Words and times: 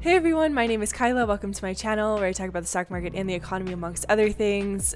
Hey 0.00 0.14
everyone, 0.14 0.54
my 0.54 0.68
name 0.68 0.80
is 0.80 0.92
Kyla. 0.92 1.26
Welcome 1.26 1.52
to 1.52 1.64
my 1.64 1.74
channel 1.74 2.14
where 2.14 2.26
I 2.26 2.32
talk 2.32 2.48
about 2.48 2.62
the 2.62 2.68
stock 2.68 2.88
market 2.88 3.14
and 3.16 3.28
the 3.28 3.34
economy 3.34 3.72
amongst 3.72 4.06
other 4.08 4.30
things. 4.30 4.94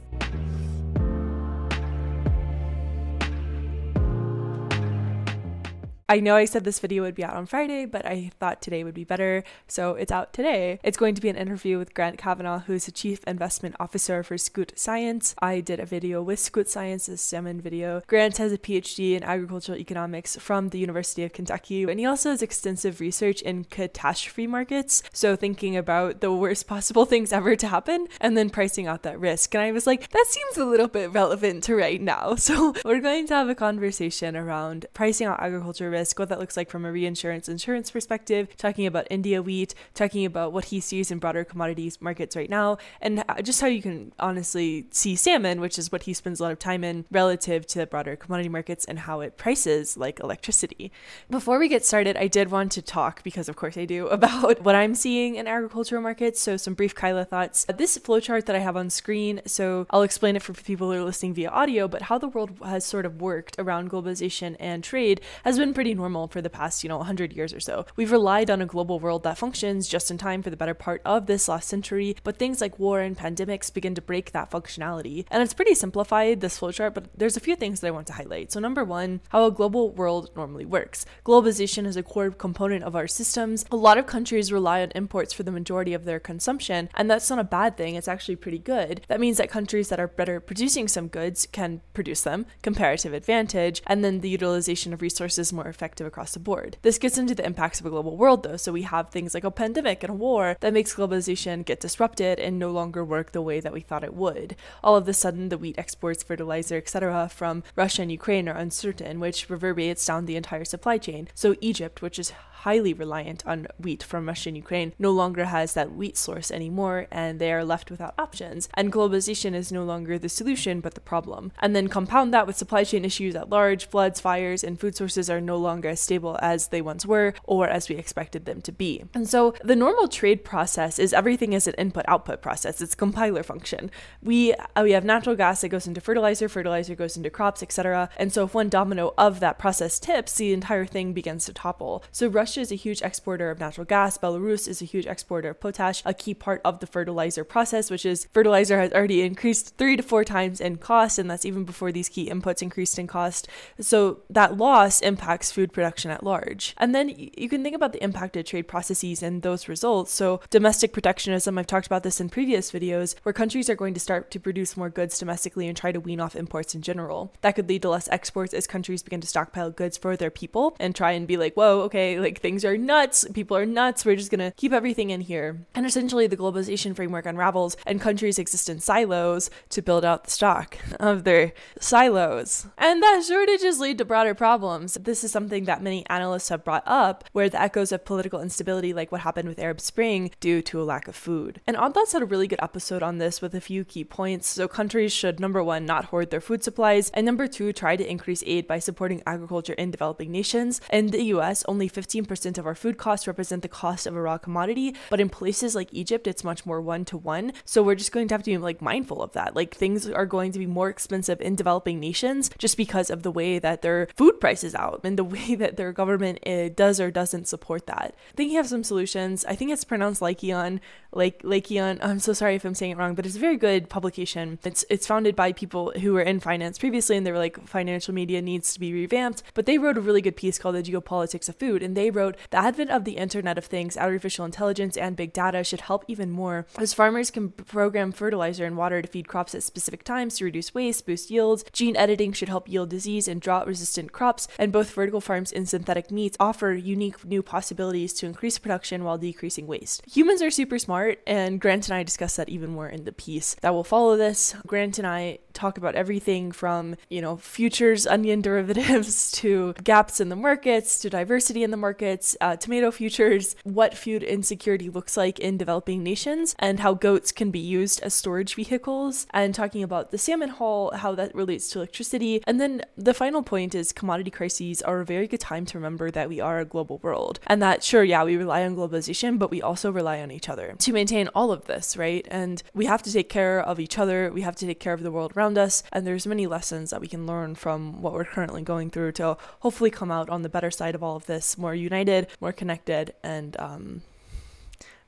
I 6.12 6.20
know 6.20 6.36
I 6.36 6.44
said 6.44 6.64
this 6.64 6.78
video 6.78 7.04
would 7.04 7.14
be 7.14 7.24
out 7.24 7.32
on 7.32 7.46
Friday, 7.46 7.86
but 7.86 8.04
I 8.04 8.32
thought 8.38 8.60
today 8.60 8.84
would 8.84 8.92
be 8.92 9.02
better, 9.02 9.44
so 9.66 9.94
it's 9.94 10.12
out 10.12 10.34
today. 10.34 10.78
It's 10.82 10.98
going 10.98 11.14
to 11.14 11.22
be 11.22 11.30
an 11.30 11.36
interview 11.36 11.78
with 11.78 11.94
Grant 11.94 12.18
Cavanaugh, 12.18 12.58
who's 12.58 12.84
the 12.84 12.92
Chief 12.92 13.24
Investment 13.26 13.76
Officer 13.80 14.22
for 14.22 14.36
Scoot 14.36 14.74
Science. 14.76 15.34
I 15.38 15.60
did 15.60 15.80
a 15.80 15.86
video 15.86 16.22
with 16.22 16.38
Scoot 16.38 16.68
Science, 16.68 17.08
a 17.08 17.16
salmon 17.16 17.62
video. 17.62 18.02
Grant 18.08 18.36
has 18.36 18.52
a 18.52 18.58
PhD 18.58 19.16
in 19.16 19.22
agricultural 19.22 19.78
economics 19.78 20.36
from 20.36 20.68
the 20.68 20.78
University 20.78 21.24
of 21.24 21.32
Kentucky, 21.32 21.84
and 21.84 21.98
he 21.98 22.04
also 22.04 22.28
has 22.28 22.42
extensive 22.42 23.00
research 23.00 23.40
in 23.40 23.64
catastrophe 23.64 24.46
markets, 24.46 25.02
so 25.14 25.34
thinking 25.34 25.78
about 25.78 26.20
the 26.20 26.30
worst 26.30 26.66
possible 26.66 27.04
things 27.06 27.32
ever 27.32 27.56
to 27.56 27.68
happen 27.68 28.06
and 28.20 28.36
then 28.36 28.50
pricing 28.50 28.86
out 28.86 29.02
that 29.04 29.18
risk. 29.18 29.54
And 29.54 29.64
I 29.64 29.72
was 29.72 29.86
like, 29.86 30.10
that 30.10 30.26
seems 30.26 30.58
a 30.58 30.66
little 30.66 30.88
bit 30.88 31.10
relevant 31.10 31.64
to 31.64 31.74
right 31.74 32.02
now. 32.02 32.36
So 32.42 32.74
we're 32.84 33.00
going 33.00 33.28
to 33.28 33.34
have 33.34 33.48
a 33.48 33.54
conversation 33.54 34.36
around 34.36 34.84
pricing 34.92 35.26
out 35.26 35.40
agriculture 35.40 35.88
risk 35.88 36.01
risk, 36.02 36.18
what 36.18 36.28
that 36.28 36.40
looks 36.40 36.56
like 36.56 36.68
from 36.68 36.84
a 36.84 36.90
reinsurance 36.90 37.48
insurance 37.48 37.88
perspective, 37.88 38.48
talking 38.56 38.86
about 38.86 39.06
India 39.08 39.40
wheat, 39.40 39.72
talking 39.94 40.24
about 40.24 40.52
what 40.52 40.64
he 40.66 40.80
sees 40.80 41.12
in 41.12 41.18
broader 41.20 41.44
commodities 41.44 42.02
markets 42.02 42.34
right 42.34 42.50
now, 42.50 42.76
and 43.00 43.22
just 43.44 43.60
how 43.60 43.68
you 43.68 43.80
can 43.80 44.12
honestly 44.18 44.86
see 44.90 45.14
salmon, 45.14 45.60
which 45.60 45.78
is 45.78 45.92
what 45.92 46.02
he 46.02 46.12
spends 46.12 46.40
a 46.40 46.42
lot 46.42 46.50
of 46.50 46.58
time 46.58 46.82
in, 46.82 47.04
relative 47.12 47.64
to 47.68 47.86
broader 47.86 48.16
commodity 48.16 48.48
markets 48.48 48.84
and 48.84 48.98
how 48.98 49.20
it 49.20 49.36
prices 49.36 49.96
like 49.96 50.18
electricity. 50.18 50.90
Before 51.30 51.56
we 51.60 51.68
get 51.68 51.84
started, 51.84 52.16
I 52.16 52.26
did 52.26 52.50
want 52.50 52.72
to 52.72 52.82
talk, 52.82 53.22
because 53.22 53.48
of 53.48 53.54
course 53.54 53.76
I 53.78 53.84
do, 53.84 54.08
about 54.18 54.62
what 54.62 54.74
I'm 54.74 54.96
seeing 54.96 55.36
in 55.36 55.46
agricultural 55.46 56.02
markets. 56.02 56.40
So, 56.40 56.56
some 56.56 56.74
brief 56.74 56.96
Kyla 56.96 57.24
thoughts. 57.24 57.64
This 57.78 57.96
flowchart 57.96 58.46
that 58.46 58.56
I 58.56 58.58
have 58.58 58.76
on 58.76 58.90
screen, 58.90 59.40
so 59.46 59.86
I'll 59.90 60.02
explain 60.02 60.34
it 60.34 60.42
for 60.42 60.52
people 60.52 60.90
who 60.90 60.98
are 60.98 61.04
listening 61.04 61.34
via 61.34 61.50
audio, 61.50 61.86
but 61.86 62.02
how 62.02 62.18
the 62.18 62.28
world 62.28 62.50
has 62.64 62.84
sort 62.84 63.06
of 63.06 63.20
worked 63.20 63.54
around 63.60 63.88
globalization 63.88 64.56
and 64.58 64.82
trade 64.82 65.20
has 65.44 65.58
been 65.58 65.72
pretty 65.72 65.91
normal 65.94 66.28
for 66.28 66.40
the 66.40 66.50
past, 66.50 66.82
you 66.82 66.88
know, 66.88 66.98
100 66.98 67.32
years 67.32 67.52
or 67.52 67.60
so. 67.60 67.86
We've 67.96 68.12
relied 68.12 68.50
on 68.50 68.62
a 68.62 68.66
global 68.66 68.98
world 69.00 69.22
that 69.24 69.38
functions 69.38 69.88
just 69.88 70.10
in 70.10 70.18
time 70.18 70.42
for 70.42 70.50
the 70.50 70.56
better 70.56 70.74
part 70.74 71.02
of 71.04 71.26
this 71.26 71.48
last 71.48 71.68
century, 71.68 72.16
but 72.24 72.36
things 72.36 72.60
like 72.60 72.78
war 72.78 73.00
and 73.00 73.16
pandemics 73.16 73.72
begin 73.72 73.94
to 73.94 74.02
break 74.02 74.32
that 74.32 74.50
functionality. 74.50 75.26
And 75.30 75.42
it's 75.42 75.54
pretty 75.54 75.74
simplified, 75.74 76.40
this 76.40 76.58
flowchart, 76.58 76.94
but 76.94 77.08
there's 77.16 77.36
a 77.36 77.40
few 77.40 77.56
things 77.56 77.80
that 77.80 77.88
I 77.88 77.92
want 77.92 78.06
to 78.08 78.12
highlight. 78.14 78.52
So, 78.52 78.60
number 78.60 78.84
one, 78.84 79.20
how 79.30 79.46
a 79.46 79.50
global 79.50 79.90
world 79.90 80.30
normally 80.36 80.64
works. 80.64 81.04
Globalization 81.24 81.86
is 81.86 81.96
a 81.96 82.02
core 82.02 82.30
component 82.30 82.84
of 82.84 82.96
our 82.96 83.06
systems. 83.06 83.64
A 83.70 83.76
lot 83.76 83.98
of 83.98 84.06
countries 84.06 84.52
rely 84.52 84.82
on 84.82 84.92
imports 84.94 85.32
for 85.32 85.42
the 85.42 85.52
majority 85.52 85.94
of 85.94 86.04
their 86.04 86.20
consumption, 86.20 86.88
and 86.94 87.10
that's 87.10 87.30
not 87.30 87.38
a 87.38 87.44
bad 87.44 87.76
thing, 87.76 87.94
it's 87.94 88.08
actually 88.08 88.36
pretty 88.36 88.58
good. 88.58 89.02
That 89.08 89.20
means 89.20 89.36
that 89.38 89.50
countries 89.50 89.88
that 89.88 90.00
are 90.00 90.08
better 90.08 90.40
producing 90.40 90.88
some 90.88 91.08
goods 91.08 91.46
can 91.50 91.80
produce 91.94 92.22
them, 92.22 92.46
comparative 92.62 93.12
advantage, 93.12 93.82
and 93.86 94.04
then 94.04 94.20
the 94.20 94.28
utilization 94.28 94.92
of 94.92 95.02
resources 95.02 95.52
more 95.52 95.71
effective 95.72 96.06
across 96.06 96.34
the 96.34 96.38
board. 96.38 96.76
This 96.82 96.98
gets 96.98 97.18
into 97.18 97.34
the 97.34 97.44
impacts 97.44 97.80
of 97.80 97.86
a 97.86 97.90
global 97.90 98.16
world 98.16 98.42
though, 98.42 98.56
so 98.56 98.70
we 98.72 98.82
have 98.82 99.10
things 99.10 99.34
like 99.34 99.44
a 99.44 99.50
pandemic 99.50 100.02
and 100.02 100.10
a 100.10 100.14
war 100.14 100.56
that 100.60 100.72
makes 100.72 100.94
globalization 100.94 101.64
get 101.64 101.80
disrupted 101.80 102.38
and 102.38 102.58
no 102.58 102.70
longer 102.70 103.04
work 103.04 103.32
the 103.32 103.42
way 103.42 103.58
that 103.60 103.72
we 103.72 103.80
thought 103.80 104.04
it 104.04 104.14
would. 104.14 104.54
All 104.84 104.96
of 104.96 105.08
a 105.08 105.14
sudden, 105.14 105.48
the 105.48 105.58
wheat 105.58 105.78
exports, 105.78 106.22
fertilizer, 106.22 106.76
etc. 106.76 107.28
from 107.28 107.62
Russia 107.74 108.02
and 108.02 108.12
Ukraine 108.12 108.48
are 108.48 108.56
uncertain, 108.56 109.18
which 109.18 109.48
reverberates 109.48 110.04
down 110.06 110.26
the 110.26 110.36
entire 110.36 110.64
supply 110.64 110.98
chain. 110.98 111.28
So 111.34 111.56
Egypt, 111.60 112.02
which 112.02 112.18
is 112.18 112.32
highly 112.62 112.92
reliant 112.92 113.44
on 113.44 113.66
wheat 113.78 114.02
from 114.04 114.28
Russia 114.28 114.48
and 114.48 114.56
Ukraine, 114.56 114.92
no 114.98 115.10
longer 115.10 115.46
has 115.46 115.74
that 115.74 115.92
wheat 115.92 116.16
source 116.16 116.50
anymore, 116.50 117.06
and 117.10 117.40
they 117.40 117.52
are 117.52 117.64
left 117.64 117.90
without 117.90 118.14
options. 118.18 118.68
And 118.74 118.92
globalization 118.92 119.52
is 119.54 119.72
no 119.72 119.82
longer 119.82 120.16
the 120.16 120.28
solution, 120.28 120.80
but 120.80 120.94
the 120.94 121.00
problem. 121.00 121.50
And 121.58 121.74
then 121.74 121.88
compound 121.88 122.32
that 122.32 122.46
with 122.46 122.56
supply 122.56 122.84
chain 122.84 123.04
issues 123.04 123.34
at 123.34 123.50
large, 123.50 123.88
floods, 123.88 124.20
fires, 124.20 124.62
and 124.62 124.78
food 124.78 124.94
sources 124.94 125.28
are 125.28 125.40
no 125.40 125.56
longer 125.56 125.88
as 125.88 126.00
stable 126.00 126.38
as 126.40 126.68
they 126.68 126.80
once 126.80 127.04
were 127.04 127.34
or 127.44 127.68
as 127.68 127.88
we 127.88 127.96
expected 127.96 128.44
them 128.44 128.62
to 128.62 128.72
be. 128.72 129.04
And 129.12 129.28
so 129.28 129.54
the 129.64 129.76
normal 129.76 130.06
trade 130.06 130.44
process 130.44 130.98
is 131.00 131.12
everything 131.12 131.52
is 131.52 131.66
an 131.66 131.74
input 131.74 132.04
output 132.06 132.42
process. 132.42 132.80
It's 132.80 132.94
compiler 132.94 133.42
function. 133.42 133.90
We 134.22 134.54
uh, 134.54 134.82
we 134.82 134.92
have 134.92 135.04
natural 135.04 135.34
gas 135.36 135.60
that 135.62 135.68
goes 135.70 135.86
into 135.86 136.00
fertilizer, 136.00 136.48
fertilizer 136.48 136.94
goes 136.94 137.16
into 137.16 137.30
crops, 137.30 137.62
etc. 137.62 138.08
And 138.16 138.32
so 138.32 138.44
if 138.44 138.54
one 138.54 138.68
domino 138.68 139.14
of 139.18 139.40
that 139.40 139.58
process 139.58 139.98
tips, 139.98 140.34
the 140.34 140.52
entire 140.52 140.86
thing 140.86 141.12
begins 141.12 141.44
to 141.46 141.52
topple. 141.52 142.04
So 142.12 142.28
Russia 142.28 142.51
Russia 142.52 142.60
is 142.60 142.72
a 142.72 142.74
huge 142.74 143.00
exporter 143.00 143.50
of 143.50 143.58
natural 143.58 143.86
gas. 143.86 144.18
Belarus 144.18 144.68
is 144.68 144.82
a 144.82 144.84
huge 144.84 145.06
exporter 145.06 145.48
of 145.48 145.58
potash, 145.58 146.02
a 146.04 146.12
key 146.12 146.34
part 146.34 146.60
of 146.66 146.80
the 146.80 146.86
fertilizer 146.86 147.44
process, 147.44 147.90
which 147.90 148.04
is 148.04 148.28
fertilizer 148.30 148.78
has 148.78 148.92
already 148.92 149.22
increased 149.22 149.78
three 149.78 149.96
to 149.96 150.02
four 150.02 150.22
times 150.22 150.60
in 150.60 150.76
cost, 150.76 151.18
and 151.18 151.30
that's 151.30 151.46
even 151.46 151.64
before 151.64 151.90
these 151.90 152.10
key 152.10 152.28
inputs 152.28 152.60
increased 152.60 152.98
in 152.98 153.06
cost. 153.06 153.48
So 153.80 154.20
that 154.28 154.58
loss 154.58 155.00
impacts 155.00 155.50
food 155.50 155.72
production 155.72 156.10
at 156.10 156.24
large. 156.24 156.74
And 156.76 156.94
then 156.94 157.14
you 157.16 157.48
can 157.48 157.62
think 157.62 157.74
about 157.74 157.94
the 157.94 158.04
impacted 158.04 158.44
trade 158.44 158.68
processes 158.68 159.22
and 159.22 159.40
those 159.40 159.66
results. 159.66 160.12
So 160.12 160.42
domestic 160.50 160.92
protectionism, 160.92 161.56
I've 161.56 161.66
talked 161.66 161.86
about 161.86 162.02
this 162.02 162.20
in 162.20 162.28
previous 162.28 162.70
videos, 162.70 163.14
where 163.22 163.32
countries 163.32 163.70
are 163.70 163.74
going 163.74 163.94
to 163.94 164.00
start 164.00 164.30
to 164.30 164.38
produce 164.38 164.76
more 164.76 164.90
goods 164.90 165.18
domestically 165.18 165.68
and 165.68 165.74
try 165.76 165.90
to 165.90 166.00
wean 166.00 166.20
off 166.20 166.36
imports 166.36 166.74
in 166.74 166.82
general. 166.82 167.32
That 167.40 167.52
could 167.52 167.70
lead 167.70 167.80
to 167.80 167.88
less 167.88 168.10
exports 168.10 168.52
as 168.52 168.66
countries 168.66 169.02
begin 169.02 169.22
to 169.22 169.26
stockpile 169.26 169.70
goods 169.70 169.96
for 169.96 170.18
their 170.18 170.30
people 170.30 170.76
and 170.78 170.94
try 170.94 171.12
and 171.12 171.26
be 171.26 171.38
like, 171.38 171.54
whoa, 171.54 171.80
okay, 171.84 172.20
like 172.20 172.41
things 172.42 172.64
are 172.64 172.76
nuts, 172.76 173.24
people 173.32 173.56
are 173.56 173.64
nuts, 173.64 174.04
we're 174.04 174.16
just 174.16 174.30
gonna 174.30 174.52
keep 174.56 174.72
everything 174.72 175.10
in 175.10 175.22
here. 175.22 175.64
And 175.74 175.86
essentially, 175.86 176.26
the 176.26 176.36
globalization 176.36 176.94
framework 176.94 177.24
unravels, 177.24 177.76
and 177.86 178.00
countries 178.00 178.38
exist 178.38 178.68
in 178.68 178.80
silos 178.80 179.48
to 179.70 179.80
build 179.80 180.04
out 180.04 180.24
the 180.24 180.30
stock 180.30 180.76
of 181.00 181.24
their 181.24 181.52
silos. 181.80 182.66
And 182.76 183.02
that 183.02 183.24
shortages 183.26 183.80
lead 183.80 183.98
to 183.98 184.04
broader 184.04 184.34
problems. 184.34 184.94
This 184.94 185.24
is 185.24 185.32
something 185.32 185.64
that 185.64 185.82
many 185.82 186.04
analysts 186.08 186.48
have 186.48 186.64
brought 186.64 186.82
up, 186.86 187.24
where 187.32 187.48
the 187.48 187.60
echoes 187.60 187.92
of 187.92 188.04
political 188.04 188.40
instability, 188.40 188.92
like 188.92 189.12
what 189.12 189.20
happened 189.22 189.48
with 189.48 189.58
Arab 189.58 189.80
Spring, 189.80 190.30
due 190.40 190.60
to 190.62 190.82
a 190.82 190.84
lack 190.84 191.06
of 191.08 191.14
food. 191.14 191.60
And 191.66 191.76
Odd 191.76 191.94
Lots 191.94 192.12
had 192.12 192.22
a 192.22 192.26
really 192.26 192.48
good 192.48 192.62
episode 192.62 193.02
on 193.02 193.18
this 193.18 193.40
with 193.40 193.54
a 193.54 193.60
few 193.60 193.84
key 193.84 194.04
points. 194.04 194.48
So, 194.48 194.66
countries 194.66 195.12
should 195.12 195.38
number 195.38 195.62
one, 195.62 195.86
not 195.86 196.06
hoard 196.06 196.30
their 196.30 196.40
food 196.40 196.64
supplies, 196.64 197.10
and 197.10 197.24
number 197.24 197.46
two, 197.46 197.72
try 197.72 197.96
to 197.96 198.10
increase 198.10 198.42
aid 198.46 198.66
by 198.66 198.80
supporting 198.80 199.22
agriculture 199.26 199.74
in 199.74 199.90
developing 199.90 200.32
nations. 200.32 200.80
In 200.90 201.08
the 201.08 201.22
US, 201.34 201.64
only 201.68 201.88
15% 201.88 202.31
of 202.32 202.66
our 202.66 202.74
food 202.74 202.96
costs 202.98 203.26
represent 203.26 203.62
the 203.62 203.68
cost 203.68 204.06
of 204.06 204.16
a 204.16 204.20
raw 204.20 204.38
commodity, 204.38 204.94
but 205.10 205.20
in 205.20 205.28
places 205.28 205.74
like 205.74 205.92
Egypt, 205.92 206.26
it's 206.26 206.42
much 206.42 206.64
more 206.64 206.80
one 206.80 207.04
to 207.04 207.16
one. 207.16 207.52
So 207.64 207.82
we're 207.82 207.94
just 207.94 208.12
going 208.12 208.28
to 208.28 208.34
have 208.34 208.42
to 208.42 208.50
be 208.50 208.58
like 208.58 208.80
mindful 208.80 209.22
of 209.22 209.32
that. 209.32 209.54
Like 209.54 209.74
things 209.74 210.08
are 210.08 210.26
going 210.26 210.52
to 210.52 210.58
be 210.58 210.66
more 210.66 210.88
expensive 210.88 211.40
in 211.40 211.54
developing 211.54 212.00
nations 212.00 212.50
just 212.58 212.76
because 212.76 213.10
of 213.10 213.22
the 213.22 213.30
way 213.30 213.58
that 213.58 213.82
their 213.82 214.08
food 214.16 214.40
prices 214.40 214.74
out 214.74 215.00
and 215.04 215.18
the 215.18 215.24
way 215.32 215.54
that 215.54 215.76
their 215.76 215.92
government 215.92 216.46
uh, 216.46 216.68
does 216.70 217.00
or 217.00 217.10
doesn't 217.10 217.48
support 217.48 217.86
that. 217.86 218.14
Thinking 218.34 218.58
of 218.58 218.66
some 218.66 218.84
solutions, 218.84 219.44
I 219.44 219.54
think 219.54 219.70
it's 219.70 219.84
pronounced 219.84 220.22
Lyceon, 220.22 220.80
like 221.12 221.40
Lyceon. 221.44 221.98
I'm 222.02 222.18
so 222.18 222.32
sorry 222.32 222.54
if 222.54 222.64
I'm 222.64 222.74
saying 222.74 222.92
it 222.92 222.98
wrong, 222.98 223.14
but 223.14 223.26
it's 223.26 223.36
a 223.36 223.40
very 223.40 223.56
good 223.56 223.88
publication. 223.88 224.58
It's 224.64 224.84
it's 224.88 225.06
founded 225.06 225.36
by 225.36 225.52
people 225.52 225.92
who 226.00 226.14
were 226.14 226.22
in 226.22 226.40
finance 226.40 226.78
previously, 226.78 227.16
and 227.16 227.26
they 227.26 227.32
were 227.32 227.38
like 227.38 227.66
financial 227.66 228.14
media 228.14 228.40
needs 228.40 228.72
to 228.74 228.80
be 228.80 228.92
revamped. 228.92 229.42
But 229.54 229.66
they 229.66 229.78
wrote 229.78 229.98
a 229.98 230.00
really 230.00 230.22
good 230.22 230.36
piece 230.36 230.58
called 230.58 230.76
The 230.76 230.82
Geopolitics 230.82 231.48
of 231.48 231.56
Food, 231.56 231.82
and 231.82 231.96
they 231.96 232.10
wrote 232.10 232.21
the 232.30 232.56
advent 232.56 232.90
of 232.90 233.04
the 233.04 233.16
Internet 233.16 233.58
of 233.58 233.64
Things, 233.64 233.96
artificial 233.96 234.44
intelligence, 234.44 234.96
and 234.96 235.16
big 235.16 235.32
data 235.32 235.64
should 235.64 235.82
help 235.82 236.04
even 236.08 236.30
more, 236.30 236.66
as 236.78 236.94
farmers 236.94 237.30
can 237.30 237.50
program 237.50 238.12
fertilizer 238.12 238.64
and 238.64 238.76
water 238.76 239.02
to 239.02 239.08
feed 239.08 239.28
crops 239.28 239.54
at 239.54 239.62
specific 239.62 240.04
times 240.04 240.36
to 240.36 240.44
reduce 240.44 240.74
waste, 240.74 241.06
boost 241.06 241.30
yields. 241.30 241.64
Gene 241.72 241.96
editing 241.96 242.32
should 242.32 242.48
help 242.48 242.68
yield 242.68 242.90
disease 242.90 243.28
and 243.28 243.40
drought 243.40 243.66
resistant 243.66 244.12
crops, 244.12 244.48
and 244.58 244.72
both 244.72 244.92
vertical 244.92 245.20
farms 245.20 245.52
and 245.52 245.68
synthetic 245.68 246.10
meats 246.10 246.36
offer 246.38 246.72
unique 246.72 247.24
new 247.24 247.42
possibilities 247.42 248.12
to 248.14 248.26
increase 248.26 248.58
production 248.58 249.04
while 249.04 249.18
decreasing 249.18 249.66
waste. 249.66 250.02
Humans 250.14 250.42
are 250.42 250.50
super 250.50 250.78
smart, 250.78 251.20
and 251.26 251.60
Grant 251.60 251.88
and 251.88 251.94
I 251.94 252.02
discuss 252.02 252.36
that 252.36 252.48
even 252.48 252.70
more 252.70 252.88
in 252.88 253.04
the 253.04 253.12
piece 253.12 253.54
that 253.62 253.74
will 253.74 253.84
follow 253.84 254.16
this. 254.16 254.54
Grant 254.66 254.98
and 254.98 255.06
I 255.06 255.38
talk 255.52 255.78
about 255.78 255.94
everything 255.94 256.52
from, 256.52 256.96
you 257.08 257.20
know, 257.20 257.36
futures 257.36 258.06
onion 258.06 258.40
derivatives 258.48 259.30
to 259.32 259.74
gaps 259.84 260.20
in 260.20 260.28
the 260.28 260.36
markets 260.36 260.98
to 261.00 261.10
diversity 261.10 261.62
in 261.62 261.70
the 261.70 261.76
markets, 261.76 262.36
uh, 262.40 262.56
tomato 262.56 262.90
futures, 262.90 263.56
what 263.64 263.96
food 263.96 264.22
insecurity 264.22 264.88
looks 264.88 265.16
like 265.16 265.38
in 265.38 265.56
developing 265.56 266.02
nations, 266.02 266.54
and 266.58 266.80
how 266.80 266.94
goats 266.94 267.32
can 267.32 267.50
be 267.50 267.58
used 267.58 268.00
as 268.02 268.14
storage 268.14 268.54
vehicles, 268.54 269.26
and 269.30 269.54
talking 269.54 269.82
about 269.82 270.10
the 270.10 270.18
salmon 270.18 270.48
haul, 270.48 270.92
how 270.96 271.14
that 271.14 271.34
relates 271.34 271.68
to 271.70 271.78
electricity. 271.78 272.42
And 272.46 272.60
then 272.60 272.82
the 272.96 273.14
final 273.14 273.42
point 273.42 273.74
is 273.74 273.92
commodity 273.92 274.30
crises 274.30 274.82
are 274.82 275.00
a 275.00 275.04
very 275.04 275.26
good 275.26 275.40
time 275.40 275.66
to 275.66 275.78
remember 275.78 276.10
that 276.10 276.28
we 276.28 276.40
are 276.40 276.60
a 276.60 276.64
global 276.64 276.98
world, 276.98 277.40
and 277.46 277.60
that 277.62 277.82
sure, 277.82 278.04
yeah, 278.04 278.24
we 278.24 278.36
rely 278.36 278.64
on 278.64 278.76
globalization, 278.76 279.38
but 279.38 279.50
we 279.50 279.60
also 279.60 279.90
rely 279.90 280.20
on 280.20 280.30
each 280.30 280.48
other 280.48 280.74
to 280.78 280.92
maintain 280.92 281.28
all 281.34 281.52
of 281.52 281.66
this, 281.66 281.96
right? 281.96 282.26
And 282.30 282.62
we 282.74 282.86
have 282.86 283.02
to 283.02 283.12
take 283.12 283.28
care 283.28 283.60
of 283.60 283.80
each 283.80 283.98
other, 283.98 284.30
we 284.32 284.42
have 284.42 284.56
to 284.56 284.66
take 284.66 284.80
care 284.80 284.92
of 284.92 285.02
the 285.02 285.10
world 285.10 285.32
around 285.36 285.41
us, 285.42 285.82
and 285.92 286.06
there's 286.06 286.26
many 286.26 286.46
lessons 286.46 286.90
that 286.90 287.00
we 287.00 287.08
can 287.08 287.26
learn 287.26 287.54
from 287.54 288.00
what 288.00 288.12
we're 288.12 288.24
currently 288.24 288.62
going 288.62 288.90
through 288.90 289.12
to 289.12 289.36
hopefully 289.60 289.90
come 289.90 290.10
out 290.10 290.30
on 290.30 290.42
the 290.42 290.48
better 290.48 290.70
side 290.70 290.94
of 290.94 291.02
all 291.02 291.16
of 291.16 291.26
this, 291.26 291.58
more 291.58 291.74
united, 291.74 292.28
more 292.40 292.52
connected, 292.52 293.14
and 293.22 293.56
um, 293.58 294.02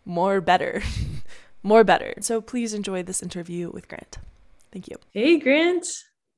more 0.05 0.41
better. 0.41 0.83
more 1.63 1.85
better. 1.85 2.15
So 2.21 2.41
please 2.41 2.75
enjoy 2.75 3.03
this 3.03 3.23
interview 3.23 3.71
with 3.71 3.89
Grant. 3.89 4.19
Thank 4.73 4.89
you. 4.89 4.97
Hey, 5.13 5.39
Grant. 5.39 5.87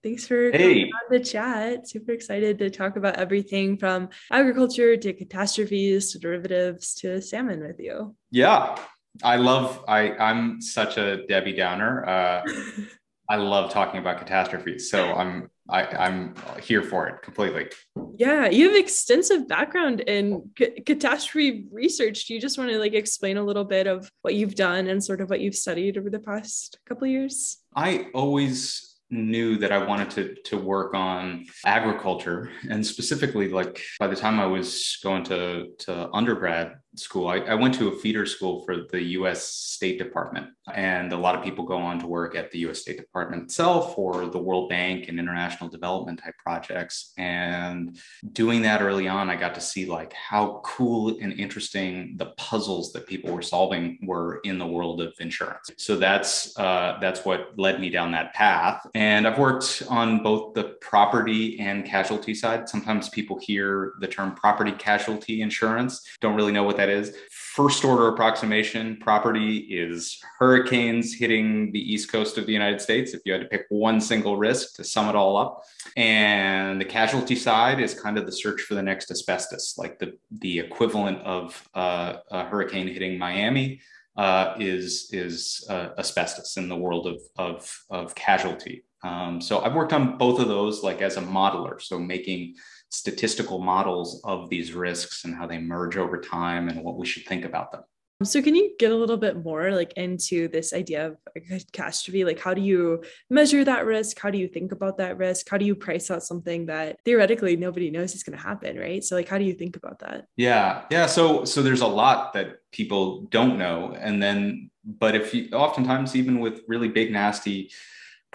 Thanks 0.03 0.27
for 0.27 0.53
hey. 0.53 0.59
coming 0.59 0.85
on 0.85 1.19
the 1.19 1.21
chat. 1.21 1.89
Super 1.89 2.13
excited 2.13 2.59
to 2.61 2.71
talk 2.71 2.97
about 2.97 3.17
everything 3.17 3.77
from 3.77 4.09
agriculture 4.31 4.97
to 4.97 5.13
catastrophes 5.13 6.13
to 6.13 6.21
derivatives 6.21 6.95
to 6.97 7.21
salmon 7.21 7.61
with 7.61 7.81
you. 7.81 8.15
Yeah, 8.31 8.77
I 9.25 9.37
love. 9.37 9.83
I 9.89 10.13
I'm 10.13 10.61
such 10.61 10.97
a 10.97 11.27
Debbie 11.27 11.55
Downer. 11.55 12.07
Uh, 12.07 12.43
I 13.29 13.37
love 13.37 13.71
talking 13.71 14.01
about 14.01 14.19
catastrophes, 14.19 14.91
so 14.91 15.13
I'm 15.15 15.51
I, 15.69 15.85
I'm 15.85 16.35
here 16.63 16.83
for 16.83 17.09
it 17.09 17.23
completely. 17.23 17.69
Yeah, 18.17 18.49
you 18.49 18.69
have 18.69 18.79
extensive 18.79 19.49
background 19.49 20.01
in 20.01 20.51
c- 20.57 20.81
catastrophe 20.87 21.67
research. 21.73 22.27
Do 22.27 22.35
you 22.35 22.41
just 22.41 22.57
want 22.57 22.71
to 22.71 22.79
like 22.79 22.95
explain 22.95 23.37
a 23.37 23.43
little 23.43 23.65
bit 23.65 23.89
of 23.89 24.09
what 24.23 24.35
you've 24.35 24.55
done 24.55 24.87
and 24.87 25.03
sort 25.03 25.21
of 25.21 25.29
what 25.29 25.41
you've 25.41 25.57
studied 25.57 25.99
over 25.99 26.09
the 26.09 26.21
past 26.21 26.79
couple 26.89 27.09
years? 27.09 27.59
I 27.75 28.09
always 28.15 28.97
knew 29.11 29.57
that 29.59 29.71
I 29.71 29.85
wanted 29.85 30.11
to 30.11 30.35
to 30.51 30.57
work 30.57 30.93
on 30.95 31.47
agriculture 31.65 32.51
and 32.69 32.85
specifically 32.85 33.49
like 33.49 33.81
by 34.01 34.09
the 34.09 34.17
time 34.17 34.41
I 34.41 34.47
was 34.47 34.99
going 35.03 35.23
to 35.25 35.69
to 35.81 36.11
undergrad 36.13 36.75
school. 36.99 37.29
I, 37.29 37.39
I 37.39 37.55
went 37.55 37.75
to 37.75 37.89
a 37.89 37.97
feeder 37.99 38.27
school 38.27 38.65
for 38.65 38.77
the 38.91 39.03
US 39.19 39.45
State 39.45 39.99
Department 39.99 40.49
and 40.75 41.13
a 41.13 41.17
lot 41.17 41.35
of 41.35 41.45
people 41.45 41.65
go 41.65 41.77
on 41.77 41.99
to 42.01 42.07
work 42.07 42.35
at 42.35 42.51
the 42.51 42.59
US 42.61 42.81
State 42.81 42.97
Department 42.97 43.45
itself 43.45 43.97
or 43.99 44.27
the 44.27 44.39
World 44.39 44.69
Bank 44.69 45.09
and 45.09 45.19
international 45.19 45.69
development 45.69 46.21
type 46.23 46.35
projects. 46.39 47.13
And 47.19 47.99
doing 48.33 48.63
that 48.63 48.83
early 48.83 49.09
on 49.09 49.31
I 49.31 49.37
got 49.37 49.55
to 49.55 49.61
see 49.61 49.87
like 49.87 50.13
how 50.13 50.61
cool 50.65 51.17
and 51.21 51.33
interesting 51.33 52.15
the 52.17 52.27
puzzles 52.37 52.93
that 52.93 53.07
people 53.07 53.33
were 53.33 53.43
solving 53.43 53.99
were 54.03 54.41
in 54.45 54.59
the 54.59 54.67
world 54.67 55.01
of 55.01 55.15
insurance. 55.21 55.71
So 55.77 55.97
that's 55.97 56.59
uh, 56.59 56.99
that's 57.01 57.25
what 57.25 57.59
led 57.59 57.81
me 57.81 57.91
down 57.91 58.13
that 58.13 58.35
path. 58.35 58.87
And 58.95 59.27
I've 59.27 59.39
worked 59.39 59.83
on 59.89 60.23
both 60.23 60.55
the 60.55 60.77
property 60.81 61.59
and 61.61 61.85
casualty 61.85 62.35
side. 62.35 62.69
Sometimes 62.69 63.09
people 63.09 63.39
hear 63.41 63.95
the 64.01 64.09
term 64.09 64.35
property 64.35 64.73
casualty 64.73 65.43
insurance, 65.43 66.07
don't 66.21 66.35
really 66.35 66.53
know 66.53 66.65
what 66.65 66.77
that 66.77 66.86
is. 66.89 67.17
First 67.31 67.85
order 67.85 68.09
approximation 68.09 68.99
property 68.99 69.57
is 69.59 70.21
hurricanes 70.39 71.15
hitting 71.15 71.73
the 71.73 71.81
east 71.81 72.11
coast 72.13 72.39
of 72.39 72.47
the 72.47 72.53
United 72.53 72.81
States. 72.81 73.15
If 73.15 73.23
you 73.25 73.33
had 73.33 73.43
to 73.43 73.49
pick 73.49 73.67
one 73.71 74.01
single 74.01 74.37
risk 74.37 74.75
to 74.77 74.85
sum 74.85 75.09
it 75.09 75.17
all 75.17 75.37
up. 75.37 75.63
And 75.97 76.81
the 76.81 76.85
casualty 76.85 77.37
side 77.37 77.81
is 77.81 77.99
kind 77.99 78.19
of 78.19 78.27
the 78.27 78.33
search 78.33 78.61
for 78.63 78.75
the 78.75 78.83
next 78.83 79.11
asbestos, 79.11 79.77
like 79.79 79.99
the, 79.99 80.19
the 80.31 80.59
equivalent 80.59 81.19
of 81.23 81.69
uh, 81.75 82.19
a 82.31 82.45
hurricane 82.45 82.89
hitting 82.89 83.19
Miami 83.19 83.81
uh, 84.17 84.55
is 84.59 85.11
is 85.13 85.67
uh, 85.69 85.91
asbestos 85.99 86.57
in 86.57 86.69
the 86.69 86.77
world 86.77 87.07
of 87.07 87.21
of, 87.37 87.85
of 87.91 88.15
casualty. 88.15 88.85
Um, 89.05 89.41
so 89.41 89.61
I've 89.61 89.75
worked 89.75 89.93
on 89.93 90.19
both 90.19 90.41
of 90.41 90.49
those, 90.49 90.83
like 90.83 91.03
as 91.03 91.17
a 91.17 91.23
modeler, 91.23 91.81
so 91.81 91.99
making 91.99 92.57
statistical 92.97 93.59
models 93.59 94.21
of 94.25 94.49
these 94.49 94.73
risks 94.73 95.25
and 95.25 95.35
how 95.35 95.47
they 95.47 95.59
merge 95.59 95.97
over 95.97 96.19
time 96.19 96.69
and 96.69 96.83
what 96.83 96.97
we 96.97 97.07
should 97.07 97.27
think 97.27 97.45
about 97.45 97.71
them. 97.71 97.83
So 98.23 98.41
can 98.41 98.55
you 98.55 98.75
get 98.79 98.93
a 98.93 98.95
little 98.95 99.19
bit 99.19 99.45
more 99.45 99.73
like 99.73 99.93
into 99.93 100.49
this 100.49 100.73
idea 100.73 101.09
of 101.09 101.17
a 101.37 101.41
catastrophe? 101.41 102.25
Like 102.25 102.41
how 102.41 102.55
do 102.55 102.63
you 102.63 103.05
measure 103.29 103.63
that 103.63 103.85
risk? 103.85 104.19
How 104.19 104.31
do 104.31 104.39
you 104.39 104.49
think 104.49 104.73
about 104.73 104.97
that 104.97 105.19
risk? 105.19 105.47
How 105.51 105.59
do 105.59 105.67
you 105.67 105.75
price 105.75 106.11
out 106.11 106.23
something 106.23 106.65
that 106.67 106.97
theoretically 107.05 107.57
nobody 107.57 107.91
knows 107.91 108.15
is 108.15 108.23
going 108.23 108.39
to 108.39 108.43
happen, 108.43 108.79
right? 108.79 109.05
So 109.05 109.17
like 109.17 109.29
how 109.29 109.37
do 109.37 109.45
you 109.45 109.53
think 109.53 109.77
about 109.77 109.99
that? 109.99 110.25
Yeah. 110.37 110.85
Yeah, 110.91 111.05
so 111.05 111.45
so 111.45 111.63
there's 111.63 111.83
a 111.83 111.87
lot 111.87 112.33
that 112.33 112.61
people 112.73 113.27
don't 113.27 113.59
know 113.59 113.95
and 114.01 114.23
then 114.23 114.71
but 114.87 115.15
if 115.15 115.35
you 115.35 115.51
oftentimes 115.53 116.17
even 116.17 116.39
with 116.41 116.63
really 116.67 116.89
big 116.89 117.13
nasty 117.13 117.71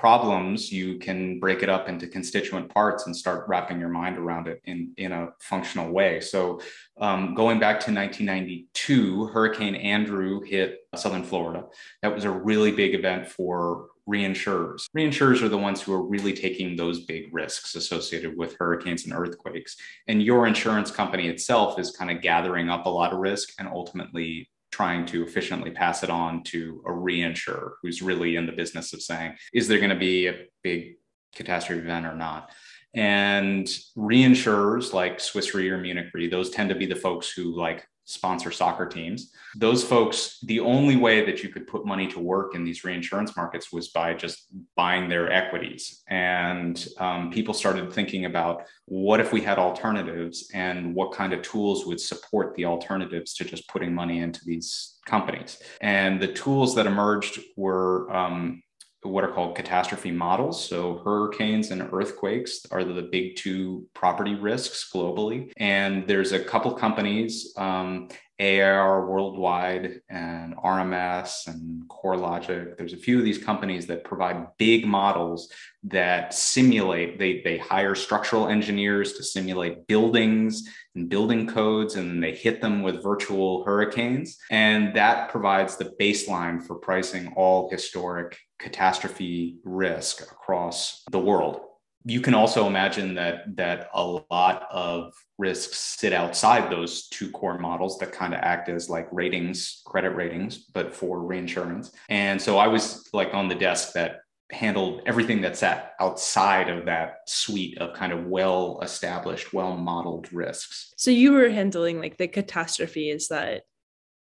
problems, 0.02 0.72
you 0.72 0.98
can 0.98 1.40
break 1.40 1.62
it 1.62 1.70
up 1.70 1.88
into 1.88 2.08
constituent 2.08 2.68
parts 2.74 3.06
and 3.06 3.16
start 3.16 3.48
wrapping 3.48 3.80
your 3.80 3.88
mind 3.88 4.18
around 4.18 4.48
it 4.48 4.60
in, 4.66 4.92
in 4.98 5.12
a 5.12 5.30
functional 5.40 5.92
way. 5.92 6.20
So, 6.20 6.60
um, 7.00 7.36
going 7.36 7.60
back 7.60 7.80
to 7.82 7.94
1992, 7.94 9.28
Hurricane 9.28 9.76
Andrew 9.76 10.42
hit 10.42 10.80
Southern 10.96 11.24
Florida. 11.24 11.66
That 12.02 12.16
was 12.16 12.24
a 12.24 12.32
really 12.32 12.72
big 12.72 12.96
event 12.96 13.28
for 13.28 13.90
reinsurers. 14.10 14.86
Reinsurers 14.98 15.44
are 15.44 15.50
the 15.50 15.58
ones 15.58 15.84
who 15.84 15.94
are 15.94 16.02
really 16.02 16.34
taking 16.34 16.76
those 16.76 17.06
big 17.06 17.32
risks 17.32 17.76
associated 17.76 18.36
with 18.36 18.56
hurricanes 18.58 19.06
and 19.06 19.14
earthquakes. 19.14 19.78
And 20.08 20.24
your 20.24 20.48
insurance 20.48 20.90
company 20.90 21.28
itself 21.28 21.78
is 21.78 21.92
kind 21.92 22.10
of 22.10 22.24
gathering 22.24 22.70
up 22.70 22.88
a 22.88 22.90
lot 22.90 23.14
of 23.14 23.20
risk 23.20 23.54
and 23.60 23.68
ultimately 23.68 24.50
trying 24.72 25.06
to 25.06 25.24
efficiently 25.24 25.72
pass 25.72 26.04
it 26.04 26.10
on 26.10 26.44
to 26.44 26.82
a 26.86 26.92
reinsurer 26.92 27.74
who's 27.82 28.02
really 28.02 28.36
in 28.36 28.46
the 28.46 28.52
business 28.52 28.94
of 28.94 29.02
saying, 29.02 29.36
is 29.54 29.68
there 29.68 29.80
going 29.80 29.90
to 29.90 29.96
be 29.96 30.28
a 30.28 30.46
big 30.64 30.96
catastrophe 31.36 31.82
event 31.82 32.06
or 32.06 32.16
not? 32.16 32.52
And 32.94 33.66
reinsurers 33.98 34.94
like 34.94 35.20
Swiss 35.20 35.54
Re 35.54 35.70
or 35.70 35.78
Munich 35.78 36.08
Re, 36.14 36.28
those 36.28 36.50
tend 36.50 36.70
to 36.70 36.76
be 36.76 36.86
the 36.86 36.96
folks 36.96 37.30
who 37.32 37.56
like 37.56 37.86
sponsor 38.06 38.52
soccer 38.52 38.86
teams. 38.86 39.32
Those 39.56 39.84
folks, 39.84 40.40
the 40.44 40.60
only 40.60 40.96
way 40.96 41.26
that 41.26 41.44
you 41.44 41.50
could 41.50 41.68
put 41.68 41.86
money 41.86 42.08
to 42.08 42.20
work 42.20 42.56
in 42.56 42.64
these 42.64 42.84
reinsurance 42.84 43.36
markets 43.38 43.72
was 43.72 43.90
by 43.90 44.14
just 44.14 44.48
buying 44.76 45.08
their 45.08 45.32
equities. 45.32 46.04
And 46.10 46.86
um, 46.98 47.32
people 47.32 47.54
started 47.54 47.92
thinking 47.94 48.26
about 48.26 48.66
what 48.86 49.20
if 49.20 49.32
we 49.32 49.42
had 49.42 49.60
alternatives 49.60 50.50
and 50.54 50.94
what 50.96 51.14
kind 51.14 51.34
of 51.34 51.42
tools 51.42 51.86
would 51.86 52.02
support 52.02 52.56
the 52.56 52.66
alternatives 52.66 53.34
to 53.36 53.46
just 53.46 53.68
putting 53.70 53.94
money 53.94 54.20
into 54.20 54.42
these 54.46 55.00
companies. 55.06 55.62
And 55.80 56.22
the 56.22 56.34
tools 56.34 56.76
that 56.76 56.88
emerged 56.88 57.40
were 57.56 58.12
um, 58.16 58.64
what 59.04 59.24
are 59.24 59.32
called 59.32 59.56
catastrophe 59.56 60.12
models. 60.12 60.68
So, 60.68 61.02
hurricanes 61.04 61.72
and 61.72 61.90
earthquakes 61.92 62.66
are 62.72 62.84
the 62.84 63.02
big 63.02 63.36
two 63.36 63.88
property 63.94 64.36
risks 64.36 64.90
globally. 64.94 65.52
And 65.58 66.08
there's 66.08 66.32
a 66.32 66.44
couple 66.44 66.72
companies, 66.74 67.54
um, 67.58 68.10
AIR 68.42 69.06
Worldwide 69.06 70.02
and 70.10 70.56
RMS 70.58 71.48
and 71.48 71.88
CoreLogic. 71.88 72.76
There's 72.76 72.94
a 72.94 72.98
few 72.98 73.20
of 73.20 73.24
these 73.24 73.38
companies 73.38 73.86
that 73.86 74.04
provide 74.04 74.48
big 74.58 74.86
models 74.86 75.52
that 75.84 76.34
simulate, 76.34 77.20
they, 77.20 77.42
they 77.44 77.60
hire 77.60 77.94
structural 77.94 78.48
engineers 78.48 79.14
to 79.14 79.24
simulate 79.24 79.86
buildings 79.86 80.68
and 80.96 81.08
building 81.08 81.46
codes, 81.46 81.96
and 81.96 82.22
they 82.22 82.34
hit 82.34 82.62
them 82.62 82.82
with 82.82 83.04
virtual 83.04 83.64
hurricanes. 83.64 84.38
And 84.50 84.96
that 84.96 85.30
provides 85.30 85.78
the 85.78 85.94
baseline 86.00 86.64
for 86.66 86.76
pricing 86.76 87.34
all 87.36 87.70
historic 87.70 88.40
catastrophe 88.58 89.58
risk 89.64 90.22
across 90.22 91.04
the 91.12 91.20
world 91.20 91.62
you 92.06 92.22
can 92.22 92.34
also 92.34 92.68
imagine 92.68 93.14
that 93.16 93.56
that 93.56 93.90
a 93.94 94.04
lot 94.32 94.68
of 94.72 95.14
risks 95.38 95.78
sit 95.78 96.14
outside 96.14 96.72
those 96.72 97.08
two 97.10 97.30
core 97.32 97.58
models 97.58 97.98
that 98.00 98.12
kind 98.12 98.34
of 98.34 98.40
act 98.42 98.70
as 98.70 98.90
like 98.90 99.08
ratings 99.12 99.82
credit 99.86 100.16
ratings 100.16 100.66
but 100.74 100.94
for 100.94 101.22
reinsurance. 101.22 101.92
And 102.10 102.42
so 102.42 102.58
i 102.58 102.68
was 102.68 103.08
like 103.14 103.34
on 103.34 103.48
the 103.48 103.56
desk 103.56 103.94
that 103.94 104.22
handled 104.52 105.02
everything 105.06 105.42
that 105.42 105.56
sat 105.56 105.94
outside 106.00 106.70
of 106.70 106.86
that 106.86 107.20
suite 107.26 107.78
of 107.78 107.94
kind 107.96 108.12
of 108.12 108.26
well 108.26 108.80
established 108.82 109.54
well 109.54 109.78
modeled 109.78 110.32
risks. 110.34 110.94
So 110.98 111.10
you 111.10 111.32
were 111.32 111.50
handling 111.50 112.00
like 112.00 112.18
the 112.18 112.28
catastrophes 112.28 113.30
that 113.30 113.64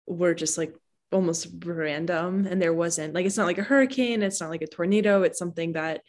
were 0.06 0.34
just 0.34 0.58
like 0.58 0.74
almost 1.10 1.48
random 1.64 2.46
and 2.46 2.60
there 2.60 2.74
wasn't 2.74 3.14
like 3.14 3.24
it's 3.24 3.38
not 3.38 3.46
like 3.46 3.56
a 3.56 3.62
hurricane 3.62 4.22
it's 4.22 4.42
not 4.42 4.50
like 4.50 4.60
a 4.60 4.66
tornado 4.66 5.22
it's 5.22 5.38
something 5.38 5.72
that 5.72 6.02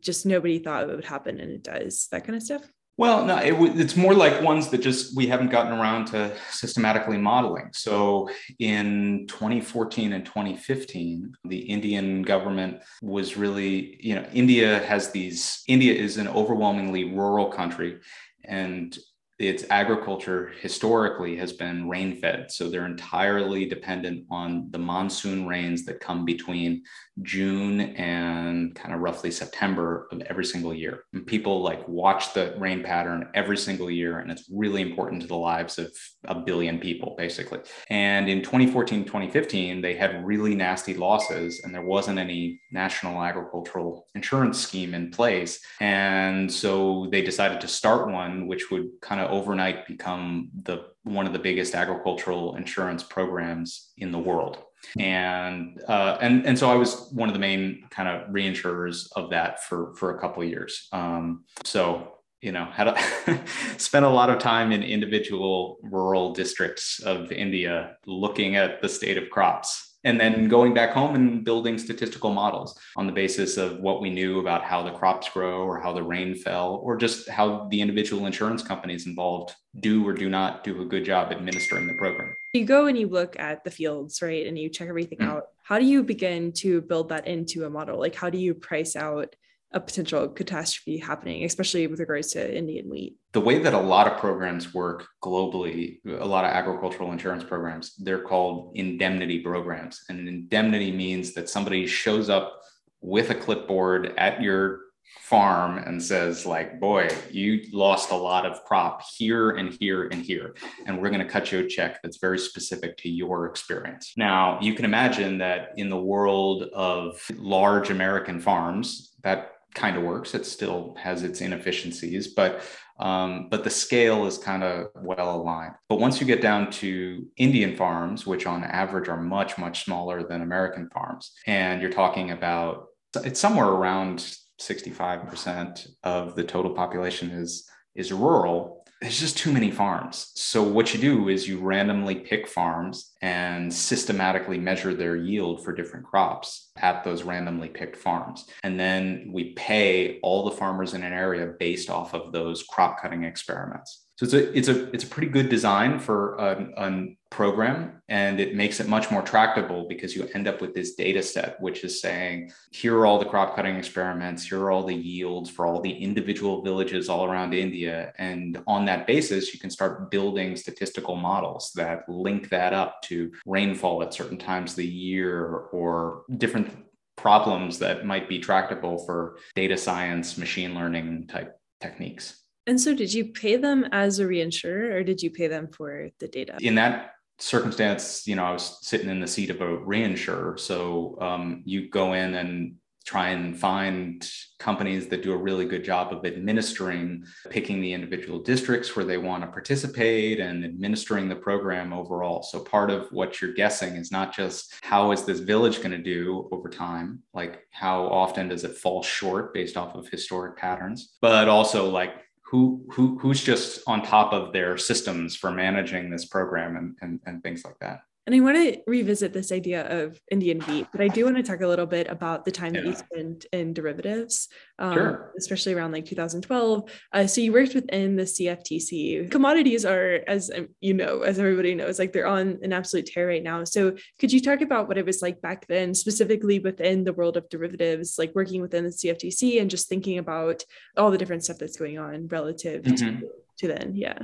just 0.00 0.26
nobody 0.26 0.58
thought 0.58 0.88
it 0.88 0.94
would 0.94 1.04
happen 1.04 1.40
and 1.40 1.50
it 1.50 1.62
does 1.62 2.08
that 2.10 2.24
kind 2.24 2.36
of 2.36 2.42
stuff? 2.42 2.62
Well 2.98 3.26
no 3.26 3.36
it, 3.36 3.54
it's 3.78 3.96
more 3.96 4.14
like 4.14 4.42
ones 4.42 4.68
that 4.70 4.78
just 4.78 5.16
we 5.16 5.26
haven't 5.26 5.50
gotten 5.50 5.78
around 5.78 6.06
to 6.06 6.34
systematically 6.50 7.18
modeling. 7.18 7.70
So 7.72 8.30
in 8.58 9.26
2014 9.28 10.12
and 10.12 10.24
2015 10.24 11.34
the 11.44 11.58
indian 11.58 12.22
government 12.22 12.82
was 13.02 13.36
really 13.36 13.98
you 14.00 14.14
know 14.14 14.26
india 14.32 14.80
has 14.80 15.10
these 15.10 15.62
india 15.68 15.92
is 15.92 16.16
an 16.16 16.28
overwhelmingly 16.28 17.12
rural 17.12 17.46
country 17.46 18.00
and 18.44 18.98
its 19.38 19.64
agriculture 19.68 20.52
historically 20.60 21.36
has 21.36 21.52
been 21.52 21.88
rain 21.88 22.16
fed. 22.16 22.50
So 22.50 22.70
they're 22.70 22.86
entirely 22.86 23.66
dependent 23.66 24.24
on 24.30 24.68
the 24.70 24.78
monsoon 24.78 25.46
rains 25.46 25.84
that 25.84 26.00
come 26.00 26.24
between 26.24 26.82
June 27.22 27.80
and 27.80 28.74
kind 28.74 28.94
of 28.94 29.00
roughly 29.00 29.30
September 29.30 30.08
of 30.10 30.22
every 30.22 30.44
single 30.44 30.72
year. 30.72 31.04
And 31.12 31.26
people 31.26 31.62
like 31.62 31.86
watch 31.86 32.32
the 32.32 32.54
rain 32.58 32.82
pattern 32.82 33.28
every 33.34 33.56
single 33.58 33.90
year, 33.90 34.20
and 34.20 34.30
it's 34.30 34.48
really 34.50 34.80
important 34.82 35.22
to 35.22 35.28
the 35.28 35.36
lives 35.36 35.78
of 35.78 35.92
a 36.24 36.34
billion 36.34 36.78
people, 36.78 37.14
basically. 37.18 37.60
And 37.90 38.28
in 38.28 38.42
2014, 38.42 39.04
2015, 39.04 39.82
they 39.82 39.94
had 39.94 40.24
really 40.24 40.54
nasty 40.54 40.94
losses, 40.94 41.62
and 41.62 41.74
there 41.74 41.82
wasn't 41.82 42.18
any 42.18 42.60
national 42.72 43.22
agricultural 43.22 44.06
insurance 44.14 44.58
scheme 44.58 44.94
in 44.94 45.10
place. 45.10 45.60
And 45.80 46.50
so 46.50 47.08
they 47.10 47.22
decided 47.22 47.60
to 47.60 47.68
start 47.68 48.10
one, 48.10 48.46
which 48.46 48.70
would 48.70 48.88
kind 49.00 49.20
of 49.20 49.25
overnight 49.28 49.86
become 49.86 50.50
the 50.62 50.86
one 51.04 51.26
of 51.26 51.32
the 51.32 51.38
biggest 51.38 51.74
agricultural 51.74 52.56
insurance 52.56 53.02
programs 53.02 53.92
in 53.98 54.10
the 54.10 54.18
world. 54.18 54.58
And 54.98 55.82
uh, 55.88 56.18
and 56.20 56.46
and 56.46 56.58
so 56.58 56.70
I 56.70 56.74
was 56.74 57.08
one 57.12 57.28
of 57.28 57.32
the 57.32 57.40
main 57.40 57.84
kind 57.90 58.08
of 58.08 58.28
reinsurers 58.30 59.08
of 59.16 59.30
that 59.30 59.64
for 59.64 59.94
for 59.94 60.16
a 60.16 60.20
couple 60.20 60.44
years. 60.44 60.88
Um, 60.92 61.44
so 61.64 62.12
you 62.40 62.52
know 62.52 62.66
had 62.66 62.88
a, 62.88 63.40
spent 63.78 64.04
a 64.04 64.08
lot 64.08 64.30
of 64.30 64.38
time 64.38 64.70
in 64.72 64.82
individual 64.82 65.78
rural 65.82 66.32
districts 66.32 67.00
of 67.00 67.32
India 67.32 67.96
looking 68.06 68.56
at 68.56 68.80
the 68.80 68.88
state 68.88 69.18
of 69.18 69.30
crops 69.30 69.85
and 70.04 70.20
then 70.20 70.48
going 70.48 70.72
back 70.72 70.90
home 70.90 71.14
and 71.14 71.44
building 71.44 71.78
statistical 71.78 72.30
models 72.30 72.78
on 72.96 73.06
the 73.06 73.12
basis 73.12 73.56
of 73.56 73.80
what 73.80 74.00
we 74.00 74.10
knew 74.10 74.40
about 74.40 74.62
how 74.62 74.82
the 74.82 74.92
crops 74.92 75.28
grow 75.28 75.62
or 75.62 75.80
how 75.80 75.92
the 75.92 76.02
rain 76.02 76.34
fell 76.34 76.80
or 76.82 76.96
just 76.96 77.28
how 77.28 77.66
the 77.70 77.80
individual 77.80 78.26
insurance 78.26 78.62
companies 78.62 79.06
involved 79.06 79.54
do 79.80 80.06
or 80.06 80.12
do 80.12 80.28
not 80.28 80.64
do 80.64 80.80
a 80.82 80.84
good 80.84 81.04
job 81.04 81.32
administering 81.32 81.86
the 81.86 81.94
program. 81.94 82.34
You 82.52 82.64
go 82.64 82.86
and 82.86 82.96
you 82.96 83.08
look 83.08 83.38
at 83.38 83.64
the 83.64 83.70
fields 83.70 84.22
right? 84.22 84.46
And 84.46 84.58
you 84.58 84.68
check 84.68 84.88
everything 84.88 85.18
mm-hmm. 85.18 85.30
out. 85.30 85.48
How 85.62 85.78
do 85.78 85.84
you 85.84 86.02
begin 86.02 86.52
to 86.52 86.80
build 86.82 87.08
that 87.08 87.26
into 87.26 87.64
a 87.64 87.70
model? 87.70 87.98
Like 87.98 88.14
how 88.14 88.30
do 88.30 88.38
you 88.38 88.54
price 88.54 88.96
out 88.96 89.34
a 89.72 89.80
potential 89.80 90.28
catastrophe 90.28 90.98
happening, 90.98 91.44
especially 91.44 91.86
with 91.86 92.00
regards 92.00 92.32
to 92.32 92.56
Indian 92.56 92.88
wheat. 92.88 93.16
The 93.32 93.40
way 93.40 93.58
that 93.58 93.74
a 93.74 93.80
lot 93.80 94.06
of 94.06 94.18
programs 94.18 94.72
work 94.72 95.06
globally, 95.22 95.98
a 96.06 96.24
lot 96.24 96.44
of 96.44 96.50
agricultural 96.50 97.12
insurance 97.12 97.44
programs, 97.44 97.94
they're 97.96 98.22
called 98.22 98.72
indemnity 98.74 99.40
programs. 99.40 100.02
And 100.08 100.18
an 100.20 100.28
indemnity 100.28 100.92
means 100.92 101.34
that 101.34 101.48
somebody 101.48 101.86
shows 101.86 102.30
up 102.30 102.60
with 103.00 103.30
a 103.30 103.34
clipboard 103.34 104.14
at 104.16 104.40
your 104.40 104.80
farm 105.20 105.78
and 105.78 106.02
says 106.02 106.46
like 106.46 106.78
boy 106.78 107.08
you 107.30 107.62
lost 107.72 108.10
a 108.10 108.16
lot 108.16 108.46
of 108.46 108.62
crop 108.64 109.02
here 109.16 109.50
and 109.50 109.72
here 109.80 110.08
and 110.08 110.22
here 110.22 110.54
and 110.86 111.00
we're 111.00 111.10
going 111.10 111.24
to 111.24 111.28
cut 111.28 111.50
you 111.50 111.60
a 111.60 111.66
check 111.66 112.00
that's 112.02 112.18
very 112.18 112.38
specific 112.38 112.96
to 112.96 113.08
your 113.08 113.46
experience 113.46 114.12
now 114.16 114.58
you 114.60 114.74
can 114.74 114.84
imagine 114.84 115.38
that 115.38 115.70
in 115.76 115.88
the 115.88 116.00
world 116.00 116.64
of 116.74 117.20
large 117.36 117.90
american 117.90 118.40
farms 118.40 119.14
that 119.22 119.52
kind 119.74 119.96
of 119.96 120.02
works. 120.02 120.34
It 120.34 120.46
still 120.46 120.94
has 120.98 121.22
its 121.22 121.40
inefficiencies, 121.40 122.28
but 122.28 122.62
um, 122.98 123.48
but 123.50 123.62
the 123.62 123.70
scale 123.70 124.26
is 124.26 124.38
kind 124.38 124.64
of 124.64 124.88
well 124.94 125.36
aligned. 125.36 125.74
But 125.88 126.00
once 126.00 126.18
you 126.20 126.26
get 126.26 126.40
down 126.40 126.70
to 126.72 127.26
Indian 127.36 127.76
farms, 127.76 128.26
which 128.26 128.46
on 128.46 128.64
average 128.64 129.08
are 129.08 129.20
much 129.20 129.58
much 129.58 129.84
smaller 129.84 130.26
than 130.26 130.42
American 130.42 130.88
farms, 130.90 131.32
and 131.46 131.80
you're 131.80 131.90
talking 131.90 132.30
about 132.30 132.86
it's 133.24 133.40
somewhere 133.40 133.68
around 133.68 134.18
65% 134.60 135.88
of 136.02 136.34
the 136.34 136.44
total 136.44 136.72
population 136.72 137.30
is 137.30 137.68
is 137.94 138.12
rural 138.12 138.75
there's 139.00 139.20
just 139.20 139.36
too 139.36 139.52
many 139.52 139.70
farms. 139.70 140.32
So 140.36 140.62
what 140.62 140.94
you 140.94 141.00
do 141.00 141.28
is 141.28 141.46
you 141.46 141.58
randomly 141.58 142.14
pick 142.14 142.48
farms 142.48 143.12
and 143.20 143.72
systematically 143.72 144.58
measure 144.58 144.94
their 144.94 145.16
yield 145.16 145.62
for 145.62 145.74
different 145.74 146.06
crops 146.06 146.70
at 146.76 147.04
those 147.04 147.22
randomly 147.22 147.68
picked 147.68 147.96
farms. 147.96 148.46
And 148.62 148.80
then 148.80 149.28
we 149.32 149.52
pay 149.52 150.18
all 150.22 150.44
the 150.44 150.56
farmers 150.56 150.94
in 150.94 151.02
an 151.02 151.12
area 151.12 151.52
based 151.58 151.90
off 151.90 152.14
of 152.14 152.32
those 152.32 152.62
crop 152.62 153.00
cutting 153.00 153.24
experiments. 153.24 154.05
So 154.16 154.24
it's 154.24 154.32
a 154.32 154.56
it's 154.56 154.68
a 154.68 154.90
it's 154.94 155.04
a 155.04 155.08
pretty 155.08 155.28
good 155.28 155.50
design 155.50 155.98
for 155.98 156.36
a, 156.36 156.72
a, 156.78 157.16
program, 157.28 158.00
and 158.08 158.40
it 158.40 158.54
makes 158.54 158.80
it 158.80 158.88
much 158.88 159.10
more 159.10 159.20
tractable 159.20 159.86
because 159.88 160.16
you 160.16 160.26
end 160.32 160.48
up 160.48 160.62
with 160.62 160.72
this 160.74 160.94
data 160.94 161.22
set, 161.22 161.60
which 161.60 161.84
is 161.84 162.00
saying 162.00 162.50
here 162.70 162.96
are 162.96 163.04
all 163.04 163.18
the 163.18 163.26
crop 163.26 163.54
cutting 163.54 163.76
experiments, 163.76 164.44
here 164.44 164.60
are 164.60 164.70
all 164.70 164.84
the 164.84 164.94
yields 164.94 165.50
for 165.50 165.66
all 165.66 165.82
the 165.82 165.92
individual 165.92 166.62
villages 166.62 167.10
all 167.10 167.26
around 167.26 167.52
India, 167.52 168.14
and 168.16 168.62
on 168.66 168.86
that 168.86 169.06
basis, 169.06 169.52
you 169.52 169.60
can 169.60 169.70
start 169.70 170.10
building 170.10 170.56
statistical 170.56 171.16
models 171.16 171.72
that 171.74 172.08
link 172.08 172.48
that 172.48 172.72
up 172.72 173.02
to 173.02 173.30
rainfall 173.44 174.02
at 174.02 174.14
certain 174.14 174.38
times 174.38 174.70
of 174.70 174.76
the 174.76 174.86
year 174.86 175.44
or 175.72 176.22
different 176.38 176.70
problems 177.16 177.78
that 177.80 178.06
might 178.06 178.30
be 178.30 178.38
tractable 178.38 179.04
for 179.04 179.36
data 179.54 179.76
science, 179.76 180.38
machine 180.38 180.74
learning 180.74 181.26
type 181.26 181.58
techniques. 181.82 182.45
And 182.66 182.80
so, 182.80 182.94
did 182.94 183.12
you 183.12 183.26
pay 183.26 183.56
them 183.56 183.86
as 183.92 184.18
a 184.18 184.24
reinsurer 184.24 184.92
or 184.94 185.04
did 185.04 185.22
you 185.22 185.30
pay 185.30 185.46
them 185.46 185.68
for 185.68 186.10
the 186.18 186.28
data? 186.28 186.56
In 186.60 186.74
that 186.76 187.12
circumstance, 187.38 188.26
you 188.26 188.34
know, 188.34 188.44
I 188.44 188.52
was 188.52 188.78
sitting 188.82 189.08
in 189.08 189.20
the 189.20 189.26
seat 189.26 189.50
of 189.50 189.60
a 189.60 189.78
reinsurer. 189.78 190.58
So, 190.58 191.18
um, 191.20 191.62
you 191.64 191.88
go 191.88 192.14
in 192.14 192.34
and 192.34 192.76
try 193.06 193.28
and 193.28 193.56
find 193.56 194.28
companies 194.58 195.06
that 195.06 195.22
do 195.22 195.32
a 195.32 195.36
really 195.36 195.64
good 195.64 195.84
job 195.84 196.12
of 196.12 196.26
administering, 196.26 197.24
picking 197.50 197.80
the 197.80 197.92
individual 197.92 198.40
districts 198.40 198.96
where 198.96 199.04
they 199.04 199.16
want 199.16 199.44
to 199.44 199.46
participate 199.46 200.40
and 200.40 200.64
administering 200.64 201.28
the 201.28 201.36
program 201.36 201.92
overall. 201.92 202.42
So 202.42 202.58
part 202.58 202.90
of 202.90 203.06
what 203.12 203.40
you're 203.40 203.52
guessing 203.52 203.94
is 203.94 204.10
not 204.10 204.34
just 204.34 204.74
how 204.82 205.12
is 205.12 205.24
this 205.24 205.38
village 205.38 205.78
going 205.78 205.92
to 205.92 205.98
do 205.98 206.48
over 206.50 206.68
time, 206.68 207.22
like 207.32 207.60
how 207.70 208.06
often 208.08 208.48
does 208.48 208.64
it 208.64 208.76
fall 208.76 209.04
short 209.04 209.54
based 209.54 209.76
off 209.76 209.94
of 209.94 210.08
historic 210.08 210.56
patterns, 210.56 211.16
but 211.20 211.46
also 211.48 211.88
like 211.88 212.25
who 212.46 212.84
who 212.92 213.18
who's 213.18 213.42
just 213.42 213.82
on 213.86 214.02
top 214.02 214.32
of 214.32 214.52
their 214.52 214.76
systems 214.76 215.34
for 215.34 215.50
managing 215.50 216.10
this 216.10 216.26
program 216.26 216.76
and, 216.76 216.96
and, 217.00 217.20
and 217.26 217.42
things 217.42 217.64
like 217.64 217.78
that 217.80 218.00
and 218.26 218.34
I 218.34 218.40
want 218.40 218.56
to 218.56 218.80
revisit 218.88 219.32
this 219.32 219.52
idea 219.52 219.86
of 219.86 220.20
Indian 220.32 220.60
wheat, 220.62 220.88
but 220.90 221.00
I 221.00 221.06
do 221.06 221.24
want 221.24 221.36
to 221.36 221.44
talk 221.44 221.60
a 221.60 221.68
little 221.68 221.86
bit 221.86 222.08
about 222.08 222.44
the 222.44 222.50
time 222.50 222.74
yeah. 222.74 222.80
that 222.80 222.86
you 222.88 222.94
spent 222.96 223.46
in 223.52 223.72
derivatives, 223.72 224.48
um, 224.80 224.94
sure. 224.94 225.32
especially 225.38 225.74
around 225.74 225.92
like 225.92 226.06
2012. 226.06 226.90
Uh, 227.12 227.26
so 227.28 227.40
you 227.40 227.52
worked 227.52 227.76
within 227.76 228.16
the 228.16 228.24
CFTC. 228.24 229.30
Commodities 229.30 229.84
are, 229.84 230.22
as 230.26 230.50
um, 230.50 230.68
you 230.80 230.92
know, 230.92 231.20
as 231.20 231.38
everybody 231.38 231.76
knows, 231.76 232.00
like 232.00 232.12
they're 232.12 232.26
on 232.26 232.58
an 232.62 232.72
absolute 232.72 233.06
tear 233.06 233.28
right 233.28 233.44
now. 233.44 233.62
So 233.62 233.94
could 234.18 234.32
you 234.32 234.40
talk 234.40 234.60
about 234.60 234.88
what 234.88 234.98
it 234.98 235.06
was 235.06 235.22
like 235.22 235.40
back 235.40 235.68
then, 235.68 235.94
specifically 235.94 236.58
within 236.58 237.04
the 237.04 237.12
world 237.12 237.36
of 237.36 237.48
derivatives, 237.48 238.16
like 238.18 238.34
working 238.34 238.60
within 238.60 238.82
the 238.82 238.90
CFTC 238.90 239.60
and 239.60 239.70
just 239.70 239.88
thinking 239.88 240.18
about 240.18 240.64
all 240.96 241.12
the 241.12 241.18
different 241.18 241.44
stuff 241.44 241.58
that's 241.58 241.76
going 241.76 241.98
on 241.98 242.26
relative 242.26 242.82
mm-hmm. 242.82 243.20
to, 243.20 243.28
to 243.58 243.68
then? 243.68 243.92
Yeah. 243.94 244.18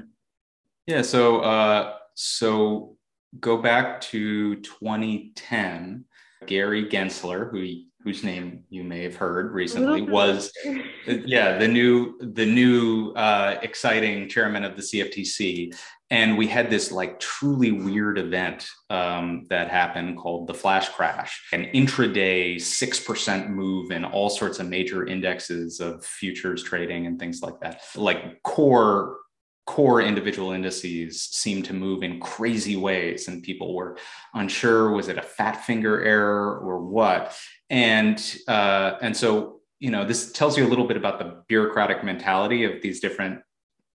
Yeah. 0.88 1.02
So, 1.02 1.38
uh, 1.38 1.94
so 2.14 2.97
go 3.41 3.57
back 3.57 4.01
to 4.01 4.57
2010, 4.57 6.05
Gary 6.47 6.87
Gensler, 6.87 7.51
who 7.51 7.83
whose 8.05 8.25
name 8.25 8.65
you 8.69 8.83
may 8.83 9.05
have 9.05 9.15
heard 9.15 9.53
recently, 9.53 10.03
was 10.03 10.53
yeah 11.07 11.57
the 11.57 11.69
new 11.69 12.19
the 12.21 12.47
new 12.47 13.12
uh, 13.12 13.59
exciting 13.62 14.29
chairman 14.29 14.65
of 14.65 14.77
the 14.77 14.83
CFTC, 14.83 15.75
and 16.11 16.37
we 16.37 16.47
had 16.49 16.69
this 16.69 16.91
like 16.91 17.21
truly 17.21 17.71
weird 17.71 18.19
event 18.19 18.67
um, 18.91 19.47
that 19.51 19.71
happened 19.71 20.19
called 20.19 20.49
the 20.49 20.55
flash 20.55 20.89
crash, 20.89 21.41
an 21.53 21.67
intraday 21.75 22.61
six 22.61 22.99
percent 22.99 23.51
move 23.51 23.93
in 23.93 24.05
all 24.05 24.29
sorts 24.29 24.59
of 24.59 24.69
major 24.69 25.07
indexes 25.07 25.81
of 25.81 26.05
futures 26.05 26.62
trading 26.62 27.07
and 27.07 27.21
things 27.21 27.41
like 27.41 27.59
that, 27.61 27.83
like 27.95 28.43
core 28.43 29.19
core 29.66 30.02
individual 30.02 30.52
indices 30.52 31.23
seemed 31.23 31.64
to 31.64 31.73
move 31.73 32.02
in 32.02 32.19
crazy 32.19 32.76
ways 32.76 33.28
and 33.28 33.42
people 33.42 33.75
were 33.75 33.97
unsure 34.35 34.90
was 34.90 35.09
it 35.09 35.19
a 35.19 35.23
fat 35.23 35.64
finger 35.64 36.02
error 36.02 36.59
or 36.59 36.81
what? 36.81 37.37
And 37.71 38.19
uh, 38.49 38.97
and 39.00 39.16
so 39.16 39.61
you 39.83 39.90
know 39.90 40.04
this 40.04 40.33
tells 40.33 40.57
you 40.57 40.66
a 40.66 40.71
little 40.71 40.87
bit 40.87 40.97
about 40.97 41.19
the 41.19 41.42
bureaucratic 41.49 42.04
mentality 42.04 42.64
of 42.64 42.81
these 42.83 43.00
different 43.00 43.40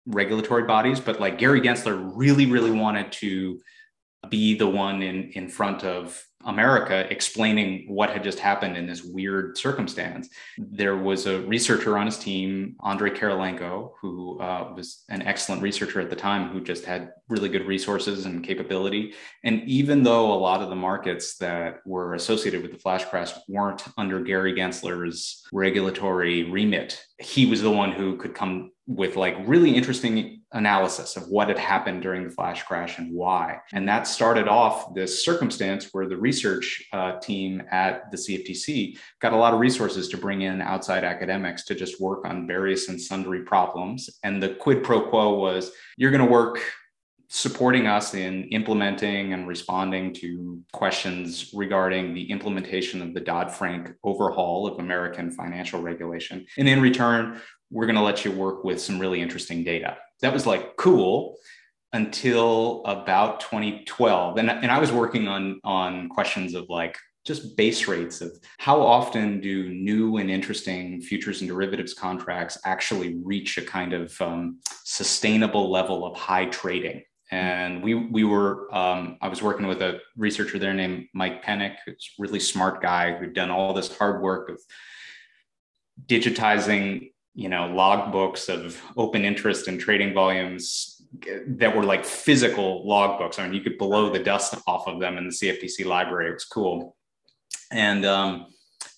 regulatory 0.05 0.63
bodies 0.63 0.99
but 0.99 1.19
like 1.19 1.37
gary 1.37 1.61
gensler 1.61 2.11
really 2.15 2.45
really 2.45 2.71
wanted 2.71 3.09
to 3.11 3.59
be 4.29 4.55
the 4.57 4.67
one 4.67 5.01
in 5.01 5.31
in 5.31 5.47
front 5.47 5.83
of 5.83 6.25
America 6.45 7.05
explaining 7.09 7.85
what 7.87 8.09
had 8.09 8.23
just 8.23 8.39
happened 8.39 8.77
in 8.77 8.85
this 8.85 9.03
weird 9.03 9.57
circumstance. 9.57 10.29
There 10.57 10.97
was 10.97 11.25
a 11.25 11.41
researcher 11.41 11.97
on 11.97 12.05
his 12.05 12.17
team, 12.17 12.75
Andre 12.79 13.09
Kirilenko, 13.09 13.91
who 14.01 14.39
uh, 14.39 14.73
was 14.75 15.03
an 15.09 15.21
excellent 15.23 15.61
researcher 15.61 15.99
at 15.99 16.09
the 16.09 16.15
time, 16.15 16.49
who 16.49 16.61
just 16.61 16.85
had 16.85 17.11
really 17.29 17.49
good 17.49 17.65
resources 17.65 18.25
and 18.25 18.43
capability. 18.43 19.13
And 19.43 19.63
even 19.63 20.03
though 20.03 20.31
a 20.31 20.35
lot 20.35 20.61
of 20.61 20.69
the 20.69 20.75
markets 20.75 21.37
that 21.37 21.79
were 21.85 22.13
associated 22.13 22.61
with 22.61 22.71
the 22.71 22.79
flash 22.79 23.05
crash 23.05 23.31
weren't 23.47 23.83
under 23.97 24.21
Gary 24.21 24.53
Gensler's 24.53 25.43
regulatory 25.51 26.43
remit, 26.43 27.03
he 27.19 27.45
was 27.45 27.61
the 27.61 27.71
one 27.71 27.91
who 27.91 28.17
could 28.17 28.35
come 28.35 28.71
with 28.85 29.15
like 29.15 29.37
really 29.45 29.75
interesting 29.75 30.41
analysis 30.53 31.15
of 31.15 31.27
what 31.27 31.47
had 31.47 31.57
happened 31.57 32.01
during 32.01 32.23
the 32.23 32.29
flash 32.29 32.63
crash 32.63 32.97
and 32.99 33.13
why. 33.13 33.59
And 33.73 33.87
that 33.87 34.07
started 34.07 34.47
off 34.47 34.93
this 34.93 35.25
circumstance 35.25 35.89
where 35.91 36.07
the 36.07 36.17
research 36.17 36.83
uh, 36.93 37.19
team 37.19 37.63
at 37.71 38.11
the 38.11 38.17
CFTC 38.17 38.97
got 39.19 39.33
a 39.33 39.37
lot 39.37 39.53
of 39.53 39.59
resources 39.59 40.07
to 40.09 40.17
bring 40.17 40.41
in 40.41 40.61
outside 40.61 41.03
academics 41.03 41.65
to 41.65 41.75
just 41.75 41.99
work 41.99 42.25
on 42.25 42.47
various 42.47 42.89
and 42.89 43.01
sundry 43.01 43.41
problems. 43.41 44.09
And 44.23 44.41
the 44.41 44.49
quid 44.49 44.83
pro 44.83 45.01
quo 45.01 45.33
was 45.37 45.71
you're 45.97 46.11
going 46.11 46.25
to 46.25 46.31
work 46.31 46.61
supporting 47.29 47.87
us 47.87 48.13
in 48.13 48.43
implementing 48.49 49.33
and 49.33 49.47
responding 49.47 50.13
to 50.13 50.61
questions 50.71 51.49
regarding 51.51 52.13
the 52.13 52.29
implementation 52.29 53.01
of 53.01 53.15
the 53.15 53.19
Dodd 53.19 53.51
Frank 53.51 53.91
overhaul 54.03 54.67
of 54.67 54.77
American 54.77 55.31
financial 55.31 55.81
regulation. 55.81 56.45
And 56.59 56.69
in 56.69 56.79
return, 56.79 57.41
we're 57.71 57.87
going 57.87 57.95
to 57.95 58.03
let 58.03 58.23
you 58.23 58.31
work 58.31 58.63
with 58.63 58.79
some 58.79 58.99
really 58.99 59.19
interesting 59.19 59.63
data 59.63 59.97
that 60.21 60.33
was 60.33 60.45
like 60.45 60.75
cool 60.77 61.37
until 61.91 62.83
about 62.85 63.39
2012 63.41 64.37
and, 64.37 64.49
and 64.49 64.71
i 64.71 64.79
was 64.79 64.91
working 64.91 65.27
on 65.27 65.59
on 65.63 66.09
questions 66.09 66.53
of 66.53 66.65
like 66.69 66.97
just 67.25 67.55
base 67.55 67.87
rates 67.87 68.21
of 68.21 68.37
how 68.57 68.81
often 68.81 69.39
do 69.39 69.69
new 69.69 70.17
and 70.17 70.29
interesting 70.29 71.01
futures 71.01 71.41
and 71.41 71.49
derivatives 71.49 71.93
contracts 71.93 72.57
actually 72.65 73.15
reach 73.23 73.57
a 73.57 73.61
kind 73.61 73.93
of 73.93 74.19
um, 74.21 74.59
sustainable 74.83 75.71
level 75.71 76.05
of 76.05 76.17
high 76.17 76.45
trading. 76.45 77.03
And 77.31 77.81
we 77.81 77.95
we 77.95 78.23
were 78.25 78.73
um, 78.75 79.17
I 79.21 79.29
was 79.29 79.41
working 79.41 79.67
with 79.67 79.81
a 79.81 79.99
researcher 80.17 80.59
there 80.59 80.73
named 80.73 81.07
Mike 81.13 81.43
Penick, 81.43 81.77
who's 81.85 82.11
a 82.19 82.21
really 82.21 82.39
smart 82.39 82.81
guy 82.81 83.15
who'd 83.15 83.33
done 83.33 83.49
all 83.49 83.73
this 83.73 83.95
hard 83.97 84.21
work 84.21 84.49
of 84.49 84.59
digitizing 86.05 87.12
you 87.35 87.49
know 87.49 87.61
logbooks 87.61 88.53
of 88.53 88.79
open 88.95 89.25
interest 89.25 89.67
and 89.67 89.79
trading 89.79 90.13
volumes 90.13 91.01
that 91.47 91.75
were 91.75 91.83
like 91.83 92.05
physical 92.05 92.85
logbooks. 92.85 93.39
I 93.39 93.43
mean, 93.43 93.53
you 93.53 93.61
could 93.61 93.77
blow 93.77 94.11
the 94.11 94.19
dust 94.19 94.55
off 94.67 94.87
of 94.87 94.99
them 94.99 95.17
in 95.17 95.25
the 95.25 95.31
CFTC 95.31 95.85
library. 95.85 96.29
It 96.29 96.33
was 96.33 96.45
cool, 96.45 96.95
and 97.71 98.05
um, 98.05 98.47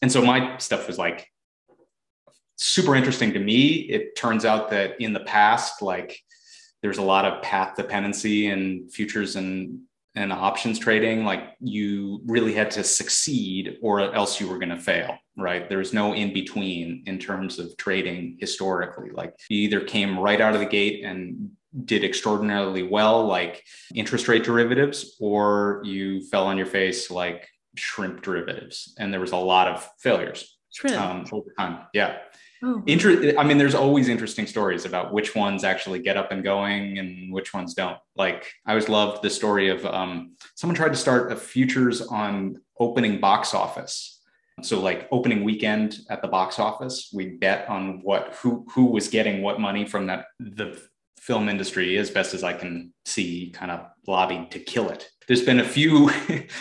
and 0.02 0.12
so 0.12 0.22
my 0.22 0.58
stuff 0.58 0.88
was 0.88 0.98
like 0.98 1.28
super 2.58 2.96
interesting 2.96 3.34
to 3.34 3.40
me. 3.40 3.68
It 3.90 4.16
turns 4.16 4.46
out 4.46 4.70
that 4.70 5.00
in 5.00 5.14
the 5.14 5.22
past, 5.22 5.82
like 5.82 6.20
there's 6.82 6.98
a 6.98 7.04
lot 7.04 7.26
of 7.26 7.42
path 7.42 7.76
dependency 7.76 8.48
in 8.48 8.90
futures 8.90 9.36
and 9.36 9.82
and 10.16 10.32
options 10.32 10.80
trading 10.80 11.26
like 11.26 11.56
you 11.60 12.22
really 12.26 12.54
had 12.54 12.72
to 12.72 12.84
succeed 12.84 13.78
or 13.82 14.00
else 14.16 14.40
you 14.40 14.48
were 14.48 14.58
going 14.58 14.70
to 14.70 14.80
fail 14.80 15.18
right? 15.38 15.68
There's 15.68 15.94
no 15.94 16.14
in 16.14 16.34
between 16.34 17.04
in 17.06 17.20
terms 17.20 17.60
of 17.60 17.76
trading 17.78 18.38
historically. 18.40 19.10
Like 19.12 19.34
you 19.50 19.60
either 19.60 19.82
came 19.82 20.18
right 20.18 20.40
out 20.40 20.54
of 20.54 20.60
the 20.60 20.66
gate 20.66 21.04
and 21.04 21.52
did 21.84 22.06
extraordinarily 22.06 22.84
well 22.84 23.26
like 23.26 23.64
interest 23.94 24.28
rate 24.28 24.44
derivatives 24.44 25.18
or 25.20 25.82
you 25.84 26.26
fell 26.28 26.46
on 26.46 26.58
your 26.58 26.66
face 26.66 27.12
like 27.12 27.48
shrimp 27.76 28.22
derivatives. 28.22 28.96
And 28.98 29.12
there 29.12 29.20
was 29.20 29.34
a 29.34 29.38
lot 29.38 29.68
of 29.68 29.88
failures 30.00 30.58
um, 30.96 31.26
over 31.32 31.54
time. 31.58 31.80
Yeah 31.94 32.18
Oh. 32.64 32.84
Inter- 32.86 33.34
I 33.38 33.44
mean, 33.44 33.58
there's 33.58 33.76
always 33.76 34.08
interesting 34.08 34.48
stories 34.48 34.86
about 34.86 35.14
which 35.14 35.36
ones 35.36 35.64
actually 35.64 36.00
get 36.00 36.18
up 36.18 36.32
and 36.32 36.44
going 36.44 37.00
and 37.00 37.32
which 37.34 37.54
ones 37.54 37.74
don't. 37.74 37.98
Like, 38.16 38.52
I 38.66 38.72
always 38.72 38.90
loved 38.90 39.22
the 39.22 39.30
story 39.30 39.70
of 39.70 39.86
um, 39.86 40.36
someone 40.56 40.76
tried 40.76 40.94
to 40.94 40.98
start 40.98 41.32
a 41.32 41.36
futures 41.36 42.02
on 42.02 42.62
opening 42.80 43.20
box 43.20 43.54
office. 43.54 44.22
So, 44.62 44.80
like 44.80 45.10
opening 45.12 45.44
weekend 45.44 45.98
at 46.10 46.22
the 46.22 46.30
box 46.30 46.60
office, 46.60 47.10
we 47.14 47.32
bet 47.32 47.68
on 47.68 48.00
what 48.04 48.36
who 48.36 48.66
who 48.74 48.86
was 48.86 49.10
getting 49.10 49.42
what 49.42 49.60
money 49.60 49.86
from 49.86 50.08
that 50.08 50.28
the 50.40 50.82
film 51.26 51.50
industry, 51.50 51.98
as 51.98 52.12
best 52.12 52.36
as 52.36 52.44
I 52.44 52.54
can 52.54 52.94
see, 53.04 53.50
kind 53.50 53.72
of 53.72 53.88
lobbied 54.06 54.52
to 54.52 54.60
kill 54.60 54.90
it. 54.90 55.10
There's 55.28 55.42
been 55.42 55.60
a 55.60 55.68
few 55.68 56.12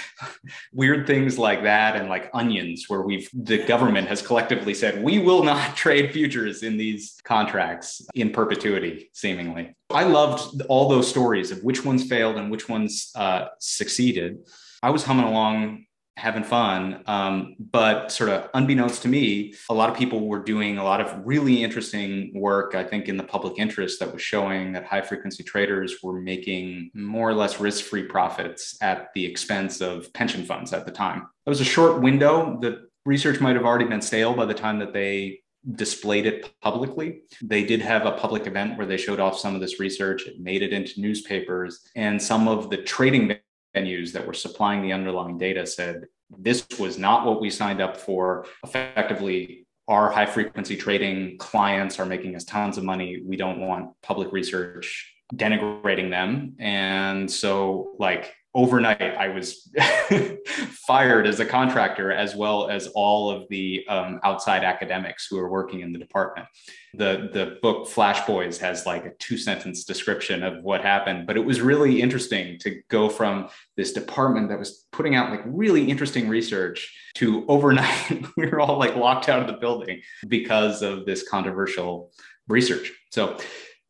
weird 0.72 1.06
things 1.06 1.38
like 1.38 1.64
that 1.64 1.96
and 1.96 2.08
like 2.08 2.30
onions 2.32 2.86
where 2.88 3.02
we've 3.02 3.28
the 3.34 3.62
government 3.66 4.08
has 4.08 4.22
collectively 4.22 4.72
said 4.72 5.02
we 5.04 5.18
will 5.18 5.44
not 5.44 5.76
trade 5.84 6.12
futures 6.12 6.62
in 6.62 6.78
these 6.78 7.20
contracts 7.24 8.00
in 8.14 8.30
perpetuity, 8.30 9.10
seemingly. 9.12 9.76
I 9.90 10.04
loved 10.04 10.62
all 10.70 10.88
those 10.88 11.08
stories 11.08 11.50
of 11.50 11.62
which 11.62 11.84
ones 11.84 12.08
failed 12.08 12.36
and 12.36 12.50
which 12.50 12.66
ones 12.66 13.10
uh, 13.14 13.48
succeeded. 13.58 14.38
I 14.82 14.88
was 14.88 15.04
humming 15.04 15.26
along 15.26 15.84
having 16.16 16.44
fun. 16.44 17.02
Um, 17.06 17.56
but 17.58 18.12
sort 18.12 18.30
of 18.30 18.48
unbeknownst 18.54 19.02
to 19.02 19.08
me, 19.08 19.54
a 19.68 19.74
lot 19.74 19.90
of 19.90 19.96
people 19.96 20.26
were 20.28 20.42
doing 20.42 20.78
a 20.78 20.84
lot 20.84 21.00
of 21.00 21.26
really 21.26 21.62
interesting 21.62 22.30
work, 22.34 22.74
I 22.74 22.84
think, 22.84 23.08
in 23.08 23.16
the 23.16 23.24
public 23.24 23.58
interest 23.58 24.00
that 24.00 24.12
was 24.12 24.22
showing 24.22 24.72
that 24.72 24.84
high 24.84 25.02
frequency 25.02 25.42
traders 25.42 25.96
were 26.02 26.20
making 26.20 26.90
more 26.94 27.28
or 27.28 27.34
less 27.34 27.58
risk 27.60 27.84
free 27.84 28.04
profits 28.04 28.76
at 28.80 29.08
the 29.14 29.24
expense 29.24 29.80
of 29.80 30.12
pension 30.12 30.44
funds 30.44 30.72
at 30.72 30.86
the 30.86 30.92
time. 30.92 31.26
It 31.46 31.50
was 31.50 31.60
a 31.60 31.64
short 31.64 32.00
window. 32.00 32.58
The 32.60 32.88
research 33.04 33.40
might 33.40 33.56
have 33.56 33.64
already 33.64 33.86
been 33.86 34.02
stale 34.02 34.34
by 34.34 34.46
the 34.46 34.54
time 34.54 34.78
that 34.78 34.92
they 34.92 35.40
displayed 35.72 36.26
it 36.26 36.52
publicly. 36.60 37.22
They 37.42 37.64
did 37.64 37.80
have 37.80 38.06
a 38.06 38.12
public 38.12 38.46
event 38.46 38.76
where 38.76 38.86
they 38.86 38.98
showed 38.98 39.18
off 39.18 39.38
some 39.38 39.54
of 39.54 39.60
this 39.60 39.80
research. 39.80 40.26
It 40.26 40.38
made 40.38 40.62
it 40.62 40.72
into 40.72 41.00
newspapers, 41.00 41.88
and 41.96 42.20
some 42.20 42.48
of 42.48 42.70
the 42.70 42.78
trading 42.78 43.36
venues 43.74 44.12
that 44.12 44.26
were 44.26 44.34
supplying 44.34 44.82
the 44.82 44.92
underlying 44.92 45.38
data 45.38 45.66
said 45.66 46.04
this 46.30 46.66
was 46.78 46.98
not 46.98 47.26
what 47.26 47.40
we 47.40 47.50
signed 47.50 47.80
up 47.80 47.96
for. 47.96 48.46
Effectively, 48.64 49.66
our 49.88 50.10
high 50.10 50.26
frequency 50.26 50.76
trading 50.76 51.36
clients 51.38 51.98
are 52.00 52.06
making 52.06 52.36
us 52.36 52.44
tons 52.44 52.78
of 52.78 52.84
money. 52.84 53.20
We 53.24 53.36
don't 53.36 53.60
want 53.60 53.90
public 54.02 54.32
research 54.32 55.14
denigrating 55.34 56.10
them. 56.10 56.54
And 56.58 57.30
so, 57.30 57.94
like, 57.98 58.34
overnight 58.54 59.02
i 59.02 59.28
was 59.28 59.70
fired 60.86 61.26
as 61.26 61.40
a 61.40 61.46
contractor 61.46 62.12
as 62.12 62.36
well 62.36 62.68
as 62.68 62.88
all 62.88 63.30
of 63.30 63.48
the 63.48 63.84
um, 63.88 64.20
outside 64.22 64.64
academics 64.64 65.26
who 65.28 65.38
are 65.38 65.48
working 65.48 65.80
in 65.80 65.92
the 65.92 65.98
department. 65.98 66.46
The 66.94 67.30
the 67.32 67.58
book 67.62 67.88
flash 67.88 68.26
boys 68.26 68.58
has 68.58 68.86
like 68.86 69.04
a 69.06 69.12
two 69.18 69.36
sentence 69.36 69.84
description 69.84 70.42
of 70.42 70.62
what 70.62 70.82
happened 70.82 71.26
but 71.26 71.36
it 71.36 71.44
was 71.44 71.60
really 71.60 72.00
interesting 72.00 72.58
to 72.60 72.80
go 72.88 73.08
from 73.08 73.48
this 73.76 73.92
department 73.92 74.48
that 74.50 74.58
was 74.58 74.86
putting 74.92 75.16
out 75.16 75.30
like 75.30 75.42
really 75.46 75.90
interesting 75.90 76.28
research 76.28 76.94
to 77.14 77.44
overnight 77.48 78.24
we 78.36 78.46
were 78.46 78.60
all 78.60 78.78
like 78.78 78.94
locked 78.94 79.28
out 79.28 79.40
of 79.40 79.46
the 79.46 79.54
building 79.54 80.00
because 80.28 80.82
of 80.82 81.06
this 81.06 81.26
controversial 81.28 82.12
research. 82.46 82.92
So 83.10 83.38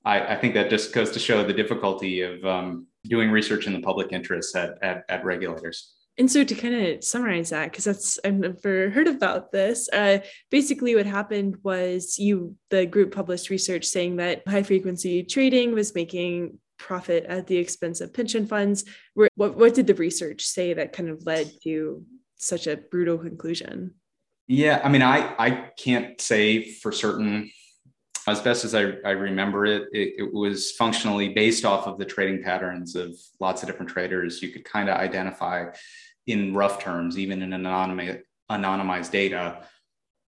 I, 0.05 0.35
I 0.35 0.37
think 0.37 0.55
that 0.55 0.71
just 0.71 0.95
goes 0.95 1.11
to 1.13 1.19
show 1.19 1.45
the 1.45 1.53
difficulty 1.53 2.21
of 2.23 2.45
um, 2.45 2.87
doing 3.05 3.31
research 3.31 3.67
in 3.67 3.73
the 3.73 3.81
public 3.81 4.13
interest 4.13 4.57
at, 4.57 4.83
at, 4.83 5.05
at 5.09 5.25
regulators. 5.25 5.95
And 6.17 6.31
so 6.31 6.45
to 6.45 6.55
kind 6.55 6.75
of 6.75 7.03
summarize 7.03 7.51
that, 7.51 7.71
because 7.71 7.85
that's 7.85 8.19
I've 8.25 8.35
never 8.35 8.91
heard 8.91 9.09
about 9.09 9.51
this. 9.51 9.89
Uh, 9.93 10.19
basically, 10.51 10.95
what 10.95 11.07
happened 11.07 11.57
was 11.65 12.19
you 12.19 12.55
the 12.71 12.87
group 12.87 13.13
published 13.13 13.51
research 13.51 13.85
saying 13.85 14.17
that 14.17 14.47
high 14.47 14.63
frequency 14.63 15.25
trading 15.25 15.75
was 15.75 15.95
making 15.95 16.59
profit 16.79 17.25
at 17.25 17.47
the 17.49 17.57
expense 17.57 18.01
of 18.01 18.15
pension 18.15 18.47
funds. 18.47 18.85
What 19.15 19.57
what 19.57 19.75
did 19.75 19.89
the 19.89 19.95
research 19.95 20.43
say 20.43 20.73
that 20.75 20.93
kind 20.93 21.09
of 21.09 21.27
led 21.27 21.51
to 21.65 22.05
such 22.37 22.69
a 22.69 22.77
brutal 22.77 23.19
conclusion? 23.19 23.95
Yeah, 24.47 24.81
I 24.85 24.91
mean, 24.91 25.03
I 25.03 25.35
I 25.37 25.71
can't 25.77 26.21
say 26.21 26.71
for 26.75 26.93
certain 26.93 27.51
as 28.27 28.41
best 28.41 28.65
as 28.65 28.75
I, 28.75 28.95
I 29.05 29.11
remember 29.11 29.67
it, 29.67 29.89
it, 29.93 30.15
it, 30.19 30.33
was 30.33 30.73
functionally 30.73 31.31
based 31.31 31.65
off 31.65 31.87
of 31.87 31.99
the 31.99 32.05
trading 32.05 32.43
patterns 32.43 32.97
of 32.97 33.15
lots 33.41 33.63
of 33.63 33.69
different 33.69 33.91
traders. 33.91 34.43
You 34.43 34.51
could 34.51 34.65
kind 34.65 34.89
of 34.89 34.97
identify 34.97 35.67
in 36.27 36.55
rough 36.55 36.83
terms, 36.83 37.19
even 37.19 37.43
in 37.43 37.51
anonymized, 37.51 38.23
anonymized 38.51 39.11
data, 39.11 39.65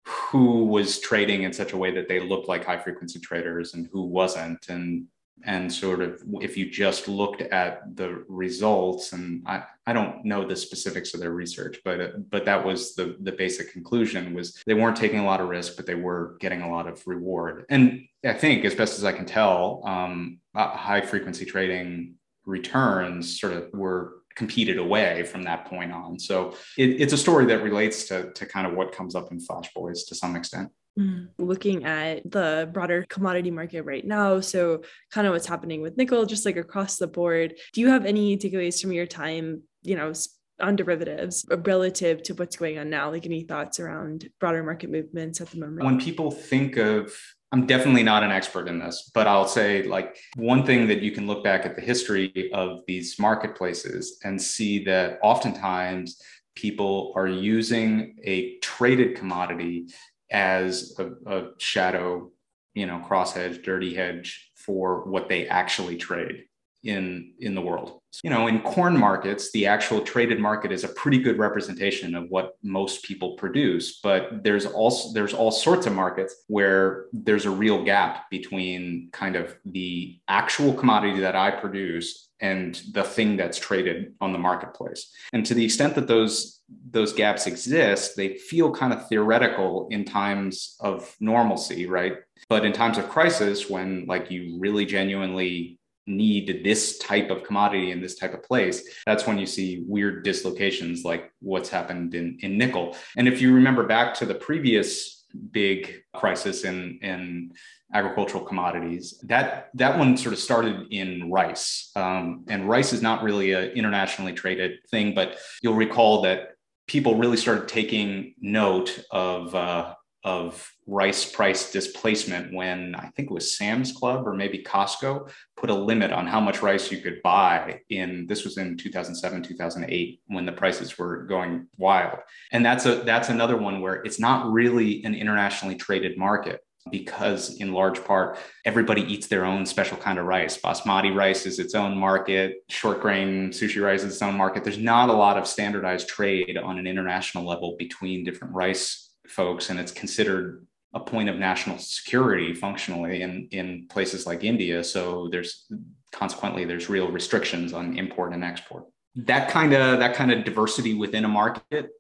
who 0.07 0.65
was 0.65 1.01
trading 1.01 1.43
in 1.43 1.53
such 1.53 1.73
a 1.73 1.77
way 1.77 1.91
that 1.93 2.09
they 2.09 2.21
looked 2.21 2.49
like 2.49 2.65
high 2.65 2.79
frequency 2.79 3.21
traders 3.21 3.75
and 3.75 3.89
who 3.93 4.03
wasn't. 4.03 4.69
And 4.69 5.07
and 5.45 5.73
sort 5.73 6.01
of 6.01 6.23
if 6.41 6.57
you 6.57 6.71
just 6.71 7.09
looked 7.09 7.43
at 7.43 7.97
the 7.97 8.25
results 8.29 9.13
and 9.13 9.43
I, 9.47 9.65
I 9.87 9.93
don't 9.93 10.25
know 10.25 10.47
the 10.47 10.55
specifics 10.55 11.15
of 11.15 11.21
their 11.21 11.33
research 11.33 11.81
but 11.85 12.31
but 12.31 12.45
that 12.45 12.65
was 12.65 12.95
the 12.95 13.17
the 13.21 13.33
basic 13.33 13.73
conclusion 13.73 14.35
was 14.35 14.63
they 14.67 14.75
weren't 14.75 14.97
taking 14.97 15.19
a 15.19 15.25
lot 15.25 15.41
of 15.41 15.49
risk 15.49 15.77
but 15.77 15.87
they 15.87 15.95
were 15.95 16.37
getting 16.41 16.63
a 16.63 16.71
lot 16.71 16.87
of 16.87 17.05
reward. 17.07 17.65
And 17.69 18.07
i 18.25 18.35
think 18.35 18.65
as 18.65 18.75
best 18.75 18.99
as 18.99 19.05
i 19.05 19.13
can 19.13 19.27
tell 19.27 19.83
um, 19.85 20.39
high 20.55 21.01
frequency 21.01 21.45
trading 21.45 22.15
returns 22.45 23.41
sort 23.41 23.53
of 23.53 23.73
were 23.73 24.23
competed 24.35 24.79
away 24.79 25.23
from 25.25 25.43
that 25.43 25.67
point 25.67 25.93
on. 25.93 26.19
So 26.19 26.57
it, 26.79 27.01
it's 27.03 27.13
a 27.13 27.19
story 27.19 27.47
that 27.47 27.63
relates 27.63 28.09
to 28.09 28.33
to 28.33 28.47
kind 28.47 28.67
of 28.67 28.75
what 28.75 28.93
comes 28.93 29.15
up 29.15 29.31
in 29.31 29.41
flash 29.41 29.73
boys 29.75 30.05
to 30.05 30.15
some 30.15 30.37
extent 30.37 30.71
Mm, 30.99 31.29
looking 31.39 31.87
at 31.87 32.31
the 32.31 32.69
broader 32.71 33.07
commodity 33.09 33.51
market 33.51 33.83
right 33.83 34.05
now. 34.05 34.41
So, 34.41 34.83
kind 35.11 35.27
of 35.27 35.33
what's 35.33 35.47
happening 35.47 35.81
with 35.81 35.97
nickel, 35.97 36.27
just 36.27 36.45
like 36.45 36.59
across 36.59 36.99
the 36.99 37.07
board. 37.07 37.55
Do 37.73 37.81
you 37.81 37.89
have 37.89 38.05
any 38.05 38.37
takeaways 38.37 38.81
from 38.81 38.93
your 38.93 39.07
time, 39.07 39.63
you 39.83 39.97
know, 39.97 40.13
on 40.61 40.77
derivatives 40.77 41.47
relative 41.65 42.23
to 42.25 42.35
what's 42.35 42.57
going 42.57 42.79
on 42.79 42.91
now? 42.91 43.11
Like, 43.11 43.25
any 43.25 43.45
thoughts 43.45 43.81
around 43.81 44.29
broader 44.39 44.63
market 44.63 44.91
movements 44.91 45.41
at 45.41 45.49
the 45.49 45.61
moment? 45.61 45.87
When 45.87 45.99
people 45.99 46.31
think 46.31 46.77
of 46.77 47.15
I'm 47.53 47.67
definitely 47.67 48.03
not 48.03 48.23
an 48.23 48.31
expert 48.31 48.67
in 48.67 48.79
this, 48.79 49.11
but 49.15 49.27
I'll 49.27 49.47
say 49.47 49.83
like 49.83 50.17
one 50.37 50.65
thing 50.65 50.89
that 50.89 51.03
you 51.03 51.11
can 51.11 51.27
look 51.27 51.45
back 51.45 51.67
at 51.67 51.77
the 51.77 51.83
history 51.83 52.51
of 52.55 52.81
these 52.87 53.19
marketplaces 53.19 54.19
and 54.25 54.41
see 54.41 54.83
that 54.85 55.19
oftentimes 55.23 56.21
people 56.55 57.13
are 57.15 57.29
using 57.29 58.17
a 58.25 58.59
traded 58.61 59.17
commodity 59.17 59.87
as 60.33 60.95
a, 60.99 61.11
a 61.31 61.51
shadow, 61.59 62.31
you 62.75 62.87
know, 62.87 62.99
cross 63.01 63.35
hedge, 63.35 63.63
dirty 63.63 63.95
hedge 63.95 64.51
for 64.57 65.05
what 65.05 65.29
they 65.29 65.47
actually 65.47 65.97
trade. 65.97 66.45
in 66.85 67.35
in 67.39 67.55
the 67.55 67.61
world. 67.61 68.01
You 68.25 68.31
know, 68.31 68.49
in 68.49 68.61
corn 68.61 68.97
markets, 68.99 69.53
the 69.53 69.67
actual 69.67 70.01
traded 70.01 70.41
market 70.41 70.73
is 70.73 70.85
a 70.85 70.89
pretty 70.89 71.19
good 71.19 71.39
representation 71.39 72.15
of 72.15 72.25
what 72.29 72.57
most 72.63 73.05
people 73.05 73.37
produce, 73.37 74.01
but 74.03 74.43
there's 74.43 74.67
also 74.67 75.13
there's 75.15 75.33
all 75.33 75.53
sorts 75.53 75.87
of 75.87 75.95
markets 75.95 76.35
where 76.49 77.07
there's 77.13 77.47
a 77.47 77.51
real 77.51 77.85
gap 77.85 78.29
between 78.31 79.09
kind 79.13 79.37
of 79.37 79.57
the 79.65 80.19
actual 80.29 80.75
commodity 80.75 81.21
that 81.21 81.37
I 81.37 81.53
produce 81.53 82.29
and 82.43 82.83
the 82.93 83.05
thing 83.05 83.37
that's 83.37 83.59
traded 83.59 84.15
on 84.21 84.33
the 84.33 84.39
marketplace. 84.39 85.11
And 85.33 85.47
to 85.47 85.55
the 85.55 85.65
extent 85.65 85.95
that 85.95 86.09
those 86.09 86.61
those 86.91 87.13
gaps 87.13 87.47
exist, 87.47 88.17
they 88.17 88.37
feel 88.37 88.73
kind 88.73 88.93
of 88.93 89.07
theoretical 89.09 89.89
in 89.91 90.05
times 90.05 90.77
of 90.81 91.15
normalcy, 91.21 91.87
right? 91.87 92.17
But 92.49 92.65
in 92.65 92.73
times 92.73 92.99
of 92.99 93.09
crisis, 93.09 93.71
when 93.71 94.07
like 94.07 94.31
you 94.31 94.57
really 94.59 94.87
genuinely 94.87 95.79
need 96.07 96.65
this 96.65 96.99
type 96.99 97.31
of 97.31 97.45
commodity 97.45 97.93
in 97.93 98.01
this 98.01 98.17
type 98.17 98.35
of 98.35 98.43
place, 98.43 98.83
that's 99.07 99.27
when 99.27 99.39
you 99.39 99.47
see 99.47 99.85
weird 99.87 100.25
dislocations 100.25 101.05
like 101.05 101.31
what's 101.41 101.69
happened 101.69 102.15
in, 102.15 102.39
in 102.41 102.59
nickel. 102.59 102.97
And 103.17 103.29
if 103.29 103.41
you 103.41 103.55
remember 103.55 103.87
back 103.87 104.15
to 104.15 104.27
the 104.27 104.35
previous 104.35 105.22
big 105.51 106.03
crisis 106.15 106.65
in, 106.65 106.99
in 107.03 107.53
agricultural 107.95 108.45
commodities, 108.45 109.23
that, 109.25 109.71
that 109.75 109.99
one 109.99 110.17
sort 110.17 110.33
of 110.33 110.39
started 110.39 110.87
in 110.91 111.31
rice. 111.31 111.91
Um, 111.97 112.45
and 112.49 112.69
rice 112.69 112.93
is 112.93 113.03
not 113.03 113.23
really 113.23 113.53
an 113.53 113.71
internationally 113.71 114.33
traded 114.33 114.79
thing, 114.91 115.15
but 115.15 115.39
you'll 115.63 115.75
recall 115.75 116.23
that 116.23 116.53
people 116.87 117.17
really 117.17 117.37
started 117.37 117.69
taking 117.69 118.35
note 118.41 119.05
of 119.11 119.55
uh, 119.55 119.95
of 120.25 120.71
rice 120.87 121.31
price 121.31 121.73
displacement 121.73 122.53
when 122.53 122.95
I 122.95 123.09
think 123.17 123.31
it 123.31 123.35
was 123.35 123.57
Sam's 123.57 123.93
Club 123.93 124.27
or 124.27 124.35
maybe 124.35 124.63
Costco 124.63 125.31
put 125.57 125.71
a 125.71 125.75
limit 125.75 126.13
on 126.13 126.27
how 126.27 126.41
much 126.41 126.63
rice 126.63 126.91
you 126.91 126.99
could 126.99 127.23
buy 127.23 127.81
in 127.91 128.27
this 128.27 128.45
was 128.45 128.57
in 128.59 128.77
2007 128.77 129.43
2008 129.43 130.21
when 130.27 130.47
the 130.47 130.53
prices 130.53 130.97
were 130.97 131.25
going 131.25 131.67
wild. 131.77 132.19
And 132.53 132.65
that's 132.65 132.87
a 132.87 132.97
that's 132.97 133.31
another 133.31 133.57
one 133.57 133.81
where 133.81 133.95
it's 133.95 134.21
not 134.21 134.51
really 134.51 135.05
an 135.05 135.15
internationally 135.15 135.77
traded 135.77 136.17
market 136.17 136.61
because 136.91 137.57
in 137.61 137.73
large 137.73 138.05
part 138.05 138.39
everybody 138.65 139.03
eats 139.03 139.29
their 139.29 139.45
own 139.45 139.67
special 139.67 139.97
kind 139.97 140.19
of 140.19 140.27
rice. 140.27 140.59
Basmati 140.59 141.15
rice 141.15 141.47
is 141.47 141.59
its 141.59 141.75
own 141.75 141.97
market. 141.97 142.65
Short 142.69 143.01
grain 143.01 143.51
sushi 143.51 143.83
rice 143.83 144.03
is 144.03 144.13
its 144.13 144.23
own 144.23 144.37
market. 144.37 144.63
There's 144.63 144.79
not 144.79 145.09
a 145.09 145.13
lot 145.13 145.37
of 145.37 145.47
standardized 145.47 146.09
trade 146.09 146.59
on 146.59 146.79
an 146.79 146.87
international 146.87 147.47
level 147.47 147.77
between 147.79 148.25
different 148.25 148.55
rice 148.55 149.12
folks, 149.27 149.71
and 149.71 149.79
it's 149.79 149.93
considered 149.93 150.67
a 150.95 151.01
point 151.01 151.29
of 151.29 151.37
national 151.37 151.79
security 151.79 152.55
functionally 152.55 153.23
in, 153.23 153.49
in 153.51 153.87
places 153.89 154.27
like 154.27 154.45
India. 154.45 154.85
So 154.85 155.29
there's 155.31 155.67
consequently 156.11 156.65
there's 156.65 156.89
real 156.89 157.11
restrictions 157.11 157.73
on 157.73 157.97
import 157.97 158.33
and 158.33 158.45
export. 158.45 158.85
That 159.15 159.51
kind 159.51 159.73
of 159.73 159.99
that 159.99 160.15
kind 160.15 160.33
of 160.33 160.45
diversity 160.45 160.95
within 160.95 161.25
a 161.25 161.29
market 161.29 161.91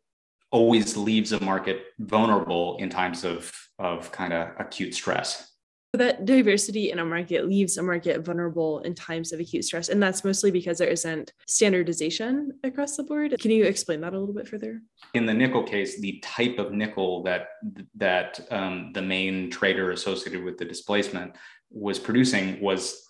always 0.51 0.97
leaves 0.97 1.33
a 1.33 1.41
market 1.43 1.85
vulnerable 1.99 2.77
in 2.79 2.91
times 2.91 3.25
of 3.25 3.53
of 3.79 4.13
kind 4.13 4.33
of 4.33 4.49
acute 4.59 4.95
stress 4.95 5.52
that 5.99 6.25
diversity 6.25 6.91
in 6.91 6.99
a 6.99 7.05
market 7.05 7.47
leaves 7.47 7.77
a 7.77 7.83
market 7.83 8.25
vulnerable 8.25 8.81
in 8.81 8.95
times 8.95 9.33
of 9.33 9.41
acute 9.41 9.65
stress 9.65 9.91
and 9.91 10.03
that's 10.03 10.25
mostly 10.25 10.51
because 10.51 10.79
there 10.79 10.89
isn't 10.89 11.33
standardization 11.47 12.53
across 12.65 12.97
the 12.97 13.03
board. 13.03 13.35
Can 13.39 13.51
you 13.51 13.65
explain 13.65 14.01
that 14.01 14.15
a 14.15 14.19
little 14.19 14.35
bit 14.35 14.49
further? 14.49 14.81
In 15.13 15.27
the 15.27 15.35
nickel 15.35 15.63
case 15.63 16.01
the 16.01 16.19
type 16.21 16.59
of 16.59 16.73
nickel 16.73 17.23
that 17.25 17.49
that 17.97 18.41
um, 18.51 18.93
the 18.95 19.03
main 19.03 19.51
trader 19.51 19.91
associated 19.91 20.43
with 20.43 20.57
the 20.57 20.65
displacement 20.65 21.37
was 21.71 21.99
producing 21.99 22.61
was 22.61 23.09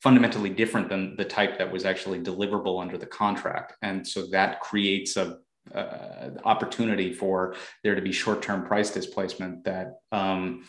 fundamentally 0.00 0.50
different 0.50 0.88
than 0.88 1.16
the 1.16 1.24
type 1.24 1.58
that 1.58 1.70
was 1.70 1.84
actually 1.84 2.20
deliverable 2.20 2.80
under 2.80 2.96
the 2.96 3.06
contract. 3.06 3.74
And 3.82 4.06
so 4.06 4.26
that 4.28 4.60
creates 4.60 5.16
a 5.16 5.38
uh, 5.74 6.30
opportunity 6.44 7.12
for 7.12 7.54
there 7.84 7.94
to 7.94 8.00
be 8.00 8.10
short-term 8.10 8.64
price 8.64 8.90
displacement 8.90 9.62
that 9.64 9.98
um, 10.10 10.64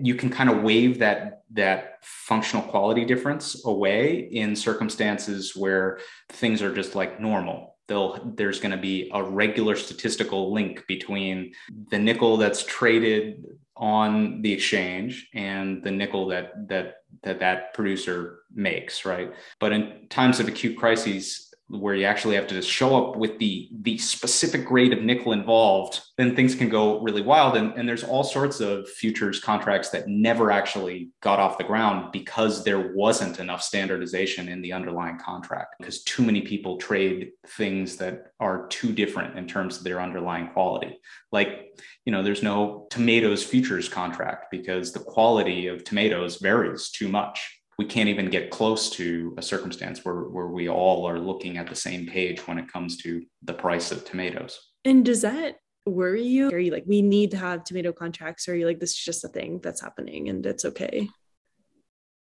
you 0.00 0.14
can 0.14 0.30
kind 0.30 0.48
of 0.48 0.62
wave 0.62 0.98
that 0.98 1.42
that 1.50 1.98
functional 2.02 2.64
quality 2.64 3.04
difference 3.04 3.64
away 3.66 4.28
in 4.32 4.56
circumstances 4.56 5.54
where 5.54 5.98
things 6.30 6.62
are 6.62 6.74
just 6.74 6.94
like 6.94 7.20
normal. 7.20 7.76
They'll, 7.88 8.32
there's 8.36 8.58
going 8.58 8.70
to 8.72 8.78
be 8.78 9.10
a 9.12 9.22
regular 9.22 9.76
statistical 9.76 10.52
link 10.52 10.86
between 10.86 11.52
the 11.90 11.98
nickel 11.98 12.38
that's 12.38 12.64
traded 12.64 13.44
on 13.76 14.40
the 14.40 14.52
exchange 14.52 15.28
and 15.34 15.82
the 15.82 15.90
nickel 15.90 16.28
that 16.28 16.68
that 16.68 16.96
that 17.22 17.40
that 17.40 17.74
producer 17.74 18.40
makes 18.54 19.04
right? 19.04 19.32
But 19.58 19.72
in 19.72 20.06
times 20.08 20.40
of 20.40 20.48
acute 20.48 20.78
crises 20.78 21.51
where 21.72 21.94
you 21.94 22.04
actually 22.04 22.34
have 22.34 22.46
to 22.46 22.54
just 22.54 22.68
show 22.68 22.96
up 22.96 23.16
with 23.16 23.38
the 23.38 23.68
the 23.80 23.96
specific 23.98 24.66
grade 24.66 24.92
of 24.92 25.02
nickel 25.02 25.32
involved 25.32 26.00
then 26.18 26.36
things 26.36 26.54
can 26.54 26.68
go 26.68 27.00
really 27.00 27.22
wild. 27.22 27.56
And, 27.56 27.72
and 27.76 27.88
there's 27.88 28.04
all 28.04 28.22
sorts 28.22 28.60
of 28.60 28.88
futures 28.88 29.40
contracts 29.40 29.88
that 29.90 30.08
never 30.08 30.50
actually 30.50 31.10
got 31.20 31.40
off 31.40 31.58
the 31.58 31.64
ground 31.64 32.12
because 32.12 32.64
there 32.64 32.92
wasn't 32.94 33.40
enough 33.40 33.62
standardization 33.62 34.48
in 34.48 34.60
the 34.60 34.72
underlying 34.72 35.18
contract 35.18 35.76
because 35.78 36.02
too 36.04 36.22
many 36.22 36.42
people 36.42 36.76
trade 36.76 37.30
things 37.46 37.96
that 37.96 38.32
are 38.40 38.66
too 38.68 38.92
different 38.92 39.38
in 39.38 39.48
terms 39.48 39.78
of 39.78 39.84
their 39.84 40.00
underlying 40.00 40.48
quality. 40.48 40.98
Like 41.30 41.80
you 42.04 42.12
know 42.12 42.22
there's 42.22 42.42
no 42.42 42.86
tomatoes 42.90 43.42
futures 43.42 43.88
contract 43.88 44.46
because 44.50 44.92
the 44.92 45.00
quality 45.00 45.68
of 45.68 45.84
tomatoes 45.84 46.36
varies 46.36 46.90
too 46.90 47.08
much 47.08 47.61
we 47.82 47.88
can't 47.88 48.08
even 48.08 48.30
get 48.30 48.48
close 48.48 48.90
to 48.90 49.34
a 49.36 49.42
circumstance 49.42 50.04
where, 50.04 50.22
where 50.28 50.46
we 50.46 50.68
all 50.68 51.04
are 51.04 51.18
looking 51.18 51.58
at 51.58 51.66
the 51.66 51.74
same 51.74 52.06
page 52.06 52.46
when 52.46 52.56
it 52.56 52.72
comes 52.72 52.96
to 52.98 53.20
the 53.42 53.52
price 53.52 53.90
of 53.90 54.04
tomatoes. 54.04 54.56
And 54.84 55.04
does 55.04 55.22
that 55.22 55.56
worry 55.84 56.22
you? 56.22 56.48
Are 56.50 56.60
you 56.60 56.70
like, 56.70 56.84
we 56.86 57.02
need 57.02 57.32
to 57.32 57.36
have 57.38 57.64
tomato 57.64 57.92
contracts? 57.92 58.46
Or 58.46 58.52
are 58.52 58.54
you 58.54 58.66
like, 58.66 58.78
this 58.78 58.92
is 58.92 58.98
just 58.98 59.24
a 59.24 59.28
thing 59.28 59.58
that's 59.60 59.80
happening 59.80 60.28
and 60.28 60.46
it's 60.46 60.64
okay? 60.64 61.08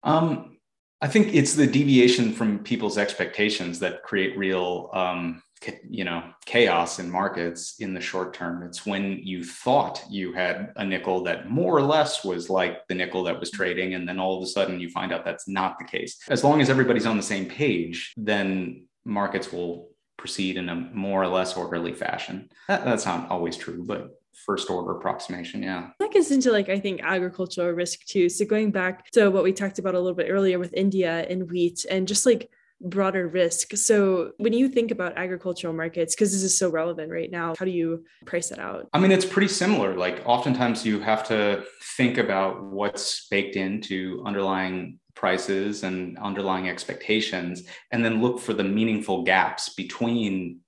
Um, 0.05 0.57
I 1.03 1.09
think 1.09 1.35
it's 1.35 1.53
the 1.53 1.67
deviation 1.67 2.33
from 2.33 2.61
people's 2.61 2.97
expectations 2.97 3.79
that 3.81 4.05
create 4.05 4.39
real 4.39 4.89
um, 4.95 5.43
you 5.89 6.05
know 6.05 6.23
chaos 6.45 6.99
in 6.99 7.11
markets 7.11 7.77
in 7.79 7.95
the 7.95 8.01
short 8.01 8.35
term. 8.35 8.63
It's 8.63 8.87
when 8.87 9.21
you 9.23 9.45
thought 9.45 10.03
you 10.11 10.33
had 10.33 10.73
a 10.77 10.85
nickel 10.85 11.23
that 11.25 11.51
more 11.51 11.77
or 11.77 11.83
less 11.83 12.25
was 12.25 12.51
like 12.51 12.87
the 12.89 12.95
nickel 12.95 13.25
that 13.25 13.39
was 13.39 13.51
trading 13.51 13.95
and 13.95 14.09
then 14.09 14.19
all 14.19 14.37
of 14.37 14.43
a 14.43 14.47
sudden 14.47 14.81
you 14.81 14.89
find 14.91 15.13
out 15.13 15.25
that's 15.25 15.49
not 15.49 15.79
the 15.79 15.85
case. 15.85 16.19
As 16.29 16.45
long 16.45 16.61
as 16.61 16.71
everybody's 16.71 17.07
on 17.07 17.17
the 17.17 17.23
same 17.23 17.47
page 17.47 18.13
then 18.17 18.87
markets 19.05 19.53
will 19.53 19.91
proceed 20.17 20.57
in 20.57 20.69
a 20.69 20.75
more 20.75 21.23
or 21.23 21.29
less 21.29 21.57
orderly 21.57 21.93
fashion. 21.93 22.49
That, 22.69 22.85
that's 22.85 23.07
not 23.07 23.31
always 23.31 23.57
true 23.57 23.85
but 23.87 24.21
first 24.47 24.71
order 24.71 24.93
approximation 24.93 25.63
yeah. 25.63 25.91
That 25.99 26.13
gets 26.13 26.31
into 26.31 26.51
like 26.51 26.69
i 26.69 26.79
think 26.79 27.01
agricultural 27.03 27.71
risk 27.71 28.05
too. 28.07 28.29
So 28.29 28.45
going 28.45 28.71
back 28.71 29.11
to 29.13 29.31
what 29.31 29.45
we 29.45 29.53
talked 29.53 29.79
about 29.79 29.95
a 29.95 30.01
little 30.01 30.17
bit 30.17 30.29
earlier 30.31 30.59
with 30.59 30.73
india 30.75 31.27
and 31.29 31.51
wheat 31.51 31.85
and 31.91 32.09
just 32.09 32.27
like 32.27 32.51
broader 32.83 33.29
risk. 33.29 33.77
So 33.77 34.33
when 34.39 34.53
you 34.53 34.69
think 34.69 34.91
about 34.91 35.17
agricultural 35.17 35.73
markets, 35.75 36.15
because 36.15 36.33
this 36.33 36.43
is 36.43 36.57
so 36.57 36.71
relevant 36.71 37.11
right 37.11 37.31
now, 37.31 37.55
how 37.59 37.65
do 37.65 37.71
you 37.71 38.05
price 38.27 38.49
that 38.49 38.59
out? 38.59 38.89
I 38.93 38.99
mean, 38.99 39.13
it's 39.13 39.25
pretty 39.25 39.49
similar. 39.49 39.97
Like 39.97 40.23
oftentimes 40.27 40.85
you 40.85 41.01
have 41.01 41.27
to 41.29 41.65
think 41.97 42.19
about 42.19 42.63
what's 42.65 43.29
baked 43.29 43.57
into 43.57 44.23
underlying 44.27 44.99
prices 45.15 45.83
and 45.83 46.19
underlying 46.19 46.69
expectations, 46.69 47.65
and 47.91 48.05
then 48.05 48.23
look 48.23 48.41
for 48.41 48.55
the 48.55 48.65
meaningful 48.65 49.23
gaps 49.23 49.75
between 49.75 50.61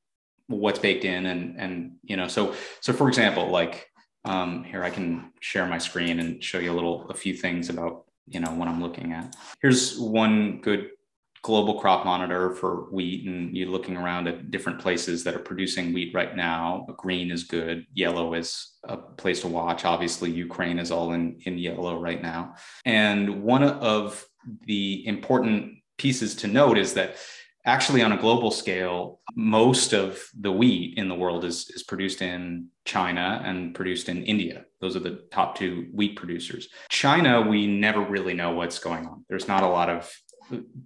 what's 0.47 0.79
baked 0.79 1.05
in 1.05 1.27
and 1.27 1.59
and 1.59 1.93
you 2.03 2.17
know 2.17 2.29
so 2.29 2.55
so 2.81 2.93
for 2.93 3.09
example 3.09 3.49
like 3.49 3.89
um, 4.27 4.65
here 4.65 4.85
i 4.85 4.91
can 4.91 5.33
share 5.41 5.67
my 5.67 5.79
screen 5.79 6.21
and 6.21 6.43
show 6.43 6.59
you 6.59 6.71
a 6.71 6.75
little 6.75 7.09
a 7.09 7.15
few 7.15 7.35
things 7.35 7.69
about 7.71 8.05
you 8.27 8.41
know 8.41 8.51
what 8.51 8.69
i'm 8.69 8.83
looking 8.83 9.13
at 9.13 9.35
here's 9.63 9.99
one 9.99 10.61
good 10.61 10.91
global 11.45 11.79
crop 11.79 12.07
monitor 12.07 12.55
for 12.55 12.87
wheat 12.91 13.27
and 13.27 13.55
you're 13.55 13.69
looking 13.69 13.99
around 13.99 14.27
at 14.27 14.51
different 14.51 14.81
places 14.81 15.23
that 15.23 15.35
are 15.35 15.41
producing 15.41 15.93
wheat 15.93 16.11
right 16.15 16.35
now. 16.35 16.87
Green 16.97 17.31
is 17.31 17.45
good. 17.45 17.85
Yellow 17.93 18.33
is 18.33 18.79
a 18.85 18.97
place 18.97 19.43
to 19.43 19.49
watch. 19.49 19.85
Obviously 19.85 20.31
ukraine 20.31 20.79
is 20.79 20.91
all 20.91 21.13
in, 21.13 21.39
in 21.45 21.59
yellow 21.59 22.01
right 22.01 22.23
now. 22.23 22.55
And 22.87 23.43
one 23.43 23.63
of 23.63 24.27
the 24.63 25.07
important 25.07 25.75
pieces 25.99 26.35
to 26.37 26.47
note 26.47 26.79
is 26.79 26.95
that 26.95 27.17
actually 27.67 28.03
on 28.03 28.13
a 28.13 28.17
global 28.17 28.51
scale 28.51 29.21
most 29.37 29.93
of 29.93 30.23
the 30.41 30.53
wheat 30.53 30.97
in 30.97 31.09
the 31.09 31.15
world 31.15 31.45
is, 31.45 31.69
is 31.71 31.83
produced 31.83 32.23
in 32.23 32.69
china 32.87 33.43
and 33.45 33.75
produced 33.75 34.09
in 34.09 34.23
india. 34.25 34.65
Those 34.81 34.97
are 34.97 35.01
the 35.01 35.25
top 35.31 35.57
two 35.57 35.89
wheat 35.93 36.17
producers. 36.17 36.69
China 36.89 37.43
we 37.43 37.67
never 37.67 38.01
really 38.01 38.33
know 38.35 38.53
what's 38.53 38.79
going 38.79 39.07
on. 39.07 39.25
There's 39.29 39.49
not 39.49 39.63
a 39.63 39.69
lot 39.69 39.91
of 39.91 40.11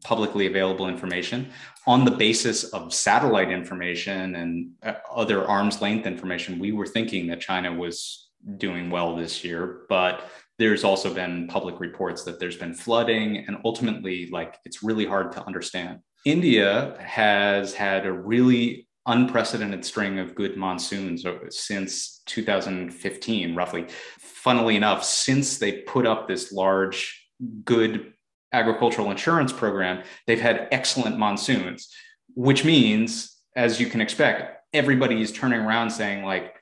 publicly 0.05 0.47
available 0.47 0.89
information 0.89 1.51
on 1.87 2.05
the 2.05 2.11
basis 2.11 2.65
of 2.65 2.95
satellite 2.95 3.51
information 3.51 4.37
and 4.37 4.71
uh, 4.83 4.95
other 5.11 5.47
arm's 5.47 5.81
length 5.81 6.07
information 6.07 6.59
we 6.59 6.73
were 6.73 6.87
thinking 6.87 7.27
that 7.27 7.41
china 7.41 7.73
was 7.73 8.29
doing 8.57 8.91
well 8.91 9.17
this 9.17 9.45
year, 9.45 9.83
but 9.89 10.31
there's 10.59 10.85
also 10.85 11.13
been 11.13 11.47
public 11.49 11.81
reports 11.81 12.25
that 12.25 12.41
there's 12.41 12.57
been 12.57 12.75
flooding 12.75 13.45
and 13.47 13.59
ultimately 13.65 14.29
like 14.33 14.59
it's 14.65 14.83
really 14.83 15.07
hard 15.07 15.33
to 15.33 15.45
understand. 15.47 16.01
India 16.25 16.97
has 17.01 17.75
had 17.75 18.07
a 18.07 18.13
really 18.13 18.89
unprecedented 19.07 19.85
string 19.85 20.19
of 20.19 20.35
good 20.35 20.57
monsoons 20.57 21.25
since 21.51 22.23
2015 22.27 23.55
roughly. 23.55 23.87
Funnily 24.19 24.77
enough, 24.77 25.05
since 25.05 25.59
they 25.59 25.83
put 25.83 26.07
up 26.07 26.29
this 26.29 26.53
large 26.53 27.29
good 27.65 28.13
agricultural 28.53 29.11
insurance 29.11 29.53
program, 29.53 30.03
they've 30.27 30.41
had 30.41 30.69
excellent 30.71 31.19
monsoons, 31.19 31.89
which 32.35 32.65
means 32.65 33.37
as 33.57 33.81
you 33.81 33.87
can 33.87 34.01
expect, 34.01 34.63
everybody 34.73 35.21
is 35.21 35.33
turning 35.33 35.61
around 35.61 35.91
saying 35.91 36.25
like 36.25 36.55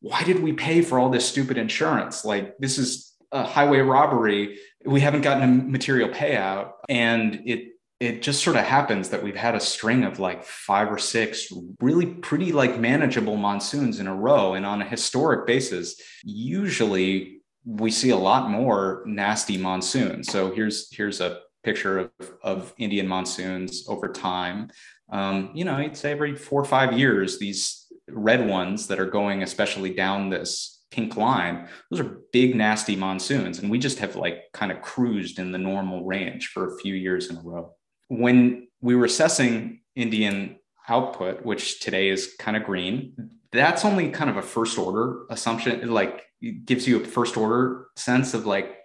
why 0.00 0.22
did 0.24 0.42
we 0.42 0.52
pay 0.52 0.82
for 0.82 0.98
all 0.98 1.10
this 1.10 1.28
stupid 1.28 1.58
insurance? 1.58 2.24
Like, 2.24 2.56
this 2.58 2.78
is 2.78 3.12
a 3.32 3.42
highway 3.42 3.80
robbery. 3.80 4.58
We 4.84 5.00
haven't 5.00 5.22
gotten 5.22 5.42
a 5.42 5.46
material 5.46 6.08
payout. 6.08 6.72
And 6.88 7.42
it, 7.46 7.72
it 7.98 8.22
just 8.22 8.44
sort 8.44 8.56
of 8.56 8.64
happens 8.64 9.08
that 9.08 9.22
we've 9.22 9.36
had 9.36 9.56
a 9.56 9.60
string 9.60 10.04
of 10.04 10.20
like 10.20 10.44
five 10.44 10.90
or 10.90 10.98
six 10.98 11.52
really 11.80 12.06
pretty 12.06 12.52
like 12.52 12.78
manageable 12.78 13.36
monsoons 13.36 13.98
in 13.98 14.06
a 14.06 14.14
row. 14.14 14.54
And 14.54 14.64
on 14.64 14.80
a 14.80 14.88
historic 14.88 15.46
basis, 15.46 16.00
usually 16.22 17.37
we 17.68 17.90
see 17.90 18.10
a 18.10 18.16
lot 18.16 18.50
more 18.50 19.02
nasty 19.06 19.58
monsoons. 19.58 20.32
So 20.32 20.50
here's, 20.52 20.88
here's 20.90 21.20
a 21.20 21.40
picture 21.62 21.98
of, 21.98 22.10
of 22.42 22.74
Indian 22.78 23.06
monsoons 23.06 23.84
over 23.88 24.08
time. 24.08 24.70
Um, 25.10 25.50
you 25.54 25.64
know, 25.64 25.92
say 25.92 26.12
every 26.12 26.34
four 26.34 26.60
or 26.60 26.64
five 26.64 26.98
years, 26.98 27.38
these 27.38 27.86
red 28.10 28.48
ones 28.48 28.86
that 28.86 28.98
are 28.98 29.06
going 29.06 29.42
especially 29.42 29.94
down 29.94 30.30
this 30.30 30.82
pink 30.90 31.16
line 31.16 31.68
those 31.90 32.00
are 32.00 32.20
big 32.32 32.56
nasty 32.56 32.96
monsoons 32.96 33.58
and 33.58 33.70
we 33.70 33.78
just 33.78 33.98
have 33.98 34.16
like 34.16 34.44
kind 34.54 34.72
of 34.72 34.80
cruised 34.80 35.38
in 35.38 35.52
the 35.52 35.58
normal 35.58 36.04
range 36.04 36.48
for 36.48 36.66
a 36.66 36.78
few 36.78 36.94
years 36.94 37.28
in 37.28 37.36
a 37.36 37.42
row 37.42 37.70
when 38.08 38.66
we 38.80 38.96
were 38.96 39.04
assessing 39.04 39.80
indian 39.94 40.56
output 40.88 41.44
which 41.44 41.80
today 41.80 42.08
is 42.08 42.34
kind 42.38 42.56
of 42.56 42.64
green 42.64 43.12
that's 43.52 43.84
only 43.84 44.10
kind 44.10 44.30
of 44.30 44.38
a 44.38 44.42
first 44.42 44.78
order 44.78 45.26
assumption 45.28 45.92
like 45.92 46.22
it 46.40 46.64
gives 46.64 46.86
you 46.86 47.00
a 47.00 47.04
first 47.04 47.36
order 47.36 47.86
sense 47.96 48.34
of 48.34 48.46
like 48.46 48.76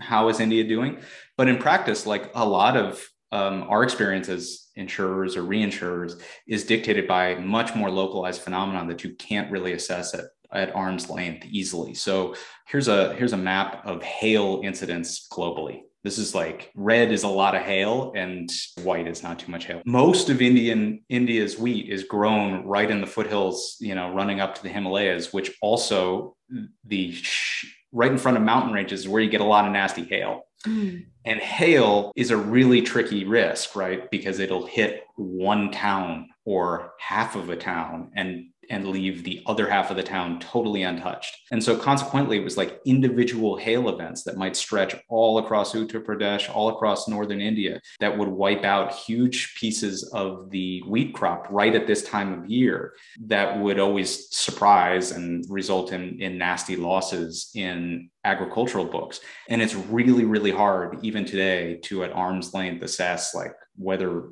how 0.00 0.28
is 0.28 0.40
india 0.40 0.64
doing 0.64 0.98
but 1.36 1.48
in 1.48 1.56
practice 1.56 2.06
like 2.06 2.30
a 2.34 2.44
lot 2.44 2.76
of 2.76 3.06
um, 3.32 3.64
our 3.68 3.82
experience 3.82 4.28
as 4.28 4.68
insurers 4.76 5.36
or 5.36 5.42
reinsurers 5.42 6.20
is 6.46 6.64
dictated 6.64 7.08
by 7.08 7.34
much 7.36 7.74
more 7.74 7.90
localized 7.90 8.42
phenomenon 8.42 8.86
that 8.88 9.02
you 9.02 9.14
can't 9.14 9.50
really 9.50 9.72
assess 9.72 10.14
at, 10.14 10.26
at 10.52 10.74
arm's 10.74 11.08
length 11.08 11.46
easily. 11.46 11.94
So 11.94 12.34
here's 12.68 12.88
a 12.88 13.14
here's 13.14 13.32
a 13.32 13.38
map 13.38 13.86
of 13.86 14.02
hail 14.02 14.60
incidents 14.62 15.26
globally. 15.32 15.80
This 16.04 16.18
is 16.18 16.34
like 16.34 16.72
red 16.74 17.10
is 17.10 17.22
a 17.22 17.28
lot 17.28 17.54
of 17.54 17.62
hail 17.62 18.12
and 18.16 18.50
white 18.82 19.06
is 19.06 19.22
not 19.22 19.38
too 19.38 19.50
much 19.50 19.66
hail. 19.66 19.80
Most 19.86 20.28
of 20.28 20.42
Indian 20.42 21.02
India's 21.08 21.58
wheat 21.58 21.88
is 21.88 22.04
grown 22.04 22.66
right 22.66 22.90
in 22.90 23.00
the 23.00 23.06
foothills, 23.06 23.76
you 23.80 23.94
know, 23.94 24.12
running 24.12 24.40
up 24.40 24.54
to 24.56 24.62
the 24.62 24.68
Himalayas, 24.68 25.32
which 25.32 25.52
also 25.62 26.36
the 26.84 27.12
sh- 27.12 27.66
right 27.92 28.10
in 28.10 28.18
front 28.18 28.36
of 28.36 28.42
mountain 28.42 28.72
ranges 28.72 29.00
is 29.00 29.08
where 29.08 29.22
you 29.22 29.30
get 29.30 29.40
a 29.40 29.44
lot 29.44 29.66
of 29.66 29.72
nasty 29.72 30.04
hail. 30.04 30.46
Mm. 30.66 31.06
And 31.24 31.40
hail 31.40 32.12
is 32.16 32.30
a 32.30 32.36
really 32.36 32.82
tricky 32.82 33.24
risk, 33.24 33.76
right? 33.76 34.10
Because 34.10 34.38
it'll 34.38 34.66
hit 34.66 35.04
one 35.16 35.70
town 35.70 36.28
or 36.44 36.92
half 36.98 37.36
of 37.36 37.48
a 37.50 37.56
town 37.56 38.10
and 38.16 38.46
and 38.72 38.88
leave 38.88 39.22
the 39.22 39.42
other 39.46 39.68
half 39.68 39.90
of 39.90 39.96
the 39.96 40.02
town 40.02 40.40
totally 40.40 40.82
untouched. 40.82 41.36
And 41.50 41.62
so 41.62 41.76
consequently, 41.76 42.38
it 42.38 42.44
was 42.44 42.56
like 42.56 42.80
individual 42.86 43.56
hail 43.56 43.90
events 43.90 44.24
that 44.24 44.38
might 44.38 44.56
stretch 44.56 44.96
all 45.10 45.38
across 45.38 45.74
Uttar 45.74 46.02
Pradesh, 46.02 46.52
all 46.52 46.70
across 46.70 47.06
northern 47.06 47.42
India, 47.42 47.80
that 48.00 48.16
would 48.16 48.28
wipe 48.28 48.64
out 48.64 48.94
huge 48.94 49.54
pieces 49.60 50.10
of 50.14 50.50
the 50.50 50.82
wheat 50.88 51.12
crop 51.12 51.46
right 51.50 51.74
at 51.74 51.86
this 51.86 52.02
time 52.02 52.32
of 52.32 52.50
year 52.50 52.94
that 53.26 53.60
would 53.60 53.78
always 53.78 54.34
surprise 54.34 55.10
and 55.10 55.44
result 55.50 55.92
in, 55.92 56.20
in 56.22 56.38
nasty 56.38 56.74
losses 56.74 57.50
in 57.54 58.08
agricultural 58.24 58.86
books. 58.86 59.20
And 59.50 59.60
it's 59.60 59.74
really, 59.74 60.24
really 60.24 60.50
hard, 60.50 60.98
even 61.02 61.26
today, 61.26 61.76
to 61.84 62.04
at 62.04 62.12
arm's 62.12 62.54
length 62.54 62.82
assess 62.82 63.34
like 63.34 63.52
whether 63.76 64.30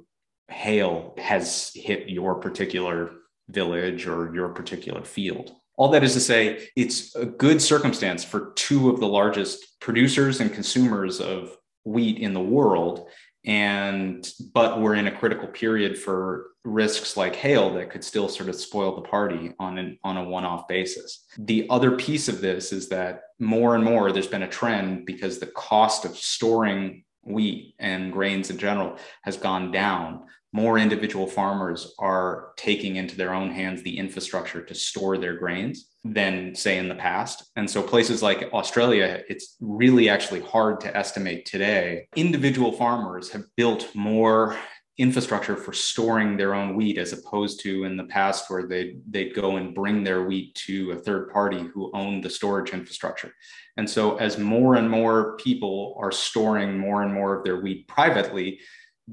hail 0.49 1.15
has 1.19 1.73
hit 1.75 2.09
your 2.09 2.37
particular 2.37 3.13
village 3.53 4.07
or 4.07 4.35
your 4.35 4.49
particular 4.49 5.05
field. 5.05 5.53
All 5.77 5.89
that 5.91 6.05
is 6.05 6.15
to 6.15 6.21
say, 6.21 6.69
it's 6.77 7.15
a 7.17 7.25
good 7.25 7.63
circumstance 7.63 8.23
for 8.23 8.53
two 8.55 8.91
of 8.91 9.01
the 9.01 9.07
largest 9.07 9.81
producers 9.81 10.41
and 10.41 10.53
consumers 10.53 11.21
of 11.21 11.57
wheat 11.85 12.19
in 12.19 12.35
the 12.35 12.41
world. 12.41 13.09
And, 13.47 14.31
but 14.53 14.81
we're 14.81 14.97
in 14.97 15.07
a 15.07 15.17
critical 15.17 15.49
period 15.49 15.97
for 15.99 16.49
risks 16.65 17.17
like 17.17 17.35
hail 17.35 17.73
that 17.73 17.89
could 17.89 18.05
still 18.05 18.29
sort 18.29 18.51
of 18.51 18.57
spoil 18.57 18.95
the 18.95 19.09
party 19.09 19.55
on 19.59 19.79
an, 19.79 19.99
on 20.05 20.19
a 20.19 20.25
one-off 20.25 20.69
basis. 20.69 21.25
The 21.39 21.67
other 21.71 21.93
piece 21.93 22.29
of 22.29 22.43
this 22.43 22.71
is 22.71 22.91
that 22.91 23.23
more 23.39 23.75
and 23.75 23.83
more 23.83 24.13
there's 24.13 24.27
been 24.27 24.43
a 24.43 24.49
trend 24.49 25.07
because 25.07 25.39
the 25.39 25.47
cost 25.47 26.05
of 26.05 26.17
storing 26.17 27.05
wheat 27.23 27.75
and 27.79 28.13
grains 28.13 28.51
in 28.51 28.59
general 28.59 28.97
has 29.23 29.39
gone 29.39 29.71
down 29.71 30.25
more 30.53 30.79
individual 30.79 31.27
farmers 31.27 31.95
are 31.99 32.53
taking 32.57 32.97
into 32.97 33.17
their 33.17 33.33
own 33.33 33.51
hands 33.51 33.83
the 33.83 33.97
infrastructure 33.97 34.63
to 34.63 34.75
store 34.75 35.17
their 35.17 35.37
grains 35.37 35.91
than 36.05 36.55
say 36.55 36.79
in 36.79 36.89
the 36.89 36.95
past. 36.95 37.51
And 37.57 37.71
so 37.71 37.83
places 37.83 38.23
like 38.23 38.51
Australia, 38.53 39.23
it's 39.29 39.57
really 39.61 40.09
actually 40.09 40.41
hard 40.41 40.81
to 40.81 40.97
estimate 40.97 41.47
today. 41.47 42.09
Individual 42.17 42.73
farmers 42.73 43.31
have 43.31 43.45
built 43.57 43.95
more 43.95 44.57
infrastructure 44.99 45.57
for 45.57 45.73
storing 45.73 46.37
their 46.37 46.55
own 46.55 46.77
wheat 46.77 46.99
as 46.99 47.15
opposed 47.15 47.61
to 47.61 47.85
in 47.85 47.97
the 47.97 48.05
past 48.05 48.51
where 48.51 48.67
they 48.67 48.97
they'd 49.09 49.35
go 49.35 49.57
and 49.57 49.75
bring 49.75 50.05
their 50.05 50.25
wheat 50.25 50.55
to 50.55 50.91
a 50.91 50.97
third 50.97 51.31
party 51.31 51.65
who 51.73 51.91
owned 51.95 52.23
the 52.23 52.29
storage 52.29 52.75
infrastructure. 52.75 53.33
And 53.79 53.89
so 53.89 54.17
as 54.19 54.37
more 54.37 54.75
and 54.75 54.91
more 54.91 55.39
people 55.39 55.97
are 55.99 56.13
storing 56.13 56.79
more 56.79 57.03
and 57.03 57.15
more 57.15 57.35
of 57.35 57.45
their 57.45 57.63
wheat 57.63 57.89
privately, 57.89 58.61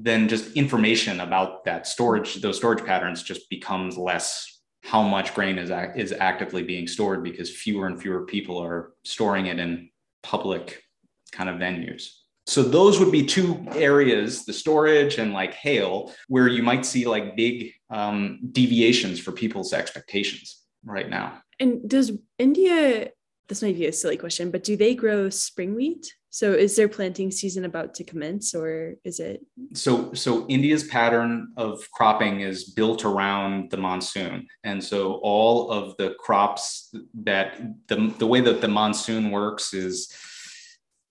then 0.00 0.28
just 0.28 0.52
information 0.52 1.20
about 1.20 1.64
that 1.64 1.86
storage, 1.86 2.36
those 2.36 2.56
storage 2.56 2.84
patterns 2.84 3.22
just 3.22 3.50
becomes 3.50 3.98
less 3.98 4.60
how 4.84 5.02
much 5.02 5.34
grain 5.34 5.58
is, 5.58 5.70
is 5.96 6.12
actively 6.12 6.62
being 6.62 6.86
stored 6.86 7.22
because 7.24 7.50
fewer 7.50 7.86
and 7.88 8.00
fewer 8.00 8.24
people 8.24 8.58
are 8.58 8.92
storing 9.04 9.46
it 9.46 9.58
in 9.58 9.90
public 10.22 10.84
kind 11.32 11.50
of 11.50 11.56
venues. 11.56 12.10
So 12.46 12.62
those 12.62 12.98
would 12.98 13.12
be 13.12 13.26
two 13.26 13.66
areas, 13.72 14.46
the 14.46 14.52
storage 14.52 15.18
and 15.18 15.34
like 15.34 15.52
hail, 15.52 16.14
where 16.28 16.48
you 16.48 16.62
might 16.62 16.86
see 16.86 17.06
like 17.06 17.36
big 17.36 17.72
um, 17.90 18.38
deviations 18.52 19.20
for 19.20 19.32
people's 19.32 19.72
expectations 19.72 20.62
right 20.84 21.10
now. 21.10 21.42
And 21.60 21.88
does 21.90 22.12
India, 22.38 23.10
this 23.48 23.62
might 23.62 23.76
be 23.76 23.86
a 23.86 23.92
silly 23.92 24.16
question, 24.16 24.50
but 24.50 24.64
do 24.64 24.76
they 24.76 24.94
grow 24.94 25.28
spring 25.28 25.74
wheat? 25.74 26.14
So 26.30 26.52
is 26.52 26.76
their 26.76 26.88
planting 26.88 27.30
season 27.30 27.64
about 27.64 27.94
to 27.94 28.04
commence 28.04 28.54
or 28.54 28.94
is 29.04 29.18
it 29.18 29.40
So 29.72 30.12
so 30.12 30.46
India's 30.48 30.84
pattern 30.84 31.52
of 31.56 31.90
cropping 31.92 32.40
is 32.40 32.64
built 32.70 33.04
around 33.04 33.70
the 33.70 33.78
monsoon. 33.78 34.46
And 34.62 34.82
so 34.82 35.14
all 35.22 35.70
of 35.70 35.96
the 35.96 36.14
crops 36.18 36.94
that 37.22 37.60
the 37.88 38.12
the 38.18 38.26
way 38.26 38.40
that 38.42 38.60
the 38.60 38.68
monsoon 38.68 39.30
works 39.30 39.72
is 39.72 40.12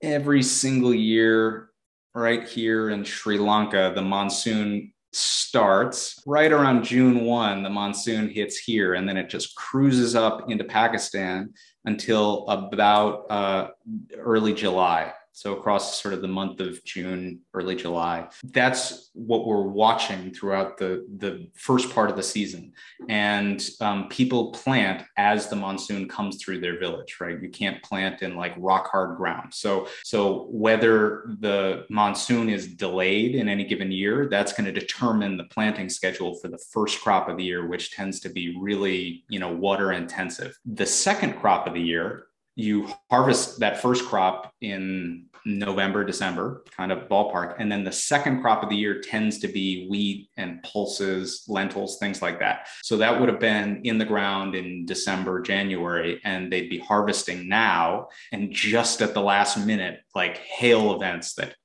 every 0.02 0.44
single 0.44 0.94
year 0.94 1.70
right 2.14 2.48
here 2.48 2.90
in 2.92 3.04
Sri 3.04 3.38
Lanka 3.38 3.92
the 3.96 4.02
monsoon 4.02 4.94
starts 5.18 6.22
right 6.26 6.52
around 6.52 6.84
June 6.84 7.22
1 7.22 7.64
the 7.64 7.70
monsoon 7.70 8.30
hits 8.30 8.58
here 8.58 8.94
and 8.94 9.08
then 9.08 9.18
it 9.18 9.30
just 9.30 9.56
cruises 9.56 10.16
up 10.16 10.50
into 10.50 10.64
Pakistan 10.64 11.54
until 11.86 12.46
about 12.48 13.26
uh, 13.32 13.70
early 14.18 14.54
July. 14.54 15.14
So 15.38 15.54
across 15.54 16.02
sort 16.02 16.16
of 16.16 16.24
the 16.24 16.28
month 16.28 16.62
of 16.62 16.84
June, 16.84 17.42
early 17.54 17.76
July. 17.76 18.28
That's 18.44 19.12
what 19.14 19.46
we're 19.46 19.68
watching 19.68 20.34
throughout 20.34 20.80
the, 20.80 21.06
the 21.16 21.48
first 21.54 21.94
part 21.94 22.10
of 22.10 22.16
the 22.16 22.24
season. 22.24 22.74
And 23.08 23.64
um, 23.80 24.10
people 24.10 24.52
plant 24.52 25.04
as 25.16 25.48
the 25.48 25.56
monsoon 25.56 26.08
comes 26.10 26.42
through 26.42 26.62
their 26.62 26.80
village, 26.80 27.18
right? 27.22 27.40
You 27.40 27.50
can't 27.50 27.84
plant 27.84 28.24
in 28.24 28.36
like 28.36 28.56
rock 28.58 28.90
hard 28.90 29.16
ground. 29.16 29.54
So, 29.54 29.88
so 30.04 30.48
whether 30.50 31.30
the 31.40 31.86
monsoon 31.92 32.50
is 32.50 32.74
delayed 32.74 33.36
in 33.36 33.48
any 33.48 33.64
given 33.64 33.92
year, 33.92 34.28
that's 34.32 34.54
going 34.54 34.66
to 34.66 34.72
determine 34.72 35.38
the 35.38 35.44
planting 35.44 35.88
schedule 35.88 36.34
for 36.40 36.48
the 36.48 36.66
first 36.74 37.00
crop 37.02 37.30
of 37.30 37.38
the 37.38 37.44
year, 37.44 37.68
which 37.68 37.92
tends 37.92 38.20
to 38.22 38.30
be 38.30 38.58
really, 38.60 39.24
you 39.30 39.40
know, 39.40 39.54
water 39.54 39.92
intensive. 39.92 40.58
The 40.66 40.88
second 40.88 41.40
crop 41.40 41.68
of 41.68 41.76
the 41.76 41.80
year 41.80 42.24
you 42.58 42.90
harvest 43.12 43.60
that 43.60 43.80
first 43.84 44.04
crop 44.06 44.52
in 44.62 45.27
November, 45.48 46.04
December, 46.04 46.64
kind 46.76 46.92
of 46.92 47.08
ballpark. 47.08 47.56
And 47.58 47.72
then 47.72 47.86
the 47.86 47.92
second 47.92 48.42
crop 48.42 48.64
of 48.64 48.70
the 48.70 48.76
year 48.76 49.00
tends 49.00 49.40
to 49.40 49.48
be 49.48 49.88
wheat 49.88 50.30
and 50.36 50.62
pulses, 50.64 51.46
lentils, 51.48 51.98
things 52.00 52.22
like 52.22 52.40
that. 52.40 52.68
So 52.84 52.98
that 52.98 53.18
would 53.18 53.30
have 53.30 53.40
been 53.40 53.82
in 53.86 53.98
the 53.98 54.06
ground 54.06 54.56
in 54.56 54.86
December, 54.86 55.42
January, 55.42 56.20
and 56.26 56.52
they'd 56.52 56.70
be 56.70 56.80
harvesting 56.80 57.48
now. 57.48 58.10
And 58.34 58.52
just 58.52 59.02
at 59.02 59.14
the 59.14 59.22
last 59.22 59.58
minute, 59.58 60.02
like 60.14 60.38
hail 60.38 60.94
events 60.94 61.34
that 61.36 61.56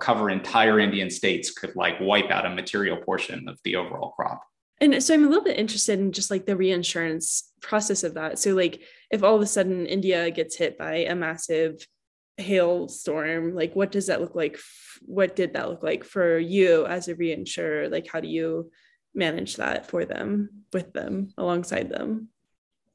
cover 0.00 0.30
entire 0.30 0.78
Indian 0.78 1.10
states 1.10 1.50
could 1.50 1.74
like 1.74 1.96
wipe 2.00 2.30
out 2.30 2.46
a 2.46 2.50
material 2.50 2.96
portion 2.96 3.48
of 3.48 3.58
the 3.64 3.74
overall 3.76 4.12
crop. 4.12 4.42
And 4.80 5.02
so 5.02 5.14
I'm 5.14 5.24
a 5.24 5.28
little 5.28 5.44
bit 5.44 5.58
interested 5.58 5.98
in 5.98 6.12
just 6.12 6.30
like 6.30 6.46
the 6.46 6.56
reinsurance 6.56 7.50
process 7.62 8.04
of 8.04 8.14
that. 8.14 8.38
So 8.38 8.54
like 8.54 8.82
if 9.10 9.22
all 9.22 9.34
of 9.34 9.42
a 9.42 9.46
sudden 9.46 9.86
India 9.86 10.30
gets 10.30 10.54
hit 10.54 10.78
by 10.78 10.96
a 10.96 11.14
massive 11.14 11.86
hailstorm 12.38 13.54
like 13.54 13.74
what 13.74 13.90
does 13.90 14.08
that 14.08 14.20
look 14.20 14.34
like 14.34 14.58
what 15.04 15.36
did 15.36 15.54
that 15.54 15.68
look 15.68 15.82
like 15.82 16.04
for 16.04 16.38
you 16.38 16.86
as 16.86 17.08
a 17.08 17.14
reinsurer? 17.14 17.90
Like 17.90 18.06
how 18.10 18.20
do 18.20 18.28
you 18.28 18.70
manage 19.14 19.56
that 19.56 19.86
for 19.88 20.04
them 20.04 20.50
with 20.72 20.92
them 20.92 21.30
alongside 21.38 21.90
them? 21.90 22.28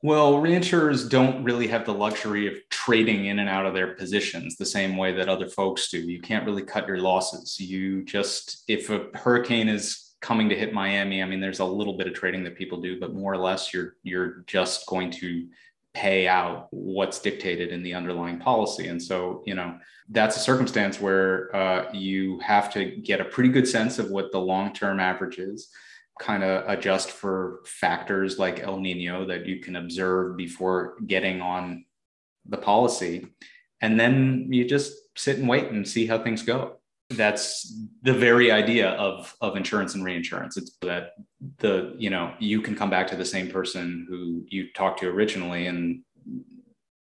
Well 0.03 0.33
reinsurers 0.33 1.09
don't 1.09 1.43
really 1.43 1.67
have 1.67 1.85
the 1.85 1.93
luxury 1.93 2.47
of 2.47 2.55
trading 2.69 3.25
in 3.25 3.39
and 3.39 3.49
out 3.49 3.65
of 3.65 3.73
their 3.73 3.95
positions 3.95 4.55
the 4.55 4.65
same 4.65 4.97
way 4.97 5.11
that 5.13 5.29
other 5.29 5.47
folks 5.47 5.89
do. 5.89 5.99
You 5.99 6.21
can't 6.21 6.45
really 6.45 6.63
cut 6.63 6.87
your 6.87 6.99
losses. 6.99 7.59
You 7.59 8.03
just 8.05 8.63
if 8.67 8.89
a 8.89 9.07
hurricane 9.13 9.69
is 9.69 10.07
coming 10.21 10.47
to 10.47 10.55
hit 10.55 10.71
miami 10.71 11.23
i 11.23 11.25
mean 11.25 11.39
there's 11.39 11.61
a 11.61 11.65
little 11.65 11.97
bit 11.97 12.05
of 12.05 12.13
trading 12.13 12.43
that 12.43 12.55
people 12.55 12.79
do 12.79 12.99
but 12.99 13.11
more 13.11 13.33
or 13.33 13.39
less 13.39 13.73
you're 13.73 13.95
you're 14.03 14.43
just 14.45 14.85
going 14.85 15.09
to 15.09 15.47
pay 15.93 16.27
out 16.27 16.67
what's 16.71 17.19
dictated 17.19 17.69
in 17.69 17.83
the 17.83 17.93
underlying 17.93 18.39
policy. 18.39 18.87
And 18.87 19.01
so, 19.01 19.43
you 19.45 19.55
know, 19.55 19.77
that's 20.09 20.37
a 20.37 20.39
circumstance 20.39 20.99
where 20.99 21.53
uh, 21.55 21.91
you 21.93 22.39
have 22.39 22.71
to 22.73 22.85
get 22.85 23.21
a 23.21 23.25
pretty 23.25 23.49
good 23.49 23.67
sense 23.67 23.99
of 23.99 24.09
what 24.09 24.31
the 24.31 24.39
long 24.39 24.73
term 24.73 24.99
average 24.99 25.37
is, 25.37 25.69
kind 26.19 26.43
of 26.43 26.67
adjust 26.69 27.11
for 27.11 27.61
factors 27.65 28.39
like 28.39 28.59
El 28.59 28.79
Nino 28.79 29.25
that 29.25 29.45
you 29.45 29.59
can 29.59 29.75
observe 29.75 30.37
before 30.37 30.95
getting 31.05 31.41
on 31.41 31.85
the 32.47 32.57
policy. 32.57 33.27
And 33.81 33.99
then 33.99 34.47
you 34.49 34.65
just 34.65 34.93
sit 35.17 35.39
and 35.39 35.47
wait 35.47 35.69
and 35.69 35.87
see 35.87 36.05
how 36.05 36.19
things 36.19 36.43
go 36.43 36.80
that's 37.15 37.73
the 38.03 38.13
very 38.13 38.51
idea 38.51 38.89
of 38.91 39.35
of 39.41 39.55
insurance 39.55 39.95
and 39.95 40.03
reinsurance. 40.03 40.57
It's 40.57 40.77
that 40.81 41.13
the 41.59 41.93
you 41.97 42.09
know 42.09 42.33
you 42.39 42.61
can 42.61 42.75
come 42.75 42.89
back 42.89 43.07
to 43.07 43.15
the 43.15 43.25
same 43.25 43.49
person 43.49 44.05
who 44.09 44.43
you 44.47 44.71
talked 44.73 44.99
to 45.01 45.07
originally 45.07 45.67
and 45.67 46.03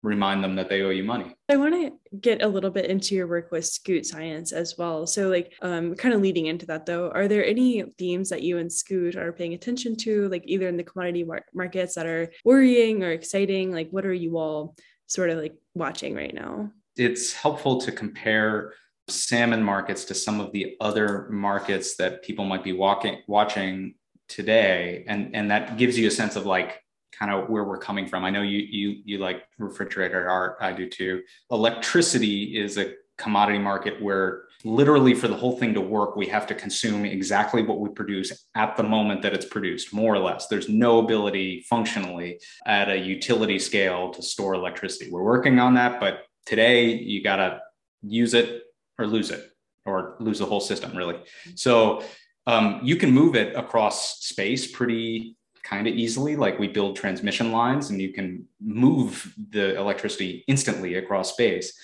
remind 0.02 0.44
them 0.44 0.54
that 0.54 0.68
they 0.68 0.82
owe 0.82 0.90
you 0.90 1.02
money. 1.02 1.34
I 1.48 1.56
want 1.56 1.74
to 1.74 2.16
get 2.20 2.42
a 2.42 2.48
little 2.48 2.70
bit 2.70 2.86
into 2.86 3.14
your 3.14 3.26
work 3.26 3.50
with 3.50 3.66
scoot 3.66 4.06
science 4.06 4.52
as 4.52 4.76
well. 4.78 5.06
So 5.06 5.28
like 5.28 5.54
um 5.62 5.94
kind 5.94 6.14
of 6.14 6.20
leading 6.20 6.46
into 6.46 6.66
that 6.66 6.86
though 6.86 7.10
are 7.10 7.28
there 7.28 7.44
any 7.44 7.82
themes 7.98 8.28
that 8.30 8.42
you 8.42 8.58
and 8.58 8.72
scoot 8.72 9.16
are 9.16 9.32
paying 9.32 9.54
attention 9.54 9.96
to 9.96 10.28
like 10.28 10.44
either 10.46 10.68
in 10.68 10.76
the 10.76 10.84
commodity 10.84 11.24
mar- 11.24 11.44
markets 11.54 11.94
that 11.94 12.06
are 12.06 12.32
worrying 12.44 13.02
or 13.02 13.10
exciting? 13.10 13.72
Like 13.72 13.90
what 13.90 14.06
are 14.06 14.14
you 14.14 14.38
all 14.38 14.76
sort 15.06 15.30
of 15.30 15.38
like 15.38 15.54
watching 15.74 16.14
right 16.14 16.34
now? 16.34 16.70
It's 16.96 17.32
helpful 17.32 17.80
to 17.80 17.92
compare 17.92 18.74
salmon 19.08 19.62
markets 19.62 20.04
to 20.06 20.14
some 20.14 20.40
of 20.40 20.52
the 20.52 20.76
other 20.80 21.28
markets 21.30 21.96
that 21.96 22.22
people 22.22 22.44
might 22.44 22.64
be 22.64 22.72
walking 22.72 23.22
watching 23.26 23.94
today. 24.28 25.04
And 25.08 25.34
and 25.34 25.50
that 25.50 25.76
gives 25.76 25.98
you 25.98 26.08
a 26.08 26.10
sense 26.10 26.36
of 26.36 26.46
like 26.46 26.82
kind 27.12 27.32
of 27.32 27.48
where 27.48 27.64
we're 27.64 27.78
coming 27.78 28.06
from. 28.06 28.24
I 28.24 28.30
know 28.30 28.42
you 28.42 28.58
you 28.58 29.02
you 29.04 29.18
like 29.18 29.42
refrigerator 29.58 30.28
art. 30.28 30.56
I 30.60 30.72
do 30.72 30.88
too. 30.88 31.22
Electricity 31.50 32.58
is 32.58 32.78
a 32.78 32.94
commodity 33.16 33.58
market 33.58 34.00
where 34.00 34.44
literally 34.64 35.12
for 35.12 35.26
the 35.26 35.36
whole 35.36 35.58
thing 35.58 35.74
to 35.74 35.80
work 35.80 36.14
we 36.14 36.26
have 36.26 36.46
to 36.46 36.54
consume 36.54 37.04
exactly 37.04 37.62
what 37.62 37.80
we 37.80 37.88
produce 37.88 38.46
at 38.54 38.76
the 38.76 38.82
moment 38.82 39.22
that 39.22 39.34
it's 39.34 39.44
produced 39.44 39.92
more 39.92 40.14
or 40.14 40.18
less. 40.18 40.46
There's 40.46 40.68
no 40.68 40.98
ability 40.98 41.64
functionally 41.68 42.40
at 42.66 42.88
a 42.88 42.96
utility 42.96 43.58
scale 43.58 44.10
to 44.12 44.22
store 44.22 44.54
electricity. 44.54 45.10
We're 45.10 45.24
working 45.24 45.58
on 45.58 45.74
that 45.74 45.98
but 45.98 46.24
today 46.46 46.92
you 46.92 47.22
got 47.22 47.36
to 47.36 47.60
use 48.02 48.34
it 48.34 48.62
or 48.98 49.06
lose 49.06 49.30
it 49.30 49.50
or 49.86 50.16
lose 50.20 50.38
the 50.38 50.46
whole 50.46 50.60
system 50.60 50.96
really. 50.96 51.16
So 51.54 52.02
um, 52.46 52.80
you 52.82 52.96
can 52.96 53.10
move 53.10 53.36
it 53.36 53.54
across 53.56 54.24
space 54.24 54.70
pretty 54.70 55.36
kind 55.62 55.86
of 55.86 55.94
easily 55.94 56.34
like 56.34 56.58
we 56.58 56.68
build 56.68 56.96
transmission 56.96 57.52
lines 57.52 57.90
and 57.90 58.00
you 58.00 58.12
can 58.12 58.46
move 58.60 59.34
the 59.50 59.76
electricity 59.76 60.44
instantly 60.46 60.94
across 60.94 61.32
space 61.32 61.78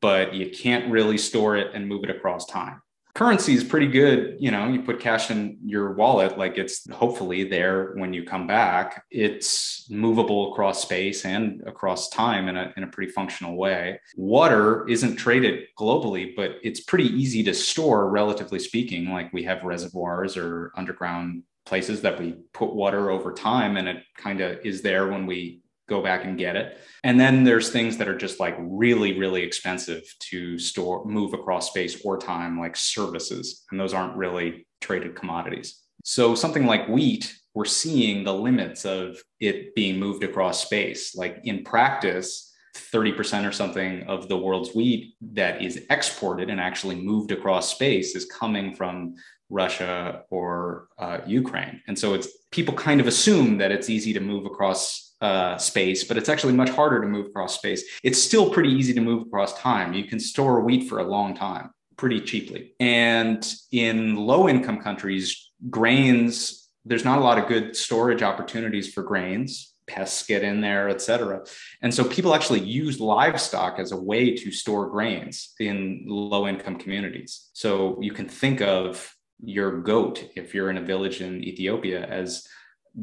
but 0.00 0.34
you 0.34 0.50
can't 0.50 0.90
really 0.90 1.18
store 1.18 1.56
it 1.56 1.72
and 1.74 1.88
move 1.88 2.04
it 2.04 2.10
across 2.10 2.46
time 2.46 2.80
currency 3.14 3.54
is 3.54 3.62
pretty 3.62 3.86
good 3.86 4.36
you 4.38 4.50
know 4.50 4.68
you 4.68 4.80
put 4.82 4.98
cash 4.98 5.30
in 5.30 5.58
your 5.64 5.92
wallet 5.92 6.38
like 6.38 6.56
it's 6.56 6.90
hopefully 6.90 7.44
there 7.44 7.92
when 7.96 8.12
you 8.12 8.24
come 8.24 8.46
back. 8.46 9.04
It's 9.10 9.86
movable 9.90 10.52
across 10.52 10.82
space 10.82 11.24
and 11.24 11.62
across 11.66 12.08
time 12.08 12.48
in 12.48 12.56
a, 12.56 12.72
in 12.76 12.84
a 12.84 12.86
pretty 12.86 13.12
functional 13.12 13.56
way. 13.56 14.00
Water 14.16 14.88
isn't 14.88 15.16
traded 15.16 15.64
globally 15.78 16.34
but 16.34 16.52
it's 16.62 16.80
pretty 16.80 17.08
easy 17.08 17.42
to 17.44 17.54
store 17.54 18.08
relatively 18.08 18.58
speaking 18.58 19.10
like 19.10 19.32
we 19.32 19.42
have 19.44 19.62
reservoirs 19.62 20.36
or 20.36 20.72
underground 20.76 21.42
places 21.64 22.00
that 22.00 22.18
we 22.18 22.32
put 22.52 22.74
water 22.74 23.10
over 23.10 23.32
time 23.32 23.76
and 23.76 23.88
it 23.88 24.02
kind 24.16 24.40
of 24.40 24.58
is 24.64 24.82
there 24.82 25.08
when 25.08 25.26
we 25.26 25.61
go 25.92 26.02
back 26.02 26.24
and 26.24 26.38
get 26.38 26.56
it. 26.56 26.78
And 27.04 27.20
then 27.20 27.44
there's 27.44 27.70
things 27.70 27.96
that 27.98 28.08
are 28.08 28.16
just 28.16 28.40
like 28.40 28.56
really, 28.58 29.18
really 29.18 29.42
expensive 29.42 30.02
to 30.30 30.58
store, 30.58 31.04
move 31.04 31.34
across 31.34 31.68
space 31.68 32.04
or 32.04 32.16
time, 32.16 32.58
like 32.58 32.76
services. 32.76 33.64
And 33.70 33.78
those 33.78 33.94
aren't 33.94 34.16
really 34.16 34.66
traded 34.80 35.14
commodities. 35.14 35.80
So 36.04 36.34
something 36.34 36.66
like 36.66 36.88
wheat, 36.88 37.34
we're 37.54 37.64
seeing 37.66 38.24
the 38.24 38.34
limits 38.34 38.84
of 38.84 39.18
it 39.40 39.74
being 39.74 39.98
moved 39.98 40.24
across 40.24 40.64
space. 40.64 41.14
Like 41.14 41.40
in 41.44 41.64
practice, 41.64 42.52
30% 42.76 43.46
or 43.46 43.52
something 43.52 44.02
of 44.04 44.28
the 44.28 44.36
world's 44.36 44.74
wheat 44.74 45.14
that 45.20 45.60
is 45.60 45.84
exported 45.90 46.48
and 46.48 46.58
actually 46.58 46.96
moved 46.96 47.30
across 47.30 47.70
space 47.70 48.16
is 48.16 48.24
coming 48.24 48.74
from 48.74 49.14
Russia 49.50 50.22
or 50.30 50.88
uh, 50.98 51.18
Ukraine. 51.26 51.82
And 51.86 51.98
so 51.98 52.14
it's 52.14 52.28
people 52.50 52.74
kind 52.74 53.00
of 53.00 53.06
assume 53.06 53.58
that 53.58 53.70
it's 53.70 53.90
easy 53.90 54.12
to 54.14 54.20
move 54.20 54.46
across 54.46 55.11
uh, 55.22 55.56
space, 55.56 56.04
but 56.04 56.16
it's 56.18 56.28
actually 56.28 56.52
much 56.52 56.70
harder 56.70 57.00
to 57.00 57.06
move 57.06 57.26
across 57.26 57.54
space. 57.54 57.82
It's 58.02 58.20
still 58.20 58.50
pretty 58.50 58.70
easy 58.70 58.92
to 58.94 59.00
move 59.00 59.22
across 59.26 59.58
time. 59.58 59.94
You 59.94 60.04
can 60.04 60.20
store 60.20 60.60
wheat 60.60 60.88
for 60.88 60.98
a 60.98 61.04
long 61.04 61.34
time 61.34 61.70
pretty 61.96 62.20
cheaply. 62.20 62.74
And 62.80 63.40
in 63.70 64.16
low 64.16 64.48
income 64.48 64.80
countries, 64.82 65.52
grains, 65.70 66.68
there's 66.84 67.04
not 67.04 67.18
a 67.18 67.22
lot 67.22 67.38
of 67.38 67.46
good 67.46 67.76
storage 67.76 68.22
opportunities 68.22 68.92
for 68.92 69.02
grains. 69.04 69.72
Pests 69.86 70.26
get 70.26 70.42
in 70.42 70.60
there, 70.60 70.88
et 70.88 71.00
cetera. 71.00 71.44
And 71.82 71.94
so 71.94 72.02
people 72.04 72.34
actually 72.34 72.60
use 72.60 72.98
livestock 72.98 73.78
as 73.78 73.92
a 73.92 74.00
way 74.00 74.34
to 74.36 74.50
store 74.50 74.90
grains 74.90 75.54
in 75.60 76.04
low 76.08 76.48
income 76.48 76.76
communities. 76.76 77.50
So 77.52 77.98
you 78.00 78.12
can 78.12 78.28
think 78.28 78.60
of 78.60 79.14
your 79.44 79.82
goat, 79.82 80.30
if 80.34 80.54
you're 80.54 80.70
in 80.70 80.78
a 80.78 80.82
village 80.82 81.20
in 81.20 81.44
Ethiopia, 81.44 82.04
as 82.04 82.46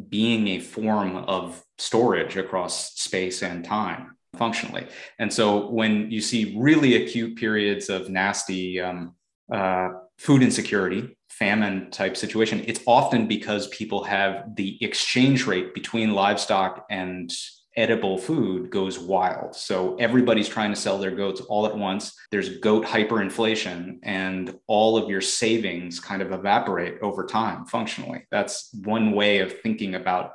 being 0.09 0.47
a 0.49 0.59
form 0.59 1.15
of 1.15 1.63
storage 1.79 2.37
across 2.37 2.93
space 2.95 3.41
and 3.41 3.63
time 3.63 4.17
functionally. 4.37 4.85
And 5.17 5.31
so 5.31 5.69
when 5.69 6.11
you 6.11 6.21
see 6.21 6.55
really 6.57 7.03
acute 7.03 7.37
periods 7.37 7.89
of 7.89 8.09
nasty 8.09 8.79
um, 8.79 9.15
uh, 9.51 9.89
food 10.17 10.43
insecurity, 10.43 11.17
famine 11.29 11.89
type 11.89 12.15
situation, 12.15 12.63
it's 12.67 12.81
often 12.85 13.27
because 13.27 13.67
people 13.69 14.03
have 14.03 14.55
the 14.55 14.77
exchange 14.83 15.47
rate 15.47 15.73
between 15.73 16.11
livestock 16.11 16.85
and 16.89 17.31
edible 17.75 18.17
food 18.17 18.69
goes 18.69 18.99
wild. 18.99 19.55
So 19.55 19.95
everybody's 19.95 20.49
trying 20.49 20.73
to 20.73 20.79
sell 20.79 20.97
their 20.97 21.15
goats 21.15 21.39
all 21.41 21.65
at 21.65 21.77
once. 21.77 22.13
There's 22.29 22.57
goat 22.59 22.85
hyperinflation, 22.85 23.99
and 24.03 24.59
all 24.67 24.97
of 24.97 25.09
your 25.09 25.21
savings 25.21 25.99
kind 25.99 26.21
of 26.21 26.31
evaporate 26.31 26.95
over 27.01 27.25
time 27.25 27.65
functionally. 27.65 28.25
That's 28.31 28.69
one 28.83 29.11
way 29.11 29.39
of 29.39 29.61
thinking 29.61 29.95
about 29.95 30.33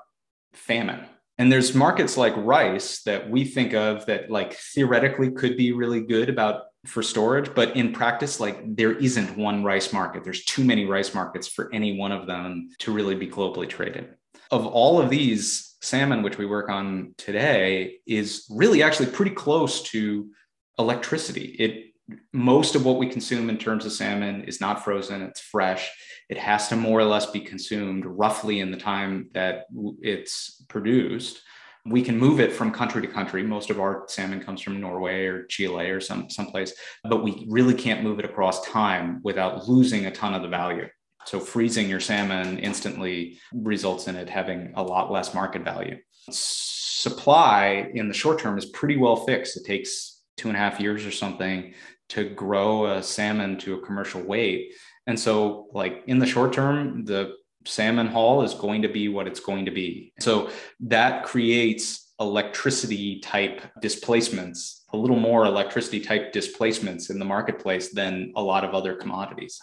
famine. 0.54 1.04
And 1.38 1.50
there's 1.50 1.74
markets 1.74 2.16
like 2.16 2.34
rice 2.36 3.02
that 3.02 3.28
we 3.28 3.44
think 3.44 3.74
of 3.74 4.06
that 4.06 4.30
like 4.30 4.54
theoretically 4.54 5.32
could 5.32 5.56
be 5.56 5.72
really 5.72 6.00
good 6.00 6.28
about 6.28 6.62
for 6.86 7.02
storage, 7.02 7.54
but 7.54 7.74
in 7.76 7.92
practice, 7.92 8.38
like 8.40 8.76
there 8.76 8.92
isn't 8.92 9.36
one 9.36 9.64
rice 9.64 9.92
market. 9.92 10.22
There's 10.22 10.44
too 10.44 10.64
many 10.64 10.84
rice 10.84 11.14
markets 11.14 11.48
for 11.48 11.72
any 11.72 11.98
one 11.98 12.12
of 12.12 12.26
them 12.26 12.68
to 12.80 12.92
really 12.92 13.14
be 13.14 13.26
globally 13.26 13.68
traded. 13.68 14.14
Of 14.50 14.66
all 14.66 15.00
of 15.00 15.10
these, 15.10 15.76
salmon, 15.80 16.22
which 16.22 16.38
we 16.38 16.46
work 16.46 16.68
on 16.68 17.14
today, 17.18 17.96
is 18.06 18.46
really 18.50 18.82
actually 18.82 19.06
pretty 19.06 19.32
close 19.32 19.82
to 19.84 20.30
electricity. 20.78 21.56
It 21.58 21.94
most 22.32 22.74
of 22.74 22.84
what 22.84 22.98
we 22.98 23.08
consume 23.08 23.48
in 23.48 23.56
terms 23.56 23.86
of 23.86 23.92
salmon 23.92 24.44
is 24.44 24.60
not 24.60 24.84
frozen, 24.84 25.22
it's 25.22 25.40
fresh. 25.40 25.90
It 26.28 26.38
has 26.38 26.68
to 26.68 26.76
more 26.76 27.00
or 27.00 27.04
less 27.04 27.26
be 27.26 27.40
consumed 27.40 28.04
roughly 28.06 28.60
in 28.60 28.70
the 28.70 28.76
time 28.76 29.28
that 29.34 29.66
it's 30.00 30.64
produced. 30.68 31.42
we 31.86 32.00
can 32.00 32.18
move 32.18 32.40
it 32.40 32.50
from 32.50 32.70
country 32.72 33.02
to 33.02 33.08
country. 33.08 33.42
Most 33.42 33.68
of 33.68 33.78
our 33.78 34.04
salmon 34.08 34.40
comes 34.40 34.62
from 34.62 34.80
Norway 34.80 35.26
or 35.26 35.44
Chile 35.46 35.90
or 35.90 36.00
some 36.00 36.30
someplace, 36.30 36.72
but 37.02 37.22
we 37.22 37.44
really 37.48 37.74
can't 37.74 38.02
move 38.02 38.18
it 38.18 38.24
across 38.24 38.64
time 38.66 39.20
without 39.22 39.68
losing 39.68 40.06
a 40.06 40.10
ton 40.10 40.34
of 40.34 40.40
the 40.40 40.48
value. 40.48 40.88
So 41.26 41.40
freezing 41.40 41.88
your 41.88 42.00
salmon 42.00 42.58
instantly 42.58 43.38
results 43.52 44.08
in 44.08 44.16
it 44.16 44.28
having 44.30 44.72
a 44.76 44.82
lot 44.82 45.12
less 45.12 45.34
market 45.34 45.62
value. 45.62 45.98
Supply 46.30 47.90
in 47.92 48.08
the 48.08 48.14
short 48.14 48.38
term 48.38 48.56
is 48.56 48.66
pretty 48.66 48.96
well 48.96 49.16
fixed. 49.16 49.56
It 49.56 49.66
takes 49.66 50.22
two 50.36 50.48
and 50.48 50.56
a 50.56 50.60
half 50.60 50.80
years 50.80 51.04
or 51.04 51.10
something 51.10 51.74
to 52.10 52.28
grow 52.30 52.86
a 52.86 53.02
salmon 53.02 53.58
to 53.58 53.74
a 53.74 53.80
commercial 53.80 54.22
weight. 54.22 54.72
And 55.06 55.18
so, 55.18 55.68
like 55.72 56.02
in 56.06 56.18
the 56.18 56.26
short 56.26 56.52
term, 56.52 57.04
the 57.04 57.34
salmon 57.66 58.06
haul 58.06 58.42
is 58.42 58.54
going 58.54 58.82
to 58.82 58.88
be 58.88 59.08
what 59.08 59.26
it's 59.26 59.40
going 59.40 59.64
to 59.64 59.70
be. 59.70 60.12
So 60.20 60.50
that 60.80 61.24
creates 61.24 62.12
electricity 62.20 63.20
type 63.20 63.62
displacements, 63.80 64.84
a 64.92 64.96
little 64.96 65.18
more 65.18 65.44
electricity 65.44 66.00
type 66.00 66.32
displacements 66.32 67.10
in 67.10 67.18
the 67.18 67.24
marketplace 67.24 67.92
than 67.92 68.32
a 68.36 68.42
lot 68.42 68.64
of 68.64 68.74
other 68.74 68.94
commodities. 68.94 69.58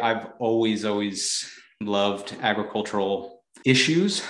I've 0.00 0.28
always, 0.38 0.84
always 0.84 1.48
loved 1.80 2.36
agricultural 2.40 3.42
issues, 3.64 4.22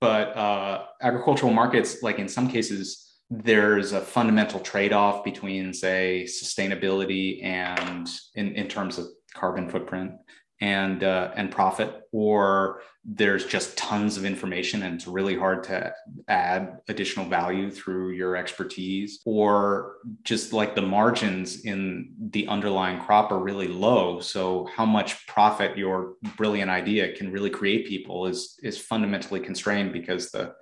but 0.00 0.36
uh, 0.36 0.84
agricultural 1.02 1.52
markets, 1.52 2.02
like 2.02 2.18
in 2.18 2.28
some 2.28 2.48
cases, 2.48 3.06
there's 3.30 3.92
a 3.92 4.00
fundamental 4.00 4.58
trade 4.58 4.92
off 4.92 5.22
between, 5.22 5.72
say, 5.72 6.26
sustainability 6.26 7.44
and 7.44 8.08
in, 8.34 8.54
in 8.54 8.66
terms 8.66 8.98
of 8.98 9.06
carbon 9.40 9.68
footprint 9.70 10.12
and 10.60 11.02
uh, 11.02 11.30
and 11.36 11.50
profit 11.50 12.02
or 12.12 12.82
there's 13.02 13.46
just 13.46 13.78
tons 13.78 14.18
of 14.18 14.26
information 14.26 14.82
and 14.82 14.94
it's 14.94 15.06
really 15.06 15.36
hard 15.36 15.64
to 15.64 15.92
add 16.28 16.80
additional 16.88 17.24
value 17.24 17.70
through 17.70 18.10
your 18.10 18.36
expertise 18.36 19.20
or 19.24 19.96
just 20.22 20.52
like 20.52 20.74
the 20.74 20.82
margins 20.82 21.64
in 21.64 22.12
the 22.30 22.46
underlying 22.46 23.00
crop 23.00 23.32
are 23.32 23.38
really 23.38 23.68
low. 23.68 24.20
So 24.20 24.68
how 24.76 24.84
much 24.84 25.26
profit 25.26 25.78
your 25.78 26.14
brilliant 26.36 26.70
idea 26.70 27.16
can 27.16 27.32
really 27.32 27.50
create 27.50 27.86
people 27.86 28.26
is 28.26 28.58
is 28.62 28.76
fundamentally 28.78 29.40
constrained 29.40 29.92
because 29.94 30.30
the 30.30 30.54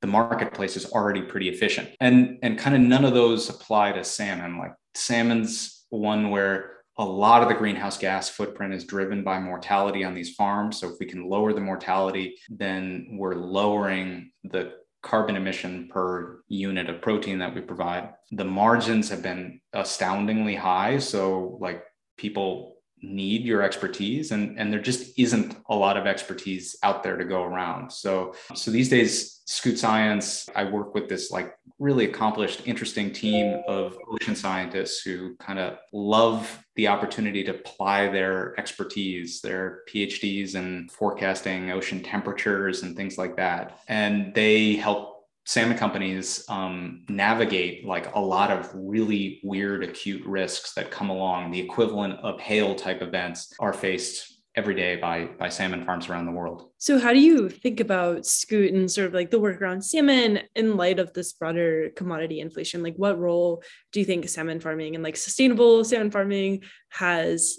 the 0.00 0.06
marketplace 0.10 0.76
is 0.76 0.86
already 0.92 1.22
pretty 1.22 1.50
efficient. 1.50 1.90
And 2.00 2.38
and 2.42 2.58
kind 2.58 2.74
of 2.74 2.82
none 2.82 3.04
of 3.04 3.12
those 3.12 3.50
apply 3.50 3.92
to 3.92 4.04
salmon. 4.04 4.58
Like 4.58 4.72
salmon's 4.94 5.84
one 5.90 6.30
where 6.30 6.74
a 6.96 7.04
lot 7.04 7.42
of 7.42 7.48
the 7.48 7.54
greenhouse 7.54 7.98
gas 7.98 8.28
footprint 8.28 8.72
is 8.72 8.84
driven 8.84 9.24
by 9.24 9.40
mortality 9.40 10.04
on 10.04 10.14
these 10.14 10.34
farms. 10.34 10.78
So 10.78 10.88
if 10.88 10.94
we 11.00 11.06
can 11.06 11.28
lower 11.28 11.52
the 11.52 11.60
mortality, 11.60 12.36
then 12.48 13.16
we're 13.18 13.34
lowering 13.34 14.30
the 14.44 14.74
carbon 15.02 15.36
emission 15.36 15.88
per 15.92 16.40
unit 16.48 16.88
of 16.88 17.02
protein 17.02 17.38
that 17.38 17.54
we 17.54 17.60
provide. 17.60 18.10
The 18.30 18.44
margins 18.44 19.10
have 19.10 19.22
been 19.22 19.60
astoundingly 19.72 20.54
high. 20.54 20.98
So 20.98 21.58
like 21.60 21.84
people 22.16 22.73
need 23.04 23.44
your 23.44 23.62
expertise 23.62 24.32
and 24.32 24.58
and 24.58 24.72
there 24.72 24.80
just 24.80 25.18
isn't 25.18 25.56
a 25.68 25.74
lot 25.74 25.96
of 25.96 26.06
expertise 26.06 26.76
out 26.82 27.02
there 27.02 27.16
to 27.16 27.24
go 27.24 27.42
around. 27.42 27.92
So 27.92 28.34
so 28.54 28.70
these 28.70 28.88
days 28.88 29.42
scoot 29.46 29.78
science 29.78 30.48
i 30.56 30.64
work 30.64 30.94
with 30.94 31.06
this 31.06 31.30
like 31.30 31.54
really 31.78 32.06
accomplished 32.06 32.62
interesting 32.64 33.12
team 33.12 33.60
of 33.68 33.98
ocean 34.10 34.34
scientists 34.34 35.02
who 35.02 35.36
kind 35.36 35.58
of 35.58 35.76
love 35.92 36.64
the 36.76 36.88
opportunity 36.88 37.44
to 37.44 37.50
apply 37.50 38.08
their 38.08 38.58
expertise 38.58 39.42
their 39.42 39.80
phds 39.86 40.54
in 40.54 40.88
forecasting 40.88 41.70
ocean 41.70 42.02
temperatures 42.02 42.82
and 42.82 42.96
things 42.96 43.18
like 43.18 43.36
that. 43.36 43.80
And 43.88 44.34
they 44.34 44.76
help 44.76 45.13
salmon 45.46 45.76
companies 45.76 46.44
um, 46.48 47.04
navigate 47.08 47.84
like 47.84 48.14
a 48.14 48.20
lot 48.20 48.50
of 48.50 48.70
really 48.74 49.40
weird 49.44 49.84
acute 49.84 50.24
risks 50.26 50.72
that 50.74 50.90
come 50.90 51.10
along. 51.10 51.50
The 51.50 51.60
equivalent 51.60 52.18
of 52.20 52.40
hail 52.40 52.74
type 52.74 53.02
events 53.02 53.52
are 53.60 53.72
faced 53.72 54.34
every 54.56 54.74
day 54.74 54.96
by 54.96 55.26
by 55.38 55.48
salmon 55.48 55.84
farms 55.84 56.08
around 56.08 56.26
the 56.26 56.32
world. 56.32 56.70
So 56.78 56.98
how 56.98 57.12
do 57.12 57.18
you 57.18 57.48
think 57.48 57.80
about 57.80 58.24
scoot 58.24 58.72
and 58.72 58.90
sort 58.90 59.08
of 59.08 59.14
like 59.14 59.30
the 59.30 59.40
work 59.40 59.60
around 59.60 59.82
salmon 59.82 60.40
in 60.54 60.76
light 60.76 60.98
of 60.98 61.12
this 61.12 61.32
broader 61.32 61.90
commodity 61.96 62.40
inflation? 62.40 62.82
Like 62.82 62.96
what 62.96 63.18
role 63.18 63.62
do 63.92 64.00
you 64.00 64.06
think 64.06 64.28
salmon 64.28 64.60
farming 64.60 64.94
and 64.94 65.02
like 65.02 65.16
sustainable 65.16 65.84
salmon 65.84 66.10
farming 66.10 66.62
has 66.90 67.58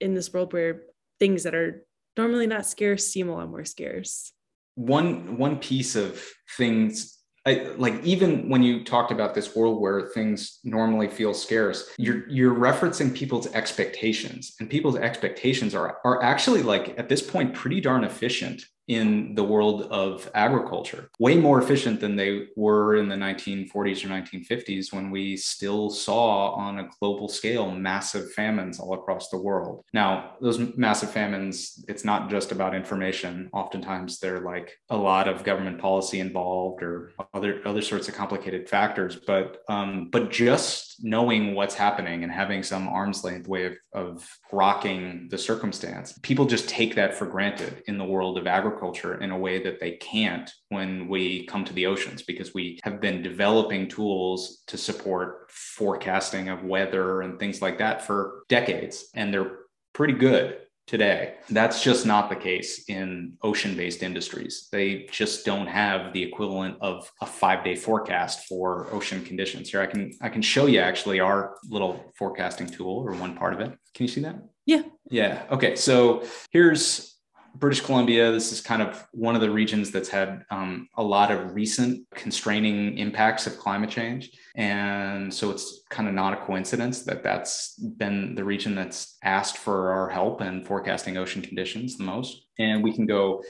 in 0.00 0.14
this 0.14 0.32
world 0.32 0.52
where 0.52 0.82
things 1.18 1.44
that 1.44 1.54
are 1.54 1.84
normally 2.16 2.46
not 2.46 2.66
scarce 2.66 3.06
seem 3.06 3.28
a 3.28 3.34
lot 3.34 3.48
more 3.48 3.64
scarce? 3.64 4.32
One 4.78 5.36
one 5.36 5.58
piece 5.58 5.96
of 5.96 6.24
things 6.56 7.18
I, 7.44 7.72
like 7.76 8.04
even 8.04 8.48
when 8.48 8.62
you 8.62 8.84
talked 8.84 9.10
about 9.10 9.34
this 9.34 9.56
world 9.56 9.80
where 9.80 10.06
things 10.08 10.60
normally 10.62 11.08
feel 11.08 11.34
scarce 11.34 11.90
you're 11.98 12.28
you're 12.28 12.54
referencing 12.54 13.12
people's 13.12 13.48
expectations 13.54 14.54
and 14.60 14.70
people's 14.70 14.94
expectations 14.94 15.74
are 15.74 15.98
are 16.04 16.22
actually 16.22 16.62
like 16.62 16.96
at 16.96 17.08
this 17.08 17.22
point 17.22 17.54
pretty 17.54 17.80
darn 17.80 18.04
efficient 18.04 18.62
in 18.88 19.34
the 19.34 19.44
world 19.44 19.82
of 19.90 20.30
agriculture, 20.34 21.10
way 21.18 21.36
more 21.36 21.60
efficient 21.62 22.00
than 22.00 22.16
they 22.16 22.46
were 22.56 22.96
in 22.96 23.08
the 23.08 23.14
1940s 23.14 24.04
or 24.04 24.08
1950s 24.08 24.92
when 24.92 25.10
we 25.10 25.36
still 25.36 25.90
saw 25.90 26.52
on 26.52 26.78
a 26.80 26.88
global 26.98 27.28
scale 27.28 27.70
massive 27.70 28.32
famines 28.32 28.80
all 28.80 28.94
across 28.94 29.28
the 29.28 29.38
world. 29.38 29.84
Now, 29.92 30.32
those 30.40 30.58
massive 30.76 31.10
famines, 31.10 31.84
it's 31.86 32.04
not 32.04 32.30
just 32.30 32.50
about 32.50 32.74
information. 32.74 33.50
Oftentimes, 33.52 34.18
they're 34.18 34.40
like 34.40 34.72
a 34.88 34.96
lot 34.96 35.28
of 35.28 35.44
government 35.44 35.78
policy 35.78 36.20
involved 36.20 36.82
or 36.82 37.12
other 37.34 37.60
other 37.66 37.82
sorts 37.82 38.08
of 38.08 38.14
complicated 38.14 38.68
factors. 38.68 39.16
But 39.16 39.58
um, 39.68 40.08
but 40.10 40.30
just 40.30 40.87
knowing 41.00 41.54
what's 41.54 41.74
happening 41.74 42.22
and 42.22 42.32
having 42.32 42.62
some 42.62 42.88
arm's 42.88 43.24
length 43.24 43.48
way 43.48 43.66
of, 43.66 43.76
of 43.92 44.38
rocking 44.52 45.28
the 45.30 45.38
circumstance, 45.38 46.18
people 46.22 46.46
just 46.46 46.68
take 46.68 46.94
that 46.94 47.14
for 47.14 47.26
granted 47.26 47.82
in 47.86 47.98
the 47.98 48.04
world 48.04 48.38
of 48.38 48.46
agriculture 48.46 49.20
in 49.20 49.30
a 49.30 49.38
way 49.38 49.62
that 49.62 49.80
they 49.80 49.92
can't 49.92 50.50
when 50.68 51.08
we 51.08 51.46
come 51.46 51.64
to 51.64 51.72
the 51.72 51.86
oceans 51.86 52.22
because 52.22 52.54
we 52.54 52.78
have 52.82 53.00
been 53.00 53.22
developing 53.22 53.88
tools 53.88 54.62
to 54.66 54.76
support 54.76 55.50
forecasting 55.50 56.48
of 56.48 56.64
weather 56.64 57.22
and 57.22 57.38
things 57.38 57.62
like 57.62 57.78
that 57.78 58.02
for 58.02 58.42
decades 58.48 59.08
and 59.14 59.32
they're 59.32 59.58
pretty 59.92 60.14
good 60.14 60.58
today. 60.88 61.34
That's 61.50 61.82
just 61.82 62.06
not 62.06 62.30
the 62.30 62.36
case 62.36 62.84
in 62.88 63.34
ocean 63.42 63.76
based 63.76 64.02
industries. 64.02 64.68
They 64.72 65.06
just 65.12 65.44
don't 65.44 65.66
have 65.66 66.12
the 66.12 66.22
equivalent 66.22 66.78
of 66.80 67.08
a 67.20 67.26
five 67.26 67.62
day 67.62 67.76
forecast 67.76 68.48
for 68.48 68.88
ocean 68.90 69.22
conditions. 69.24 69.70
Here, 69.70 69.82
I 69.82 69.86
can, 69.86 70.12
I 70.22 70.30
can 70.30 70.42
show 70.42 70.66
you 70.66 70.80
actually 70.80 71.20
our 71.20 71.56
little 71.68 72.12
forecasting 72.18 72.66
tool 72.66 73.04
or 73.06 73.12
one 73.12 73.36
part 73.36 73.52
of 73.52 73.60
it. 73.60 73.76
Can 73.94 74.06
you 74.06 74.08
see 74.08 74.22
that? 74.22 74.36
Yeah. 74.64 74.82
Yeah. 75.10 75.44
Okay. 75.50 75.76
So 75.76 76.24
here's 76.50 77.17
British 77.54 77.80
Columbia, 77.80 78.30
this 78.30 78.52
is 78.52 78.60
kind 78.60 78.82
of 78.82 79.06
one 79.12 79.34
of 79.34 79.40
the 79.40 79.50
regions 79.50 79.90
that's 79.90 80.08
had 80.08 80.44
um, 80.50 80.88
a 80.96 81.02
lot 81.02 81.30
of 81.30 81.54
recent 81.54 82.06
constraining 82.14 82.96
impacts 82.98 83.46
of 83.46 83.58
climate 83.58 83.90
change. 83.90 84.30
And 84.54 85.32
so 85.32 85.50
it's 85.50 85.82
kind 85.90 86.08
of 86.08 86.14
not 86.14 86.32
a 86.32 86.44
coincidence 86.44 87.02
that 87.02 87.22
that's 87.22 87.74
been 87.74 88.34
the 88.34 88.44
region 88.44 88.74
that's 88.74 89.16
asked 89.24 89.58
for 89.58 89.90
our 89.90 90.08
help 90.08 90.40
in 90.40 90.64
forecasting 90.64 91.16
ocean 91.16 91.42
conditions 91.42 91.96
the 91.96 92.04
most. 92.04 92.46
And 92.58 92.82
we 92.82 92.92
can 92.92 93.06
go 93.06 93.42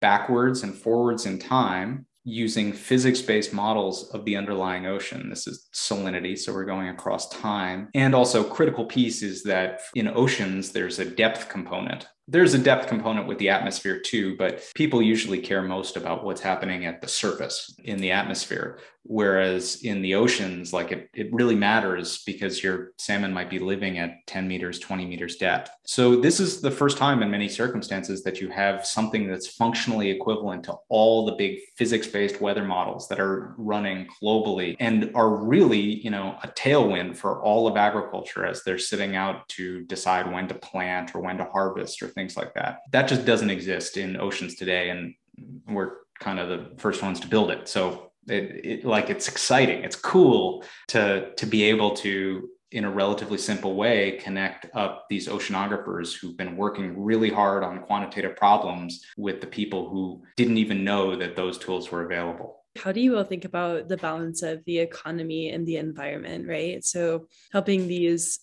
backwards 0.00 0.62
and 0.62 0.74
forwards 0.74 1.26
in 1.26 1.38
time 1.38 2.06
using 2.24 2.72
physics 2.72 3.20
based 3.20 3.52
models 3.52 4.10
of 4.10 4.24
the 4.24 4.36
underlying 4.36 4.86
ocean. 4.86 5.28
This 5.28 5.46
is 5.46 5.68
salinity, 5.74 6.36
so 6.38 6.52
we're 6.52 6.64
going 6.64 6.88
across 6.88 7.28
time. 7.28 7.88
And 7.94 8.14
also, 8.14 8.42
critical 8.42 8.86
piece 8.86 9.22
is 9.22 9.42
that 9.44 9.80
in 9.94 10.08
oceans, 10.08 10.72
there's 10.72 10.98
a 10.98 11.04
depth 11.04 11.50
component 11.50 12.06
there's 12.26 12.54
a 12.54 12.58
depth 12.58 12.88
component 12.88 13.26
with 13.26 13.38
the 13.38 13.50
atmosphere 13.50 14.00
too, 14.00 14.36
but 14.36 14.64
people 14.74 15.02
usually 15.02 15.38
care 15.38 15.62
most 15.62 15.96
about 15.96 16.24
what's 16.24 16.40
happening 16.40 16.86
at 16.86 17.00
the 17.00 17.08
surface 17.08 17.74
in 17.84 17.98
the 17.98 18.10
atmosphere. 18.10 18.78
Whereas 19.06 19.82
in 19.82 20.00
the 20.00 20.14
oceans, 20.14 20.72
like 20.72 20.90
it, 20.90 21.10
it 21.12 21.30
really 21.30 21.54
matters 21.54 22.22
because 22.24 22.62
your 22.62 22.92
salmon 22.96 23.34
might 23.34 23.50
be 23.50 23.58
living 23.58 23.98
at 23.98 24.26
10 24.26 24.48
meters, 24.48 24.78
20 24.78 25.04
meters 25.04 25.36
depth. 25.36 25.70
So 25.84 26.16
this 26.16 26.40
is 26.40 26.62
the 26.62 26.70
first 26.70 26.96
time 26.96 27.22
in 27.22 27.30
many 27.30 27.50
circumstances 27.50 28.22
that 28.22 28.40
you 28.40 28.48
have 28.48 28.86
something 28.86 29.28
that's 29.28 29.46
functionally 29.46 30.08
equivalent 30.08 30.64
to 30.64 30.76
all 30.88 31.26
the 31.26 31.32
big 31.32 31.58
physics-based 31.76 32.40
weather 32.40 32.64
models 32.64 33.06
that 33.08 33.20
are 33.20 33.54
running 33.58 34.06
globally 34.22 34.74
and 34.80 35.10
are 35.14 35.36
really, 35.36 36.00
you 36.02 36.10
know, 36.10 36.38
a 36.42 36.48
tailwind 36.48 37.14
for 37.14 37.42
all 37.42 37.68
of 37.68 37.76
agriculture 37.76 38.46
as 38.46 38.64
they're 38.64 38.78
sitting 38.78 39.16
out 39.16 39.46
to 39.50 39.82
decide 39.82 40.32
when 40.32 40.48
to 40.48 40.54
plant 40.54 41.14
or 41.14 41.20
when 41.20 41.36
to 41.36 41.44
harvest 41.44 42.02
or 42.02 42.08
things 42.14 42.36
like 42.36 42.54
that. 42.54 42.80
That 42.92 43.08
just 43.08 43.24
doesn't 43.24 43.50
exist 43.50 43.96
in 43.96 44.16
oceans 44.16 44.54
today. 44.54 44.90
And 44.90 45.14
we're 45.68 45.92
kind 46.20 46.38
of 46.38 46.48
the 46.48 46.70
first 46.78 47.02
ones 47.02 47.20
to 47.20 47.28
build 47.28 47.50
it. 47.50 47.68
So 47.68 48.12
it, 48.26 48.64
it, 48.64 48.84
like 48.86 49.10
it's 49.10 49.28
exciting 49.28 49.84
it's 49.84 49.96
cool 49.96 50.64
to 50.88 51.34
to 51.34 51.44
be 51.44 51.64
able 51.64 51.94
to 51.96 52.48
in 52.74 52.84
a 52.84 52.90
relatively 52.90 53.38
simple 53.38 53.76
way, 53.76 54.18
connect 54.20 54.66
up 54.74 55.06
these 55.08 55.28
oceanographers 55.28 56.18
who've 56.18 56.36
been 56.36 56.56
working 56.56 57.00
really 57.00 57.30
hard 57.30 57.62
on 57.62 57.78
quantitative 57.78 58.34
problems 58.34 59.04
with 59.16 59.40
the 59.40 59.46
people 59.46 59.88
who 59.88 60.20
didn't 60.36 60.58
even 60.58 60.82
know 60.82 61.14
that 61.14 61.36
those 61.36 61.56
tools 61.56 61.92
were 61.92 62.04
available. 62.04 62.64
How 62.76 62.90
do 62.90 63.00
you 63.00 63.16
all 63.16 63.22
think 63.22 63.44
about 63.44 63.86
the 63.86 63.96
balance 63.96 64.42
of 64.42 64.64
the 64.64 64.80
economy 64.80 65.50
and 65.50 65.64
the 65.64 65.76
environment, 65.76 66.48
right? 66.48 66.84
So, 66.84 67.28
helping 67.52 67.86
these 67.86 68.40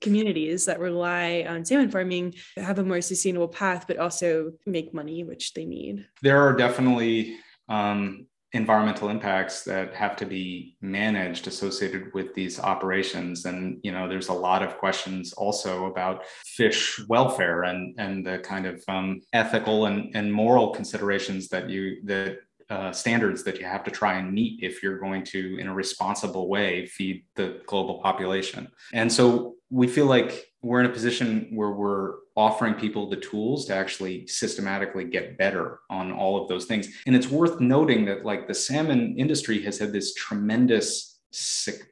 communities 0.00 0.64
that 0.66 0.80
rely 0.80 1.44
on 1.48 1.64
salmon 1.64 1.90
farming 1.90 2.34
have 2.56 2.78
a 2.78 2.84
more 2.84 3.00
sustainable 3.00 3.48
path, 3.48 3.86
but 3.86 3.98
also 3.98 4.52
make 4.66 4.94
money, 4.94 5.24
which 5.24 5.54
they 5.54 5.64
need. 5.64 6.06
There 6.22 6.40
are 6.40 6.54
definitely 6.54 7.36
um, 7.68 8.26
environmental 8.54 9.08
impacts 9.08 9.62
that 9.64 9.94
have 9.94 10.14
to 10.16 10.26
be 10.26 10.76
managed 10.82 11.46
associated 11.46 12.12
with 12.12 12.34
these 12.34 12.60
operations 12.60 13.46
and 13.46 13.78
you 13.82 13.90
know 13.90 14.06
there's 14.06 14.28
a 14.28 14.32
lot 14.32 14.62
of 14.62 14.76
questions 14.76 15.32
also 15.32 15.86
about 15.86 16.26
fish 16.44 17.00
welfare 17.08 17.62
and 17.62 17.94
and 17.98 18.26
the 18.26 18.38
kind 18.40 18.66
of 18.66 18.82
um, 18.88 19.20
ethical 19.32 19.86
and, 19.86 20.14
and 20.14 20.30
moral 20.30 20.68
considerations 20.70 21.48
that 21.48 21.70
you 21.70 22.02
that 22.04 22.40
uh, 22.72 22.92
standards 22.92 23.40
that 23.44 23.58
you 23.58 23.66
have 23.66 23.84
to 23.84 23.90
try 23.90 24.14
and 24.14 24.32
meet 24.32 24.54
if 24.62 24.82
you're 24.82 24.98
going 24.98 25.22
to 25.22 25.40
in 25.60 25.66
a 25.68 25.74
responsible 25.74 26.48
way 26.48 26.86
feed 26.86 27.24
the 27.36 27.46
global 27.66 27.96
population 28.06 28.62
and 28.92 29.12
so 29.12 29.54
we 29.70 29.86
feel 29.86 30.06
like 30.06 30.52
we're 30.62 30.80
in 30.80 30.86
a 30.86 30.92
position 30.92 31.48
where 31.50 31.70
we're 31.70 32.16
offering 32.36 32.74
people 32.74 33.08
the 33.08 33.16
tools 33.16 33.66
to 33.66 33.74
actually 33.74 34.26
systematically 34.26 35.04
get 35.04 35.36
better 35.36 35.80
on 35.90 36.12
all 36.12 36.40
of 36.40 36.48
those 36.48 36.66
things. 36.66 36.88
And 37.06 37.16
it's 37.16 37.28
worth 37.28 37.60
noting 37.60 38.04
that 38.04 38.24
like 38.24 38.46
the 38.46 38.54
salmon 38.54 39.16
industry 39.18 39.62
has 39.62 39.78
had 39.78 39.92
this 39.92 40.14
tremendous 40.14 41.08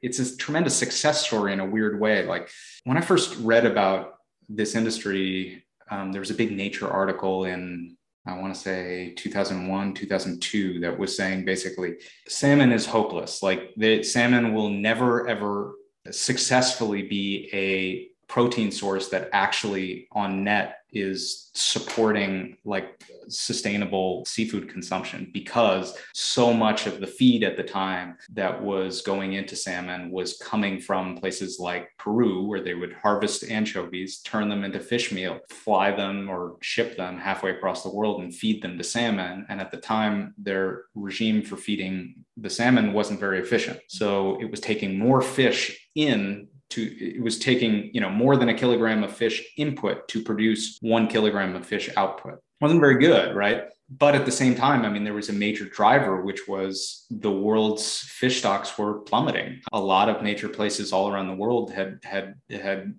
it's 0.02 0.18
a 0.18 0.36
tremendous 0.36 0.76
success 0.76 1.26
story 1.26 1.54
in 1.54 1.60
a 1.60 1.64
weird 1.64 1.98
way. 1.98 2.26
Like 2.26 2.50
when 2.84 2.98
I 2.98 3.00
first 3.00 3.36
read 3.38 3.64
about 3.64 4.16
this 4.50 4.74
industry, 4.74 5.64
um, 5.90 6.12
there 6.12 6.20
was 6.20 6.30
a 6.30 6.34
big 6.34 6.52
Nature 6.52 6.88
article 6.88 7.46
in 7.46 7.96
I 8.30 8.38
want 8.38 8.54
to 8.54 8.60
say 8.60 9.12
2001, 9.16 9.94
2002 9.94 10.80
that 10.80 10.98
was 10.98 11.16
saying 11.16 11.44
basically 11.44 11.96
salmon 12.28 12.72
is 12.72 12.86
hopeless. 12.86 13.42
Like 13.42 13.74
the 13.76 14.02
salmon 14.02 14.54
will 14.54 14.70
never 14.70 15.26
ever 15.28 15.74
successfully 16.10 17.02
be 17.02 17.50
a 17.52 18.09
protein 18.30 18.70
source 18.70 19.08
that 19.08 19.28
actually 19.32 20.06
on 20.12 20.44
net 20.44 20.76
is 20.92 21.50
supporting 21.52 22.56
like 22.64 23.02
sustainable 23.28 24.24
seafood 24.24 24.68
consumption 24.68 25.28
because 25.32 25.96
so 26.14 26.52
much 26.52 26.86
of 26.86 27.00
the 27.00 27.06
feed 27.06 27.42
at 27.42 27.56
the 27.56 27.62
time 27.62 28.16
that 28.32 28.62
was 28.62 29.02
going 29.02 29.32
into 29.32 29.56
salmon 29.56 30.10
was 30.12 30.38
coming 30.38 30.80
from 30.80 31.16
places 31.16 31.58
like 31.58 31.88
Peru 31.98 32.46
where 32.46 32.60
they 32.62 32.74
would 32.74 32.92
harvest 32.92 33.50
anchovies, 33.50 34.20
turn 34.20 34.48
them 34.48 34.64
into 34.64 34.78
fish 34.78 35.10
meal, 35.10 35.40
fly 35.48 35.90
them 35.90 36.28
or 36.28 36.56
ship 36.60 36.96
them 36.96 37.18
halfway 37.18 37.50
across 37.50 37.82
the 37.82 37.94
world 37.94 38.22
and 38.22 38.34
feed 38.34 38.62
them 38.62 38.78
to 38.78 38.84
salmon 38.84 39.44
and 39.48 39.60
at 39.60 39.72
the 39.72 39.76
time 39.76 40.34
their 40.38 40.84
regime 40.94 41.42
for 41.42 41.56
feeding 41.56 42.14
the 42.36 42.50
salmon 42.50 42.92
wasn't 42.92 43.20
very 43.20 43.40
efficient. 43.40 43.80
So 43.88 44.40
it 44.40 44.50
was 44.50 44.60
taking 44.60 44.98
more 44.98 45.20
fish 45.20 45.88
in 45.94 46.48
to 46.70 46.82
it 46.82 47.22
was 47.22 47.38
taking 47.38 47.90
you 47.92 48.00
know 48.00 48.10
more 48.10 48.36
than 48.36 48.48
a 48.48 48.54
kilogram 48.54 49.02
of 49.02 49.14
fish 49.14 49.42
input 49.56 50.08
to 50.08 50.22
produce 50.22 50.78
one 50.80 51.06
kilogram 51.06 51.54
of 51.56 51.66
fish 51.66 51.90
output. 51.96 52.38
Wasn't 52.60 52.80
very 52.80 52.98
good 52.98 53.34
right? 53.34 53.64
But 53.90 54.14
at 54.14 54.24
the 54.24 54.32
same 54.32 54.54
time 54.54 54.84
i 54.84 54.88
mean 54.88 55.04
there 55.04 55.14
was 55.14 55.30
a 55.30 55.32
major 55.32 55.64
driver 55.64 56.22
which 56.22 56.46
was 56.46 57.06
the 57.10 57.30
world's 57.30 57.98
fish 57.98 58.38
stocks 58.38 58.78
were 58.78 59.00
plummeting. 59.00 59.60
A 59.72 59.80
lot 59.80 60.08
of 60.08 60.22
nature 60.22 60.48
places 60.48 60.92
all 60.92 61.12
around 61.12 61.28
the 61.28 61.34
world 61.34 61.72
had 61.72 62.00
had 62.04 62.34
had 62.50 62.94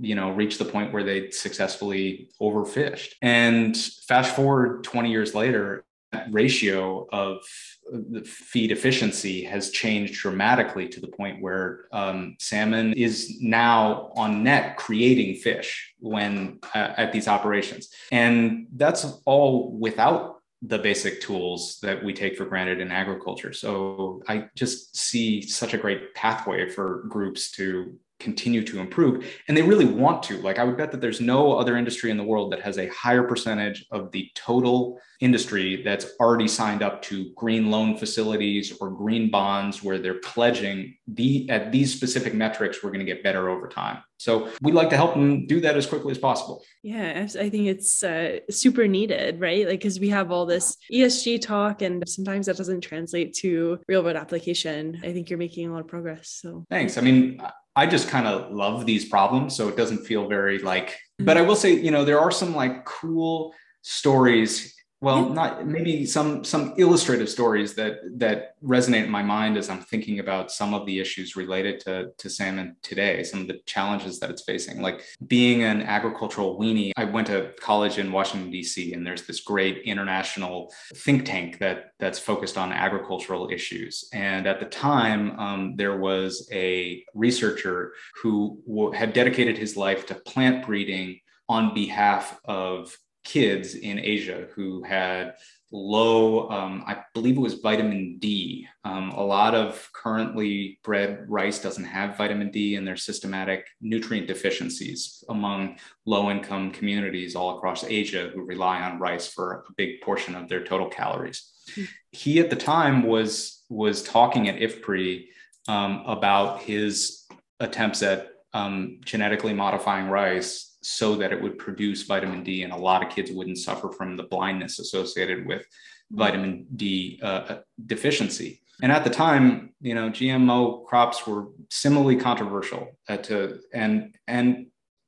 you 0.00 0.14
know 0.14 0.30
reached 0.30 0.58
the 0.58 0.64
point 0.64 0.92
where 0.92 1.04
they 1.04 1.30
successfully 1.30 2.30
overfished. 2.40 3.12
And 3.22 3.76
fast 4.08 4.34
forward 4.34 4.84
20 4.84 5.10
years 5.10 5.34
later 5.34 5.84
ratio 6.30 7.06
of 7.12 7.42
the 7.90 8.22
feed 8.24 8.72
efficiency 8.72 9.44
has 9.44 9.70
changed 9.70 10.14
dramatically 10.14 10.88
to 10.88 11.00
the 11.00 11.08
point 11.08 11.42
where 11.42 11.86
um, 11.92 12.36
salmon 12.38 12.92
is 12.94 13.38
now 13.40 14.10
on 14.16 14.42
net 14.42 14.76
creating 14.76 15.36
fish 15.36 15.94
when 15.98 16.58
uh, 16.74 16.94
at 16.96 17.12
these 17.12 17.28
operations. 17.28 17.90
And 18.10 18.66
that's 18.74 19.20
all 19.24 19.72
without 19.72 20.40
the 20.66 20.78
basic 20.78 21.20
tools 21.20 21.78
that 21.82 22.02
we 22.02 22.14
take 22.14 22.36
for 22.36 22.46
granted 22.46 22.80
in 22.80 22.90
agriculture. 22.90 23.52
So 23.52 24.22
i 24.28 24.48
just 24.54 24.96
see 24.96 25.42
such 25.42 25.74
a 25.74 25.78
great 25.78 26.14
pathway 26.14 26.70
for 26.70 27.04
groups 27.08 27.50
to 27.52 27.98
continue 28.20 28.64
to 28.64 28.78
improve 28.78 29.26
and 29.48 29.56
they 29.56 29.62
really 29.62 29.84
want 29.84 30.22
to. 30.24 30.38
Like 30.38 30.58
i 30.58 30.64
would 30.64 30.76
bet 30.76 30.92
that 30.92 31.00
there's 31.00 31.20
no 31.20 31.56
other 31.58 31.76
industry 31.76 32.10
in 32.10 32.16
the 32.16 32.24
world 32.24 32.52
that 32.52 32.60
has 32.60 32.78
a 32.78 32.88
higher 32.88 33.22
percentage 33.22 33.86
of 33.90 34.10
the 34.12 34.30
total 34.34 34.98
industry 35.20 35.82
that's 35.82 36.06
already 36.20 36.48
signed 36.48 36.82
up 36.82 37.00
to 37.00 37.32
green 37.34 37.70
loan 37.70 37.96
facilities 37.96 38.76
or 38.80 38.90
green 38.90 39.30
bonds 39.30 39.82
where 39.82 39.98
they're 39.98 40.20
pledging 40.20 40.96
the 41.06 41.48
at 41.50 41.72
these 41.72 41.94
specific 41.94 42.34
metrics 42.34 42.82
we're 42.82 42.90
going 42.90 43.04
to 43.04 43.10
get 43.10 43.22
better 43.22 43.48
over 43.48 43.68
time. 43.68 44.02
So 44.16 44.48
we'd 44.62 44.74
like 44.74 44.90
to 44.90 44.96
help 44.96 45.14
them 45.14 45.46
do 45.46 45.60
that 45.60 45.76
as 45.76 45.86
quickly 45.86 46.10
as 46.10 46.18
possible. 46.18 46.62
Yeah 46.82 47.26
i 47.40 47.48
think 47.48 47.66
it's 47.66 48.02
uh, 48.02 48.38
super 48.50 48.86
needed 48.86 49.40
right? 49.40 49.66
Like 49.66 49.80
because 49.80 49.98
we 50.00 50.08
have 50.10 50.30
all 50.30 50.46
this 50.46 50.76
esg 50.92 51.40
talk 51.40 51.82
and 51.82 52.02
sometimes 52.08 52.46
that 52.46 52.56
doesn't 52.56 52.80
translate 52.80 53.34
to 53.34 53.78
real 53.88 54.02
world 54.02 54.16
application. 54.16 55.00
I 55.02 55.12
think 55.12 55.30
you're 55.30 55.38
making 55.38 55.68
a 55.68 55.72
lot 55.72 55.80
of 55.80 55.88
progress 55.88 56.28
so. 56.42 56.64
Thanks. 56.70 56.98
I 56.98 57.00
mean 57.00 57.40
I 57.76 57.86
just 57.86 58.08
kind 58.08 58.26
of 58.26 58.52
love 58.52 58.86
these 58.86 59.04
problems. 59.04 59.56
So 59.56 59.68
it 59.68 59.76
doesn't 59.76 60.04
feel 60.04 60.28
very 60.28 60.58
like, 60.58 60.90
mm-hmm. 60.90 61.24
but 61.24 61.36
I 61.36 61.42
will 61.42 61.56
say, 61.56 61.72
you 61.72 61.90
know, 61.90 62.04
there 62.04 62.20
are 62.20 62.30
some 62.30 62.54
like 62.54 62.84
cool 62.84 63.52
stories 63.82 64.73
well 65.04 65.28
not 65.28 65.66
maybe 65.66 66.06
some 66.06 66.44
some 66.44 66.74
illustrative 66.76 67.28
stories 67.28 67.74
that 67.74 67.98
that 68.16 68.60
resonate 68.62 69.04
in 69.04 69.10
my 69.10 69.22
mind 69.22 69.56
as 69.56 69.68
i'm 69.68 69.80
thinking 69.80 70.18
about 70.18 70.50
some 70.50 70.74
of 70.74 70.86
the 70.86 70.98
issues 70.98 71.36
related 71.36 71.80
to 71.80 72.10
to 72.18 72.28
salmon 72.30 72.76
today 72.82 73.22
some 73.22 73.42
of 73.42 73.48
the 73.48 73.60
challenges 73.66 74.18
that 74.20 74.30
it's 74.30 74.42
facing. 74.42 74.80
Like 74.80 75.02
being 75.26 75.62
an 75.62 75.82
agricultural 75.82 76.58
weenie 76.58 76.92
i 76.96 77.04
went 77.04 77.26
to 77.28 77.52
college 77.60 77.98
in 77.98 78.12
washington 78.12 78.50
d.c 78.50 78.92
and 78.92 79.06
there's 79.06 79.22
this 79.22 79.40
great 79.40 79.78
international 79.84 80.72
think 80.94 81.24
tank 81.24 81.58
that 81.58 81.92
that's 81.98 82.18
focused 82.18 82.58
on 82.58 82.72
agricultural 82.72 83.48
issues. 83.50 84.08
And 84.12 84.46
at 84.46 84.60
the 84.60 84.66
time 84.66 85.38
um, 85.38 85.76
there 85.76 85.98
was 85.98 86.48
a 86.52 87.04
researcher 87.14 87.94
who 88.22 88.60
w- 88.66 88.92
had 88.92 89.12
dedicated 89.12 89.56
his 89.56 89.76
life 89.76 90.06
to 90.06 90.14
plant 90.14 90.66
breeding 90.66 91.20
on 91.48 91.74
behalf 91.74 92.38
of 92.44 92.96
kids 93.24 93.74
in 93.74 93.98
Asia 93.98 94.46
who 94.54 94.82
had 94.82 95.34
low, 95.72 96.48
um, 96.50 96.84
I 96.86 96.98
believe 97.14 97.36
it 97.36 97.40
was 97.40 97.54
vitamin 97.54 98.18
D. 98.18 98.68
Um, 98.84 99.10
a 99.10 99.24
lot 99.24 99.54
of 99.54 99.90
currently 99.92 100.78
bred 100.84 101.24
rice 101.28 101.58
doesn't 101.58 101.84
have 101.84 102.16
vitamin 102.16 102.50
D, 102.50 102.76
and 102.76 102.86
there's 102.86 103.02
systematic 103.02 103.66
nutrient 103.80 104.28
deficiencies 104.28 105.24
among 105.28 105.78
low 106.06 106.30
income 106.30 106.70
communities 106.70 107.34
all 107.34 107.56
across 107.56 107.82
Asia 107.82 108.30
who 108.32 108.44
rely 108.44 108.82
on 108.82 109.00
rice 109.00 109.26
for 109.26 109.64
a 109.68 109.72
big 109.76 110.00
portion 110.02 110.36
of 110.36 110.48
their 110.48 110.62
total 110.62 110.88
calories. 110.88 111.50
Mm-hmm. 111.70 111.84
He 112.12 112.38
at 112.38 112.50
the 112.50 112.56
time 112.56 113.02
was 113.02 113.64
was 113.68 114.02
talking 114.02 114.48
at 114.48 114.56
IFPRI 114.56 115.24
um, 115.66 116.02
about 116.06 116.60
his 116.60 117.24
attempts 117.58 118.02
at 118.02 118.28
um, 118.52 119.00
genetically 119.04 119.52
modifying 119.52 120.08
rice 120.08 120.73
so 120.84 121.16
that 121.16 121.32
it 121.32 121.42
would 121.42 121.58
produce 121.58 122.02
vitamin 122.02 122.42
D, 122.42 122.62
and 122.62 122.72
a 122.72 122.76
lot 122.76 123.04
of 123.04 123.12
kids 123.12 123.30
wouldn't 123.30 123.58
suffer 123.58 123.90
from 123.90 124.16
the 124.16 124.24
blindness 124.24 124.78
associated 124.78 125.46
with 125.46 125.66
vitamin 126.10 126.66
D 126.76 127.20
uh, 127.22 127.56
deficiency. 127.86 128.60
And 128.82 128.90
at 128.90 129.04
the 129.04 129.10
time, 129.10 129.72
you 129.80 129.94
know, 129.94 130.10
GMO 130.10 130.84
crops 130.84 131.26
were 131.26 131.46
similarly 131.70 132.16
controversial 132.16 132.88
to, 133.08 133.60
and 133.72 134.16
and 134.26 134.66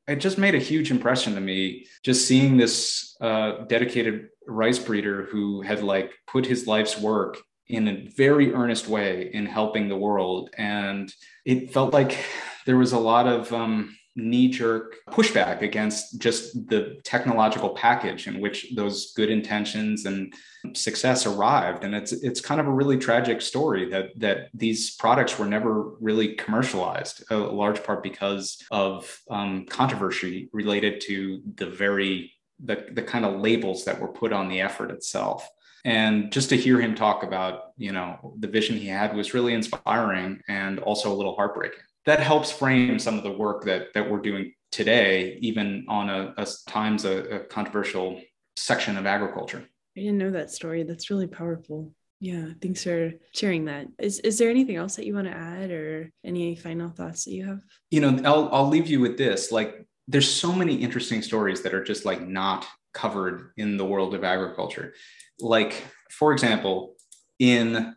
it 0.08 0.16
just 0.16 0.38
made 0.38 0.54
a 0.54 0.58
huge 0.58 0.90
impression 0.90 1.34
to 1.34 1.40
me 1.40 1.86
just 2.02 2.26
seeing 2.26 2.56
this 2.56 3.16
uh, 3.20 3.64
dedicated 3.66 4.28
rice 4.46 4.78
breeder 4.78 5.24
who 5.24 5.62
had 5.62 5.82
like 5.82 6.12
put 6.26 6.46
his 6.46 6.66
life's 6.66 6.98
work 6.98 7.38
in 7.68 7.88
a 7.88 8.08
very 8.16 8.54
earnest 8.54 8.86
way 8.86 9.30
in 9.32 9.44
helping 9.44 9.88
the 9.88 9.96
world 9.96 10.50
and 10.56 11.12
it 11.44 11.72
felt 11.72 11.92
like 11.92 12.16
there 12.64 12.76
was 12.76 12.92
a 12.92 12.98
lot 12.98 13.26
of 13.26 13.52
um, 13.52 13.96
knee 14.16 14.48
jerk 14.48 14.96
pushback 15.10 15.60
against 15.60 16.18
just 16.18 16.68
the 16.68 16.98
technological 17.04 17.70
package 17.70 18.26
in 18.26 18.40
which 18.40 18.72
those 18.74 19.12
good 19.12 19.30
intentions 19.30 20.06
and 20.06 20.34
success 20.74 21.26
arrived. 21.26 21.84
And 21.84 21.94
it's 21.94 22.12
it's 22.12 22.40
kind 22.40 22.60
of 22.60 22.66
a 22.66 22.72
really 22.72 22.96
tragic 22.96 23.40
story 23.42 23.88
that 23.90 24.18
that 24.18 24.48
these 24.54 24.96
products 24.96 25.38
were 25.38 25.46
never 25.46 25.90
really 26.00 26.34
commercialized 26.34 27.24
a 27.30 27.36
large 27.36 27.84
part 27.84 28.02
because 28.02 28.58
of 28.70 29.20
um, 29.30 29.66
controversy 29.66 30.48
related 30.52 31.00
to 31.02 31.42
the 31.56 31.66
very 31.66 32.32
the, 32.64 32.86
the 32.92 33.02
kind 33.02 33.26
of 33.26 33.40
labels 33.40 33.84
that 33.84 34.00
were 34.00 34.08
put 34.08 34.32
on 34.32 34.48
the 34.48 34.62
effort 34.62 34.90
itself. 34.90 35.46
And 35.84 36.32
just 36.32 36.48
to 36.48 36.56
hear 36.56 36.80
him 36.80 36.94
talk 36.94 37.22
about 37.22 37.72
you 37.76 37.92
know 37.92 38.34
the 38.38 38.48
vision 38.48 38.76
he 38.78 38.88
had 38.88 39.14
was 39.14 39.34
really 39.34 39.52
inspiring 39.52 40.40
and 40.48 40.78
also 40.78 41.12
a 41.12 41.14
little 41.14 41.36
heartbreaking 41.36 41.80
that 42.06 42.20
helps 42.20 42.50
frame 42.50 42.98
some 42.98 43.18
of 43.18 43.24
the 43.24 43.32
work 43.32 43.64
that 43.64 43.92
that 43.94 44.10
we're 44.10 44.20
doing 44.20 44.52
today, 44.72 45.38
even 45.40 45.84
on 45.88 46.08
a, 46.08 46.34
a 46.38 46.46
times 46.68 47.04
a, 47.04 47.36
a 47.36 47.40
controversial 47.40 48.20
section 48.56 48.96
of 48.96 49.06
agriculture. 49.06 49.64
I 49.96 50.00
didn't 50.00 50.18
know 50.18 50.30
that 50.30 50.50
story. 50.50 50.82
That's 50.82 51.10
really 51.10 51.26
powerful. 51.26 51.92
Yeah, 52.20 52.46
thanks 52.62 52.82
for 52.82 53.12
sharing 53.34 53.66
that. 53.66 53.88
Is 53.98 54.20
is 54.20 54.38
there 54.38 54.50
anything 54.50 54.76
else 54.76 54.96
that 54.96 55.06
you 55.06 55.14
want 55.14 55.26
to 55.26 55.36
add 55.36 55.70
or 55.70 56.10
any 56.24 56.56
final 56.56 56.90
thoughts 56.90 57.24
that 57.24 57.32
you 57.32 57.44
have? 57.44 57.60
You 57.90 58.00
know, 58.00 58.20
I'll 58.24 58.48
I'll 58.52 58.68
leave 58.68 58.88
you 58.88 59.00
with 59.00 59.18
this. 59.18 59.52
Like 59.52 59.86
there's 60.08 60.30
so 60.30 60.52
many 60.52 60.76
interesting 60.76 61.20
stories 61.20 61.62
that 61.62 61.74
are 61.74 61.84
just 61.84 62.04
like 62.04 62.26
not 62.26 62.66
covered 62.94 63.50
in 63.56 63.76
the 63.76 63.84
world 63.84 64.14
of 64.14 64.24
agriculture. 64.24 64.94
Like 65.40 65.84
for 66.10 66.32
example, 66.32 66.94
in 67.38 67.94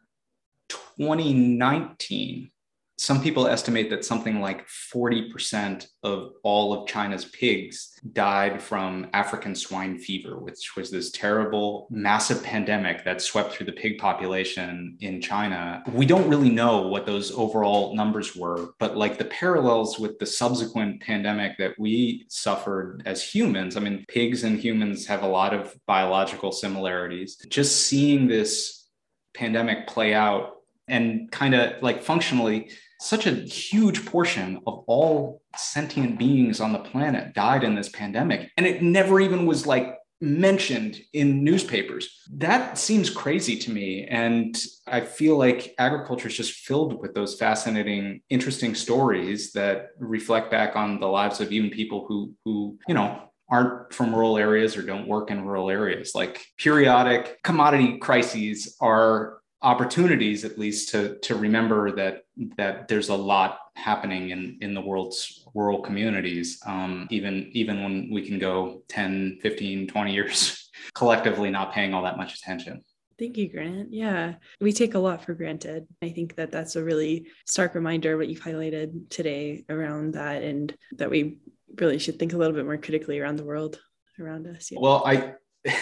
2019, 0.67 2.51
some 2.99 3.23
people 3.23 3.47
estimate 3.47 3.89
that 3.91 4.03
something 4.03 4.41
like 4.41 4.67
40% 4.67 5.87
of 6.03 6.33
all 6.43 6.73
of 6.73 6.85
China's 6.85 7.23
pigs 7.23 7.97
died 8.11 8.61
from 8.61 9.07
African 9.13 9.55
swine 9.55 9.97
fever, 9.97 10.37
which 10.37 10.75
was 10.75 10.91
this 10.91 11.09
terrible, 11.09 11.87
massive 11.89 12.43
pandemic 12.43 13.05
that 13.05 13.21
swept 13.21 13.53
through 13.53 13.67
the 13.67 13.71
pig 13.71 13.99
population 13.99 14.97
in 14.99 15.21
China. 15.21 15.81
We 15.93 16.05
don't 16.05 16.27
really 16.27 16.49
know 16.49 16.87
what 16.87 17.05
those 17.05 17.31
overall 17.31 17.95
numbers 17.95 18.35
were, 18.35 18.71
but 18.79 18.97
like 18.97 19.17
the 19.17 19.25
parallels 19.25 19.97
with 19.97 20.19
the 20.19 20.25
subsequent 20.25 21.01
pandemic 21.01 21.57
that 21.57 21.79
we 21.79 22.25
suffered 22.27 23.01
as 23.05 23.23
humans, 23.23 23.77
I 23.77 23.79
mean, 23.79 24.03
pigs 24.09 24.43
and 24.43 24.59
humans 24.59 25.07
have 25.07 25.23
a 25.23 25.27
lot 25.27 25.53
of 25.53 25.73
biological 25.87 26.51
similarities. 26.51 27.37
Just 27.47 27.87
seeing 27.87 28.27
this 28.27 28.89
pandemic 29.33 29.87
play 29.87 30.13
out 30.13 30.57
and 30.89 31.31
kind 31.31 31.55
of 31.55 31.81
like 31.81 32.03
functionally 32.03 32.71
such 32.99 33.25
a 33.25 33.31
huge 33.31 34.05
portion 34.05 34.59
of 34.67 34.83
all 34.87 35.41
sentient 35.55 36.19
beings 36.19 36.59
on 36.59 36.73
the 36.73 36.79
planet 36.79 37.33
died 37.33 37.63
in 37.63 37.75
this 37.75 37.89
pandemic 37.89 38.51
and 38.57 38.65
it 38.65 38.81
never 38.81 39.19
even 39.19 39.45
was 39.45 39.65
like 39.65 39.95
mentioned 40.21 40.99
in 41.13 41.45
newspapers. 41.45 42.23
That 42.33 42.77
seems 42.77 43.09
crazy 43.09 43.57
to 43.57 43.71
me 43.71 44.05
and 44.05 44.57
i 44.85 44.99
feel 44.99 45.37
like 45.37 45.73
agriculture 45.77 46.27
is 46.27 46.35
just 46.35 46.53
filled 46.53 46.99
with 46.99 47.13
those 47.13 47.37
fascinating 47.39 48.21
interesting 48.29 48.75
stories 48.75 49.53
that 49.53 49.89
reflect 49.97 50.51
back 50.51 50.75
on 50.75 50.99
the 50.99 51.07
lives 51.07 51.39
of 51.39 51.51
even 51.51 51.69
people 51.69 52.05
who 52.07 52.33
who 52.43 52.77
you 52.87 52.93
know 52.93 53.29
aren't 53.49 53.93
from 53.93 54.13
rural 54.13 54.37
areas 54.37 54.77
or 54.77 54.83
don't 54.83 55.07
work 55.07 55.31
in 55.31 55.43
rural 55.43 55.69
areas. 55.69 56.11
Like 56.13 56.45
periodic 56.57 57.41
commodity 57.43 57.97
crises 57.97 58.75
are 58.79 59.38
opportunities 59.61 60.45
at 60.45 60.57
least 60.57 60.89
to 60.89 61.17
to 61.19 61.35
remember 61.35 61.91
that 61.91 62.23
that 62.57 62.87
there's 62.87 63.09
a 63.09 63.15
lot 63.15 63.59
happening 63.75 64.29
in 64.29 64.57
in 64.61 64.73
the 64.73 64.81
world's 64.81 65.45
rural 65.53 65.81
communities 65.81 66.61
um, 66.65 67.07
even 67.09 67.49
even 67.53 67.83
when 67.83 68.09
we 68.11 68.25
can 68.25 68.39
go 68.39 68.83
10 68.87 69.39
15 69.41 69.87
20 69.87 70.13
years 70.13 70.69
collectively 70.93 71.49
not 71.49 71.73
paying 71.73 71.93
all 71.93 72.03
that 72.03 72.17
much 72.17 72.35
attention 72.35 72.81
Thank 73.19 73.35
you, 73.35 73.49
Grant. 73.49 73.91
Yeah, 73.91 74.35
we 74.61 74.71
take 74.71 74.93
a 74.93 74.99
lot 74.99 75.25
for 75.25 75.33
granted. 75.33 75.85
I 76.01 76.07
think 76.07 76.37
that 76.37 76.53
that's 76.53 76.77
a 76.77 76.83
really 76.83 77.27
stark 77.45 77.75
reminder 77.75 78.15
what 78.15 78.29
you've 78.29 78.39
highlighted 78.39 79.09
today 79.09 79.65
around 79.67 80.13
that, 80.13 80.41
and 80.41 80.73
that 80.93 81.09
we 81.09 81.39
really 81.75 81.99
should 81.99 82.17
think 82.17 82.31
a 82.31 82.37
little 82.37 82.55
bit 82.55 82.63
more 82.63 82.77
critically 82.77 83.19
around 83.19 83.35
the 83.35 83.43
world 83.43 83.77
around 84.21 84.47
us. 84.47 84.71
Yeah. 84.71 84.79
Well, 84.79 85.03
I 85.05 85.33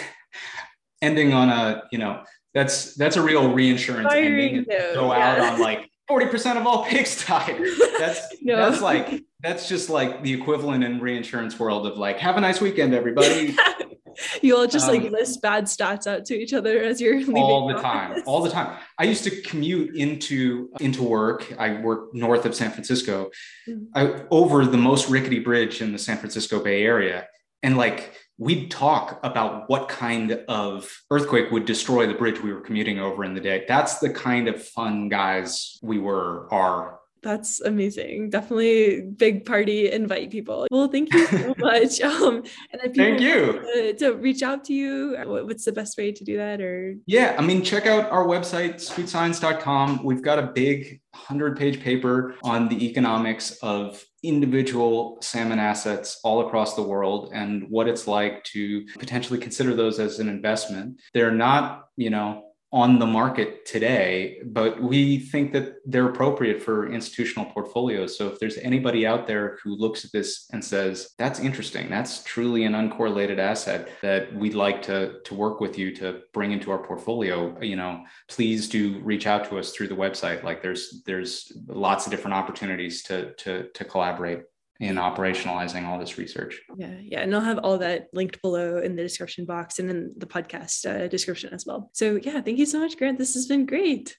ending 1.02 1.32
on 1.32 1.48
a 1.48 1.84
you 1.92 1.98
know 1.98 2.24
that's 2.54 2.94
that's 2.94 3.16
a 3.16 3.22
real 3.22 3.52
reinsurance 3.52 4.12
ending. 4.12 4.64
Go 4.64 5.12
yeah. 5.12 5.38
out 5.38 5.40
on 5.40 5.60
like 5.60 5.90
40% 6.10 6.56
of 6.56 6.66
all 6.66 6.84
pigs 6.84 7.24
died. 7.26 7.60
That's 7.98 8.20
no. 8.42 8.56
that's 8.56 8.80
like 8.80 9.24
that's 9.40 9.68
just 9.68 9.90
like 9.90 10.22
the 10.22 10.32
equivalent 10.32 10.82
in 10.82 11.00
reinsurance 11.00 11.58
world 11.58 11.86
of 11.86 11.98
like 11.98 12.18
have 12.18 12.36
a 12.36 12.40
nice 12.40 12.60
weekend, 12.60 12.94
everybody. 12.94 13.56
you 14.42 14.56
all 14.56 14.66
just 14.66 14.88
um, 14.88 14.96
like 14.96 15.12
list 15.12 15.40
bad 15.42 15.64
stats 15.64 16.06
out 16.06 16.24
to 16.24 16.34
each 16.34 16.52
other 16.52 16.82
as 16.82 17.00
you're 17.00 17.18
leaving 17.18 17.36
all 17.36 17.68
the 17.68 17.74
office. 17.74 17.82
time 17.82 18.22
all 18.26 18.42
the 18.42 18.50
time 18.50 18.76
i 18.98 19.04
used 19.04 19.22
to 19.22 19.30
commute 19.42 19.94
into 19.94 20.68
into 20.80 21.04
work 21.04 21.54
i 21.58 21.80
work 21.80 22.12
north 22.14 22.44
of 22.44 22.52
san 22.52 22.70
francisco 22.70 23.30
mm-hmm. 23.68 23.84
I, 23.94 24.24
over 24.30 24.66
the 24.66 24.76
most 24.76 25.08
rickety 25.08 25.38
bridge 25.38 25.80
in 25.80 25.92
the 25.92 25.98
san 25.98 26.16
francisco 26.16 26.58
bay 26.58 26.82
area 26.82 27.28
and 27.62 27.76
like 27.76 28.12
we'd 28.38 28.70
talk 28.70 29.18
about 29.24 29.68
what 29.68 29.88
kind 29.88 30.32
of 30.48 31.02
earthquake 31.10 31.50
would 31.50 31.64
destroy 31.64 32.06
the 32.06 32.14
bridge 32.14 32.40
we 32.40 32.52
were 32.52 32.60
commuting 32.60 32.98
over 32.98 33.24
in 33.24 33.34
the 33.34 33.40
day. 33.40 33.64
That's 33.66 33.98
the 33.98 34.10
kind 34.10 34.48
of 34.48 34.64
fun 34.64 35.08
guys 35.08 35.78
we 35.82 35.98
were, 35.98 36.52
are. 36.52 37.00
That's 37.22 37.60
amazing. 37.60 38.30
Definitely 38.30 39.00
big 39.00 39.44
party, 39.44 39.90
invite 39.90 40.30
people. 40.30 40.68
Well, 40.70 40.86
thank 40.86 41.12
you 41.12 41.26
so 41.26 41.54
much. 41.58 42.00
Um, 42.00 42.44
and 42.72 42.80
if 42.84 42.94
thank 42.94 43.20
you 43.20 43.60
to, 43.74 43.92
to, 43.94 44.12
reach 44.14 44.42
out 44.42 44.64
to 44.66 44.72
you, 44.72 45.16
what's 45.26 45.64
the 45.64 45.72
best 45.72 45.98
way 45.98 46.12
to 46.12 46.24
do 46.24 46.36
that? 46.36 46.60
Or 46.60 46.94
yeah, 47.06 47.34
I 47.36 47.42
mean, 47.42 47.64
check 47.64 47.86
out 47.86 48.08
our 48.10 48.24
website, 48.24 48.76
scootscience.com. 48.76 50.04
We've 50.04 50.22
got 50.22 50.38
a 50.38 50.46
big 50.46 51.00
100 51.10 51.58
page 51.58 51.80
paper 51.80 52.36
on 52.44 52.68
the 52.68 52.86
economics 52.86 53.58
of 53.62 54.04
individual 54.22 55.18
salmon 55.20 55.58
assets 55.58 56.20
all 56.24 56.46
across 56.46 56.74
the 56.74 56.82
world 56.82 57.30
and 57.32 57.68
what 57.68 57.88
it's 57.88 58.06
like 58.06 58.42
to 58.44 58.84
potentially 58.98 59.38
consider 59.38 59.74
those 59.74 59.98
as 60.00 60.18
an 60.18 60.28
investment. 60.28 61.00
They're 61.14 61.30
not, 61.30 61.88
you 61.96 62.10
know, 62.10 62.47
on 62.70 62.98
the 62.98 63.06
market 63.06 63.64
today, 63.64 64.40
but 64.44 64.82
we 64.82 65.18
think 65.18 65.52
that 65.54 65.76
they're 65.86 66.08
appropriate 66.08 66.62
for 66.62 66.92
institutional 66.92 67.46
portfolios. 67.46 68.18
So 68.18 68.28
if 68.28 68.38
there's 68.38 68.58
anybody 68.58 69.06
out 69.06 69.26
there 69.26 69.58
who 69.64 69.74
looks 69.74 70.04
at 70.04 70.12
this 70.12 70.46
and 70.52 70.62
says, 70.62 71.14
that's 71.16 71.40
interesting, 71.40 71.88
that's 71.88 72.22
truly 72.24 72.64
an 72.64 72.74
uncorrelated 72.74 73.38
asset 73.38 73.88
that 74.02 74.34
we'd 74.34 74.54
like 74.54 74.82
to, 74.82 75.20
to 75.24 75.34
work 75.34 75.60
with 75.60 75.78
you 75.78 75.94
to 75.96 76.20
bring 76.34 76.52
into 76.52 76.70
our 76.70 76.78
portfolio, 76.78 77.58
you 77.62 77.76
know, 77.76 78.04
please 78.28 78.68
do 78.68 79.00
reach 79.00 79.26
out 79.26 79.48
to 79.48 79.58
us 79.58 79.72
through 79.72 79.88
the 79.88 79.96
website. 79.96 80.42
Like 80.42 80.62
there's 80.62 81.02
there's 81.06 81.50
lots 81.68 82.06
of 82.06 82.10
different 82.10 82.34
opportunities 82.34 83.02
to 83.04 83.32
to 83.34 83.68
to 83.74 83.84
collaborate 83.84 84.42
in 84.80 84.96
operationalizing 84.96 85.86
all 85.86 85.98
this 85.98 86.18
research. 86.18 86.60
Yeah, 86.76 86.94
yeah, 87.02 87.20
and 87.20 87.34
I'll 87.34 87.40
have 87.40 87.58
all 87.58 87.78
that 87.78 88.06
linked 88.12 88.40
below 88.42 88.78
in 88.78 88.94
the 88.94 89.02
description 89.02 89.44
box 89.44 89.78
and 89.78 89.90
in 89.90 90.14
the 90.16 90.26
podcast 90.26 90.86
uh, 90.88 91.08
description 91.08 91.52
as 91.52 91.66
well. 91.66 91.90
So 91.94 92.18
yeah, 92.22 92.40
thank 92.40 92.58
you 92.58 92.66
so 92.66 92.78
much, 92.78 92.96
Grant. 92.96 93.18
This 93.18 93.34
has 93.34 93.46
been 93.46 93.66
great. 93.66 94.16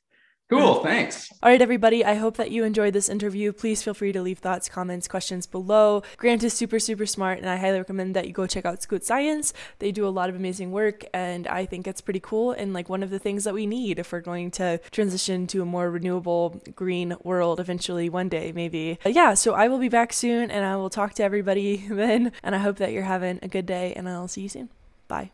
Cool, 0.49 0.81
thanks. 0.83 1.31
All 1.43 1.49
right, 1.51 1.61
everybody. 1.61 2.03
I 2.03 2.15
hope 2.15 2.37
that 2.37 2.49
you 2.49 2.63
enjoyed 2.63 2.93
this 2.93 3.07
interview. 3.07 3.53
Please 3.53 3.83
feel 3.83 3.93
free 3.93 4.11
to 4.11 4.19
leave 4.19 4.39
thoughts, 4.39 4.67
comments, 4.67 5.07
questions 5.07 5.45
below. 5.45 6.01
Grant 6.17 6.41
is 6.41 6.53
super, 6.53 6.79
super 6.79 7.05
smart, 7.05 7.37
and 7.37 7.47
I 7.47 7.57
highly 7.57 7.77
recommend 7.77 8.15
that 8.15 8.25
you 8.25 8.33
go 8.33 8.47
check 8.47 8.65
out 8.65 8.81
Scoot 8.81 9.05
Science. 9.05 9.53
They 9.77 9.91
do 9.91 10.07
a 10.07 10.09
lot 10.09 10.27
of 10.27 10.35
amazing 10.35 10.71
work, 10.71 11.05
and 11.13 11.45
I 11.45 11.67
think 11.67 11.85
it's 11.85 12.01
pretty 12.01 12.19
cool 12.19 12.51
and 12.51 12.73
like 12.73 12.89
one 12.89 13.03
of 13.03 13.11
the 13.11 13.19
things 13.19 13.43
that 13.43 13.53
we 13.53 13.67
need 13.67 13.99
if 13.99 14.11
we're 14.11 14.21
going 14.21 14.49
to 14.51 14.79
transition 14.89 15.45
to 15.47 15.61
a 15.61 15.65
more 15.65 15.91
renewable, 15.91 16.59
green 16.75 17.15
world 17.23 17.59
eventually 17.59 18.09
one 18.09 18.27
day, 18.27 18.51
maybe. 18.51 18.97
But 19.03 19.13
yeah, 19.13 19.35
so 19.35 19.53
I 19.53 19.67
will 19.67 19.77
be 19.77 19.87
back 19.89 20.11
soon, 20.11 20.49
and 20.49 20.65
I 20.65 20.77
will 20.77 20.89
talk 20.89 21.13
to 21.15 21.23
everybody 21.23 21.85
then, 21.91 22.31
and 22.41 22.55
I 22.55 22.57
hope 22.57 22.77
that 22.77 22.91
you're 22.91 23.03
having 23.03 23.37
a 23.43 23.47
good 23.47 23.67
day, 23.67 23.93
and 23.93 24.09
I'll 24.09 24.27
see 24.27 24.41
you 24.41 24.49
soon. 24.49 24.69
Bye. 25.07 25.29